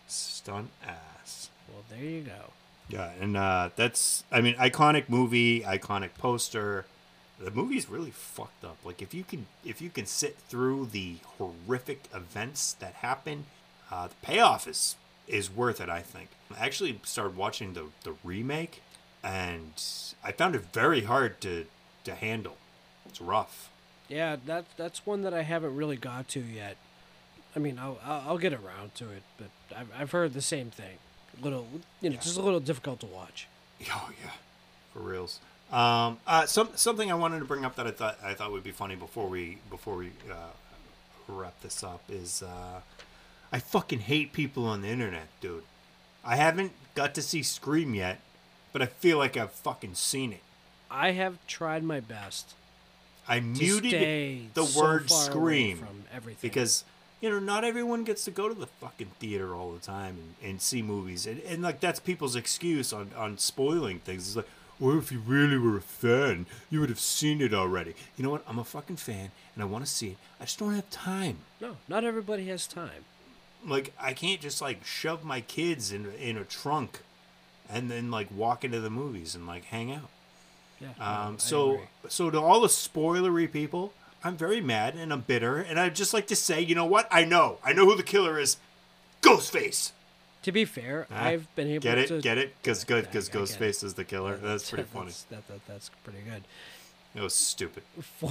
Stunt 0.06 0.70
ass. 0.86 1.50
Well, 1.68 1.82
there 1.90 2.08
you 2.08 2.22
go. 2.22 2.52
Yeah, 2.88 3.10
and 3.20 3.36
uh, 3.36 3.70
that's 3.74 4.24
I 4.30 4.40
mean 4.40 4.54
iconic 4.54 5.08
movie, 5.08 5.62
iconic 5.62 6.10
poster. 6.16 6.86
The 7.38 7.50
movie's 7.50 7.90
really 7.90 8.12
fucked 8.12 8.64
up. 8.64 8.78
Like 8.84 9.02
if 9.02 9.12
you 9.12 9.24
can 9.24 9.46
if 9.64 9.82
you 9.82 9.90
can 9.90 10.06
sit 10.06 10.38
through 10.48 10.86
the 10.92 11.16
horrific 11.36 12.04
events 12.14 12.74
that 12.74 12.94
happen, 12.94 13.46
uh, 13.90 14.06
the 14.06 14.14
payoff 14.22 14.66
is 14.68 14.96
is 15.28 15.50
worth 15.50 15.80
it. 15.80 15.88
I 15.88 16.00
think. 16.00 16.30
I 16.58 16.64
actually 16.64 17.00
started 17.04 17.36
watching 17.36 17.74
the 17.74 17.86
the 18.04 18.14
remake, 18.24 18.82
and 19.22 19.72
I 20.24 20.32
found 20.32 20.54
it 20.54 20.62
very 20.72 21.02
hard 21.02 21.40
to 21.42 21.66
to 22.04 22.14
handle. 22.14 22.56
It's 23.06 23.20
rough. 23.20 23.70
Yeah, 24.08 24.36
that 24.46 24.64
that's 24.76 25.06
one 25.06 25.22
that 25.22 25.34
I 25.34 25.42
haven't 25.42 25.76
really 25.76 25.96
got 25.96 26.28
to 26.28 26.40
yet. 26.40 26.76
I 27.54 27.58
mean, 27.58 27.78
I'll 27.78 27.98
I'll, 28.04 28.38
get 28.38 28.52
around 28.52 28.94
to 28.96 29.10
it, 29.10 29.22
but 29.36 29.50
I've 29.76 29.88
I've 29.98 30.10
heard 30.12 30.34
the 30.34 30.42
same 30.42 30.70
thing. 30.70 30.98
A 31.40 31.44
little, 31.44 31.66
you 32.00 32.10
know, 32.10 32.16
just 32.16 32.36
a 32.36 32.42
little 32.42 32.60
difficult 32.60 33.00
to 33.00 33.06
watch. 33.06 33.48
Oh 33.90 34.10
yeah, 34.22 34.32
for 34.92 35.00
reals. 35.00 35.40
Um, 35.70 36.18
uh, 36.26 36.46
some 36.46 36.70
something 36.74 37.10
I 37.10 37.14
wanted 37.14 37.40
to 37.40 37.44
bring 37.44 37.64
up 37.64 37.76
that 37.76 37.86
I 37.86 37.90
thought 37.90 38.18
I 38.22 38.34
thought 38.34 38.52
would 38.52 38.64
be 38.64 38.70
funny 38.70 38.96
before 38.96 39.28
we 39.28 39.58
before 39.68 39.96
we 39.96 40.10
uh, 40.30 40.52
wrap 41.28 41.60
this 41.60 41.84
up 41.84 42.02
is 42.08 42.42
uh, 42.42 42.80
I 43.52 43.58
fucking 43.58 44.00
hate 44.00 44.32
people 44.32 44.66
on 44.66 44.82
the 44.82 44.88
internet, 44.88 45.28
dude. 45.40 45.64
I 46.24 46.36
haven't 46.36 46.72
got 46.94 47.14
to 47.14 47.22
see 47.22 47.42
Scream 47.42 47.94
yet, 47.94 48.20
but 48.72 48.82
I 48.82 48.86
feel 48.86 49.18
like 49.18 49.36
I've 49.36 49.52
fucking 49.52 49.94
seen 49.94 50.32
it. 50.32 50.42
I 50.90 51.12
have 51.12 51.38
tried 51.46 51.82
my 51.84 52.00
best 52.00 52.54
I 53.28 53.40
to 53.40 53.44
muted 53.44 53.90
stay 53.90 54.42
the 54.54 54.64
so 54.64 54.80
word 54.80 55.10
Scream 55.10 55.78
from 55.78 56.04
everything. 56.12 56.48
because 56.48 56.84
you 57.20 57.28
know 57.28 57.38
not 57.38 57.62
everyone 57.64 58.04
gets 58.04 58.24
to 58.24 58.30
go 58.30 58.48
to 58.48 58.54
the 58.54 58.66
fucking 58.66 59.10
theater 59.20 59.54
all 59.54 59.72
the 59.72 59.80
time 59.80 60.16
and, 60.40 60.50
and 60.50 60.62
see 60.62 60.80
movies. 60.82 61.26
And, 61.26 61.40
and 61.40 61.62
like 61.62 61.80
that's 61.80 62.00
people's 62.00 62.36
excuse 62.36 62.92
on 62.92 63.10
on 63.16 63.38
spoiling 63.38 63.98
things. 64.00 64.28
It's 64.28 64.36
like 64.36 64.48
well 64.80 64.98
if 64.98 65.12
you 65.12 65.20
really 65.20 65.58
were 65.58 65.76
a 65.76 65.82
fan 65.82 66.46
you 66.70 66.80
would 66.80 66.88
have 66.88 67.00
seen 67.00 67.40
it 67.42 67.52
already. 67.52 67.94
You 68.16 68.24
know 68.24 68.30
what? 68.30 68.44
I'm 68.48 68.58
a 68.58 68.64
fucking 68.64 68.96
fan 68.96 69.30
and 69.54 69.62
i 69.62 69.66
want 69.66 69.84
to 69.84 69.90
see 69.90 70.08
it. 70.08 70.16
I 70.40 70.44
just 70.44 70.58
don't 70.58 70.74
have 70.74 70.88
time. 70.90 71.38
No, 71.60 71.76
not 71.86 72.04
everybody 72.04 72.46
has 72.48 72.66
time. 72.66 73.04
Like 73.66 73.92
i 74.00 74.12
can't 74.12 74.40
just 74.40 74.60
like 74.62 74.84
shove 74.84 75.24
my 75.24 75.40
kids 75.40 75.92
in 75.92 76.10
in 76.20 76.36
a 76.36 76.44
trunk 76.44 77.00
and 77.68 77.90
then 77.90 78.10
like 78.10 78.28
walk 78.34 78.64
into 78.64 78.80
the 78.80 78.90
movies 78.90 79.34
and 79.34 79.46
like 79.46 79.64
hang 79.66 79.92
out 79.92 80.08
Yeah. 80.80 80.88
no, 80.98 81.04
um, 81.04 81.38
so, 81.38 81.80
so 82.08 82.30
to 82.30 82.40
all 82.40 82.60
the 82.60 82.68
spoilery 82.68 83.50
people, 83.52 83.92
I'm 84.24 84.36
very 84.36 84.60
mad 84.60 84.94
and 84.94 85.12
I'm 85.12 85.20
bitter, 85.22 85.56
and 85.58 85.78
I'd 85.78 85.94
just 85.96 86.14
like 86.14 86.26
to 86.28 86.36
say, 86.36 86.60
you 86.60 86.74
know 86.76 86.84
what? 86.86 87.08
I 87.10 87.24
know, 87.24 87.58
I 87.64 87.72
know 87.72 87.84
who 87.84 87.96
the 87.96 88.02
killer 88.04 88.38
is. 88.38 88.56
Ghostface. 89.22 89.90
to 90.42 90.52
be 90.52 90.64
fair, 90.64 91.06
Ah, 91.10 91.24
I've 91.24 91.52
been 91.56 91.66
able 91.68 91.82
to 91.82 91.88
Get 91.88 91.98
it? 91.98 92.06
to 92.08 92.20
Get 92.20 92.38
it? 92.38 92.54
Because 92.62 92.84
good, 92.84 93.04
because 93.06 93.28
I 93.28 93.32
get 93.32 93.40
it. 93.42 93.44
Ghostface 93.48 93.82
is 93.84 93.94
the 93.94 94.04
killer. 94.04 94.36
That's 94.36 94.70
pretty 94.72 94.84
funny. 94.84 95.06
That's, 95.06 95.22
that, 95.24 95.46
that, 95.48 95.66
that's 95.66 95.90
pretty 96.04 96.20
good. 96.20 96.44
It 97.14 97.20
was 97.22 97.34
stupid. 97.34 97.82
For- 98.20 98.30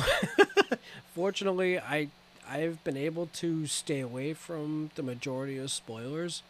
Fortunately, 1.16 1.80
I 1.80 2.08
I've 2.50 2.84
been 2.84 2.98
able 2.98 3.28
to 3.34 3.68
stay 3.68 4.00
away 4.00 4.34
from 4.34 4.92
the 4.96 5.04
majority 5.04 5.58
of 5.58 5.72
spoilers, 5.72 6.44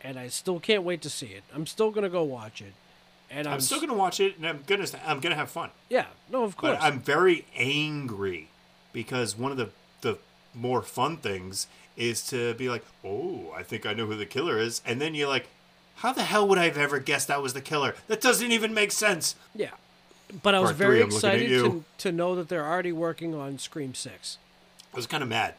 and 0.00 0.18
I 0.18 0.28
still 0.28 0.60
can't 0.60 0.82
wait 0.82 1.02
to 1.02 1.10
see 1.10 1.26
it. 1.28 1.44
I'm 1.54 1.66
still 1.66 1.90
gonna 1.90 2.08
go 2.08 2.22
watch 2.24 2.60
it, 2.60 2.72
and 3.30 3.46
I'm, 3.46 3.54
I'm 3.54 3.60
still 3.60 3.80
gonna 3.80 3.94
watch 3.94 4.20
it, 4.20 4.36
and 4.36 4.46
I'm 4.46 4.64
gonna, 4.66 4.86
I'm 5.06 5.20
gonna 5.20 5.34
have 5.34 5.50
fun. 5.50 5.70
yeah, 5.88 6.06
no, 6.30 6.44
of 6.44 6.56
course. 6.56 6.76
But 6.78 6.82
I'm 6.82 7.00
very 7.00 7.44
angry 7.56 8.48
because 8.92 9.36
one 9.36 9.52
of 9.52 9.58
the 9.58 9.70
the 10.00 10.18
more 10.54 10.82
fun 10.82 11.16
things 11.18 11.66
is 11.96 12.26
to 12.28 12.54
be 12.54 12.68
like, 12.68 12.84
oh, 13.04 13.52
I 13.56 13.62
think 13.62 13.86
I 13.86 13.92
know 13.94 14.06
who 14.06 14.16
the 14.16 14.26
killer 14.26 14.58
is, 14.58 14.82
and 14.84 15.00
then 15.00 15.14
you're 15.14 15.28
like, 15.28 15.48
how 15.96 16.12
the 16.12 16.22
hell 16.24 16.46
would 16.48 16.58
I 16.58 16.64
have 16.64 16.76
ever 16.78 16.98
guessed 16.98 17.28
that 17.28 17.42
was 17.42 17.54
the 17.54 17.60
killer? 17.60 17.94
That 18.08 18.20
doesn't 18.20 18.52
even 18.52 18.74
make 18.74 18.92
sense. 18.92 19.34
yeah, 19.54 19.70
but 20.42 20.54
I 20.54 20.60
was 20.60 20.70
Part 20.70 20.76
very 20.76 21.00
at 21.00 21.06
excited 21.06 21.48
to 21.48 21.84
to 21.98 22.12
know 22.12 22.34
that 22.34 22.48
they're 22.48 22.66
already 22.66 22.92
working 22.92 23.34
on 23.34 23.58
Scream 23.58 23.94
Six. 23.94 24.38
I 24.96 24.98
was 24.98 25.06
kind 25.06 25.22
of 25.22 25.28
mad, 25.28 25.54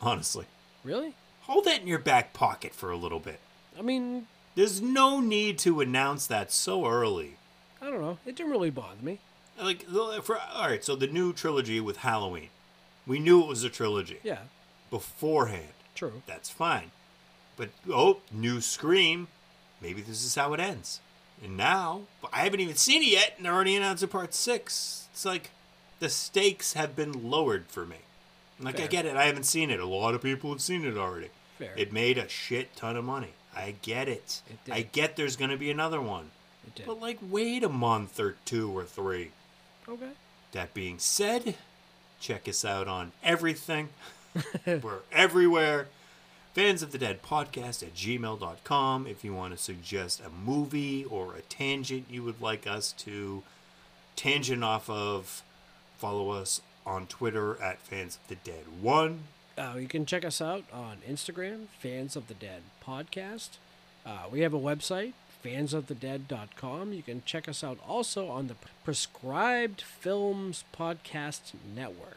honestly. 0.00 0.46
Really? 0.84 1.14
Hold 1.42 1.64
that 1.64 1.80
in 1.82 1.88
your 1.88 1.98
back 1.98 2.32
pocket 2.32 2.72
for 2.72 2.92
a 2.92 2.96
little 2.96 3.18
bit. 3.18 3.40
I 3.76 3.82
mean, 3.82 4.28
There's 4.54 4.80
no 4.80 5.18
need 5.18 5.58
to 5.60 5.80
announce 5.80 6.28
that 6.28 6.52
so 6.52 6.86
early. 6.86 7.38
I 7.82 7.86
don't 7.86 8.00
know. 8.00 8.18
It 8.24 8.36
didn't 8.36 8.52
really 8.52 8.70
bother 8.70 9.02
me. 9.02 9.18
Like, 9.60 9.82
for 10.22 10.38
all 10.54 10.68
right, 10.68 10.84
so 10.84 10.94
the 10.94 11.08
new 11.08 11.32
trilogy 11.32 11.80
with 11.80 11.98
Halloween, 11.98 12.50
we 13.04 13.18
knew 13.18 13.42
it 13.42 13.48
was 13.48 13.64
a 13.64 13.68
trilogy 13.68 14.20
Yeah, 14.22 14.42
beforehand. 14.90 15.72
true. 15.96 16.22
That's 16.28 16.48
fine. 16.50 16.92
But 17.56 17.70
oh, 17.90 18.18
new 18.30 18.60
Scream, 18.60 19.26
maybe 19.82 20.02
this 20.02 20.24
is 20.24 20.36
how 20.36 20.52
it 20.54 20.60
ends. 20.60 21.00
And 21.42 21.56
now, 21.56 22.02
I 22.32 22.44
haven't 22.44 22.60
even 22.60 22.76
seen 22.76 23.02
it 23.02 23.08
yet, 23.08 23.34
and 23.36 23.44
they're 23.44 23.52
already 23.54 23.74
announcing 23.74 24.08
part 24.08 24.34
six. 24.34 25.08
It's 25.12 25.24
like 25.24 25.50
the 25.98 26.08
stakes 26.08 26.74
have 26.74 26.94
been 26.94 27.28
lowered 27.28 27.66
for 27.68 27.84
me. 27.84 27.96
Like 28.60 28.80
I 28.80 28.86
get 28.86 29.06
it, 29.06 29.16
I 29.16 29.24
haven't 29.24 29.44
seen 29.44 29.70
it. 29.70 29.80
A 29.80 29.86
lot 29.86 30.14
of 30.14 30.22
people 30.22 30.50
have 30.50 30.60
seen 30.60 30.84
it 30.84 30.96
already. 30.96 31.28
Fair. 31.58 31.72
It 31.76 31.92
made 31.92 32.18
a 32.18 32.28
shit 32.28 32.74
ton 32.76 32.96
of 32.96 33.04
money. 33.04 33.32
I 33.54 33.74
get 33.82 34.08
it. 34.08 34.42
It 34.48 34.64
did. 34.64 34.74
I 34.74 34.82
get 34.82 35.16
there's 35.16 35.36
gonna 35.36 35.56
be 35.56 35.70
another 35.70 36.00
one. 36.00 36.30
It 36.66 36.74
did. 36.76 36.86
But 36.86 37.00
like 37.00 37.18
wait 37.22 37.62
a 37.62 37.68
month 37.68 38.18
or 38.18 38.36
two 38.44 38.76
or 38.76 38.84
three. 38.84 39.30
Okay. 39.88 40.10
That 40.52 40.74
being 40.74 40.98
said, 40.98 41.54
check 42.20 42.48
us 42.48 42.64
out 42.64 42.88
on 42.88 43.12
everything. 43.22 43.90
We're 44.66 45.00
everywhere. 45.12 45.88
Fans 46.54 46.82
of 46.82 46.90
the 46.90 46.98
Dead 46.98 47.22
podcast 47.22 47.82
at 47.82 47.94
gmail.com. 47.94 49.06
If 49.06 49.22
you 49.24 49.32
want 49.34 49.56
to 49.56 49.62
suggest 49.62 50.20
a 50.20 50.28
movie 50.28 51.04
or 51.04 51.34
a 51.34 51.42
tangent 51.42 52.06
you 52.10 52.22
would 52.24 52.40
like 52.40 52.66
us 52.66 52.92
to 52.92 53.42
tangent 54.16 54.64
off 54.64 54.90
of, 54.90 55.42
follow 55.98 56.30
us 56.30 56.60
on 56.88 57.06
Twitter 57.06 57.60
at 57.62 57.78
Fans 57.80 58.16
of 58.22 58.28
the 58.28 58.50
Dead 58.50 58.64
1. 58.80 59.20
Uh, 59.58 59.74
you 59.78 59.86
can 59.88 60.06
check 60.06 60.24
us 60.24 60.40
out 60.40 60.64
on 60.72 60.98
Instagram, 61.08 61.66
Fans 61.78 62.16
of 62.16 62.28
the 62.28 62.34
Dead 62.34 62.62
Podcast. 62.84 63.50
Uh, 64.06 64.20
we 64.30 64.40
have 64.40 64.54
a 64.54 64.58
website, 64.58 65.12
fansofthedead.com. 65.44 66.92
You 66.92 67.02
can 67.02 67.22
check 67.26 67.48
us 67.48 67.62
out 67.62 67.78
also 67.86 68.28
on 68.28 68.46
the 68.46 68.54
Prescribed 68.84 69.82
Films 69.82 70.64
Podcast 70.76 71.52
Network. 71.74 72.16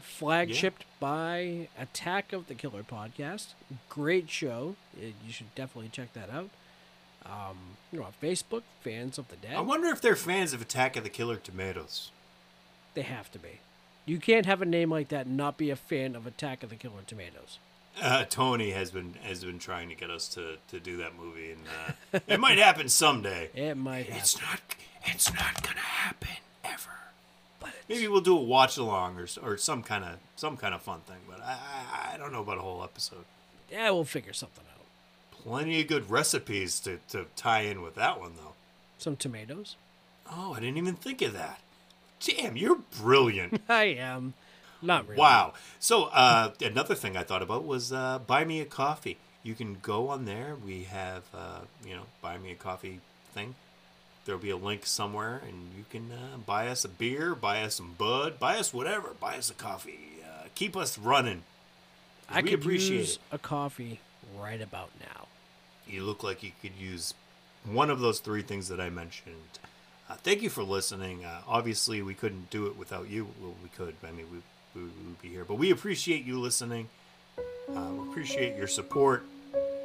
Flagshipped 0.00 0.84
by 1.00 1.68
Attack 1.78 2.32
of 2.32 2.48
the 2.48 2.54
Killer 2.54 2.82
Podcast. 2.82 3.48
Great 3.88 4.28
show. 4.30 4.76
Uh, 4.96 5.06
You 5.26 5.32
should 5.32 5.54
definitely 5.54 5.90
check 5.90 6.12
that 6.14 6.30
out. 6.30 6.50
Um, 7.24 7.56
you 7.92 8.00
know, 8.00 8.06
on 8.06 8.12
Facebook, 8.22 8.62
Fans 8.82 9.18
of 9.18 9.28
the 9.28 9.36
Dead. 9.36 9.54
I 9.56 9.60
wonder 9.60 9.88
if 9.88 10.00
they're 10.00 10.16
fans 10.16 10.52
of 10.52 10.60
Attack 10.60 10.96
of 10.96 11.04
the 11.04 11.10
Killer 11.10 11.36
Tomatoes. 11.36 12.10
They 12.94 13.02
have 13.02 13.30
to 13.32 13.38
be. 13.38 13.60
You 14.06 14.18
can't 14.18 14.46
have 14.46 14.60
a 14.62 14.66
name 14.66 14.90
like 14.90 15.08
that 15.08 15.26
and 15.26 15.36
not 15.36 15.56
be 15.56 15.70
a 15.70 15.76
fan 15.76 16.14
of 16.14 16.26
Attack 16.26 16.62
of 16.62 16.70
the 16.70 16.76
Killer 16.76 17.02
Tomatoes. 17.06 17.58
Uh, 18.00 18.24
Tony 18.24 18.70
has 18.70 18.90
been 18.90 19.14
has 19.22 19.44
been 19.44 19.58
trying 19.58 19.88
to 19.88 19.94
get 19.94 20.10
us 20.10 20.26
to, 20.28 20.56
to 20.68 20.80
do 20.80 20.96
that 20.96 21.12
movie, 21.16 21.52
and 21.52 21.60
uh, 22.12 22.18
it 22.26 22.40
might 22.40 22.58
happen 22.58 22.88
someday. 22.88 23.50
It 23.54 23.76
might 23.76 24.06
happen. 24.06 24.16
It's 24.16 24.40
not. 24.40 24.60
It's 25.06 25.32
not 25.32 25.62
gonna 25.62 25.78
happen 25.78 26.28
ever. 26.64 26.90
but 27.60 27.70
Maybe 27.88 28.08
we'll 28.08 28.20
do 28.20 28.36
a 28.36 28.42
watch 28.42 28.76
along 28.78 29.16
or 29.18 29.26
or 29.42 29.56
some 29.56 29.82
kind 29.82 30.04
of 30.04 30.16
some 30.34 30.56
kind 30.56 30.74
of 30.74 30.82
fun 30.82 31.00
thing. 31.06 31.18
But 31.30 31.40
I, 31.40 31.52
I 32.10 32.14
I 32.14 32.16
don't 32.18 32.32
know 32.32 32.42
about 32.42 32.58
a 32.58 32.62
whole 32.62 32.82
episode. 32.82 33.24
Yeah, 33.70 33.90
we'll 33.90 34.04
figure 34.04 34.32
something 34.32 34.64
out. 34.74 34.84
Plenty 35.30 35.80
of 35.80 35.86
good 35.86 36.10
recipes 36.10 36.80
to, 36.80 36.98
to 37.10 37.26
tie 37.36 37.60
in 37.62 37.80
with 37.80 37.94
that 37.94 38.18
one 38.18 38.32
though. 38.36 38.54
Some 38.98 39.16
tomatoes. 39.16 39.76
Oh, 40.30 40.54
I 40.54 40.60
didn't 40.60 40.78
even 40.78 40.94
think 40.94 41.22
of 41.22 41.32
that. 41.34 41.60
Damn, 42.24 42.56
you're 42.56 42.78
brilliant. 43.00 43.60
I 43.68 43.84
am. 43.84 44.34
Not 44.82 45.06
really. 45.08 45.18
Wow. 45.20 45.54
So 45.78 46.04
uh, 46.04 46.50
another 46.60 46.94
thing 46.94 47.16
I 47.16 47.22
thought 47.22 47.42
about 47.42 47.64
was 47.64 47.92
uh, 47.92 48.18
buy 48.26 48.44
me 48.44 48.60
a 48.60 48.64
coffee. 48.64 49.18
You 49.42 49.54
can 49.54 49.78
go 49.82 50.08
on 50.08 50.24
there. 50.24 50.56
We 50.64 50.84
have 50.84 51.22
uh, 51.34 51.60
you 51.86 51.94
know 51.94 52.04
buy 52.22 52.38
me 52.38 52.52
a 52.52 52.54
coffee 52.54 53.00
thing. 53.34 53.54
There'll 54.24 54.40
be 54.40 54.50
a 54.50 54.56
link 54.56 54.86
somewhere, 54.86 55.42
and 55.46 55.70
you 55.76 55.84
can 55.90 56.10
uh, 56.10 56.38
buy 56.38 56.68
us 56.68 56.84
a 56.84 56.88
beer, 56.88 57.34
buy 57.34 57.62
us 57.62 57.74
some 57.74 57.94
bud, 57.98 58.38
buy 58.38 58.56
us 58.56 58.72
whatever, 58.72 59.10
buy 59.20 59.36
us 59.36 59.50
a 59.50 59.54
coffee. 59.54 59.98
Uh, 60.24 60.44
keep 60.54 60.76
us 60.76 60.98
running. 60.98 61.42
I 62.30 62.40
we 62.40 62.50
could 62.50 62.60
appreciate 62.60 62.98
use 63.00 63.14
it. 63.16 63.20
a 63.32 63.38
coffee 63.38 64.00
right 64.38 64.62
about 64.62 64.90
now. 64.98 65.26
You 65.86 66.04
look 66.04 66.22
like 66.22 66.42
you 66.42 66.52
could 66.62 66.76
use 66.78 67.12
one 67.64 67.90
of 67.90 68.00
those 68.00 68.18
three 68.20 68.42
things 68.42 68.68
that 68.68 68.80
I 68.80 68.88
mentioned. 68.88 69.58
Uh, 70.08 70.14
thank 70.16 70.42
you 70.42 70.50
for 70.50 70.62
listening. 70.62 71.24
Uh, 71.24 71.40
obviously, 71.48 72.02
we 72.02 72.14
couldn't 72.14 72.50
do 72.50 72.66
it 72.66 72.76
without 72.76 73.08
you. 73.08 73.28
Well, 73.40 73.54
we 73.62 73.70
could. 73.70 73.94
I 74.06 74.10
mean, 74.10 74.26
we, 74.30 74.38
we, 74.74 74.86
we 74.86 75.06
would 75.06 75.22
be 75.22 75.28
here. 75.28 75.44
But 75.44 75.54
we 75.54 75.70
appreciate 75.70 76.24
you 76.24 76.38
listening. 76.40 76.88
Uh, 77.74 77.88
we 77.96 78.08
appreciate 78.08 78.56
your 78.56 78.66
support. 78.66 79.24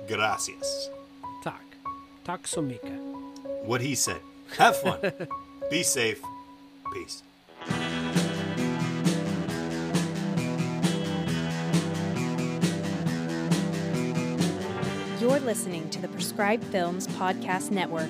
Gracias. 0.07 0.89
Talk. 1.43 1.61
Taksomika. 2.25 2.97
What 3.63 3.81
he 3.81 3.95
said. 3.95 4.19
Have 4.57 4.77
fun. 4.77 4.99
Be 5.69 5.83
safe. 5.83 6.21
Peace. 6.93 7.23
You're 15.21 15.39
listening 15.41 15.89
to 15.91 16.01
the 16.01 16.07
Prescribed 16.07 16.63
Films 16.65 17.07
Podcast 17.07 17.71
Network, 17.71 18.09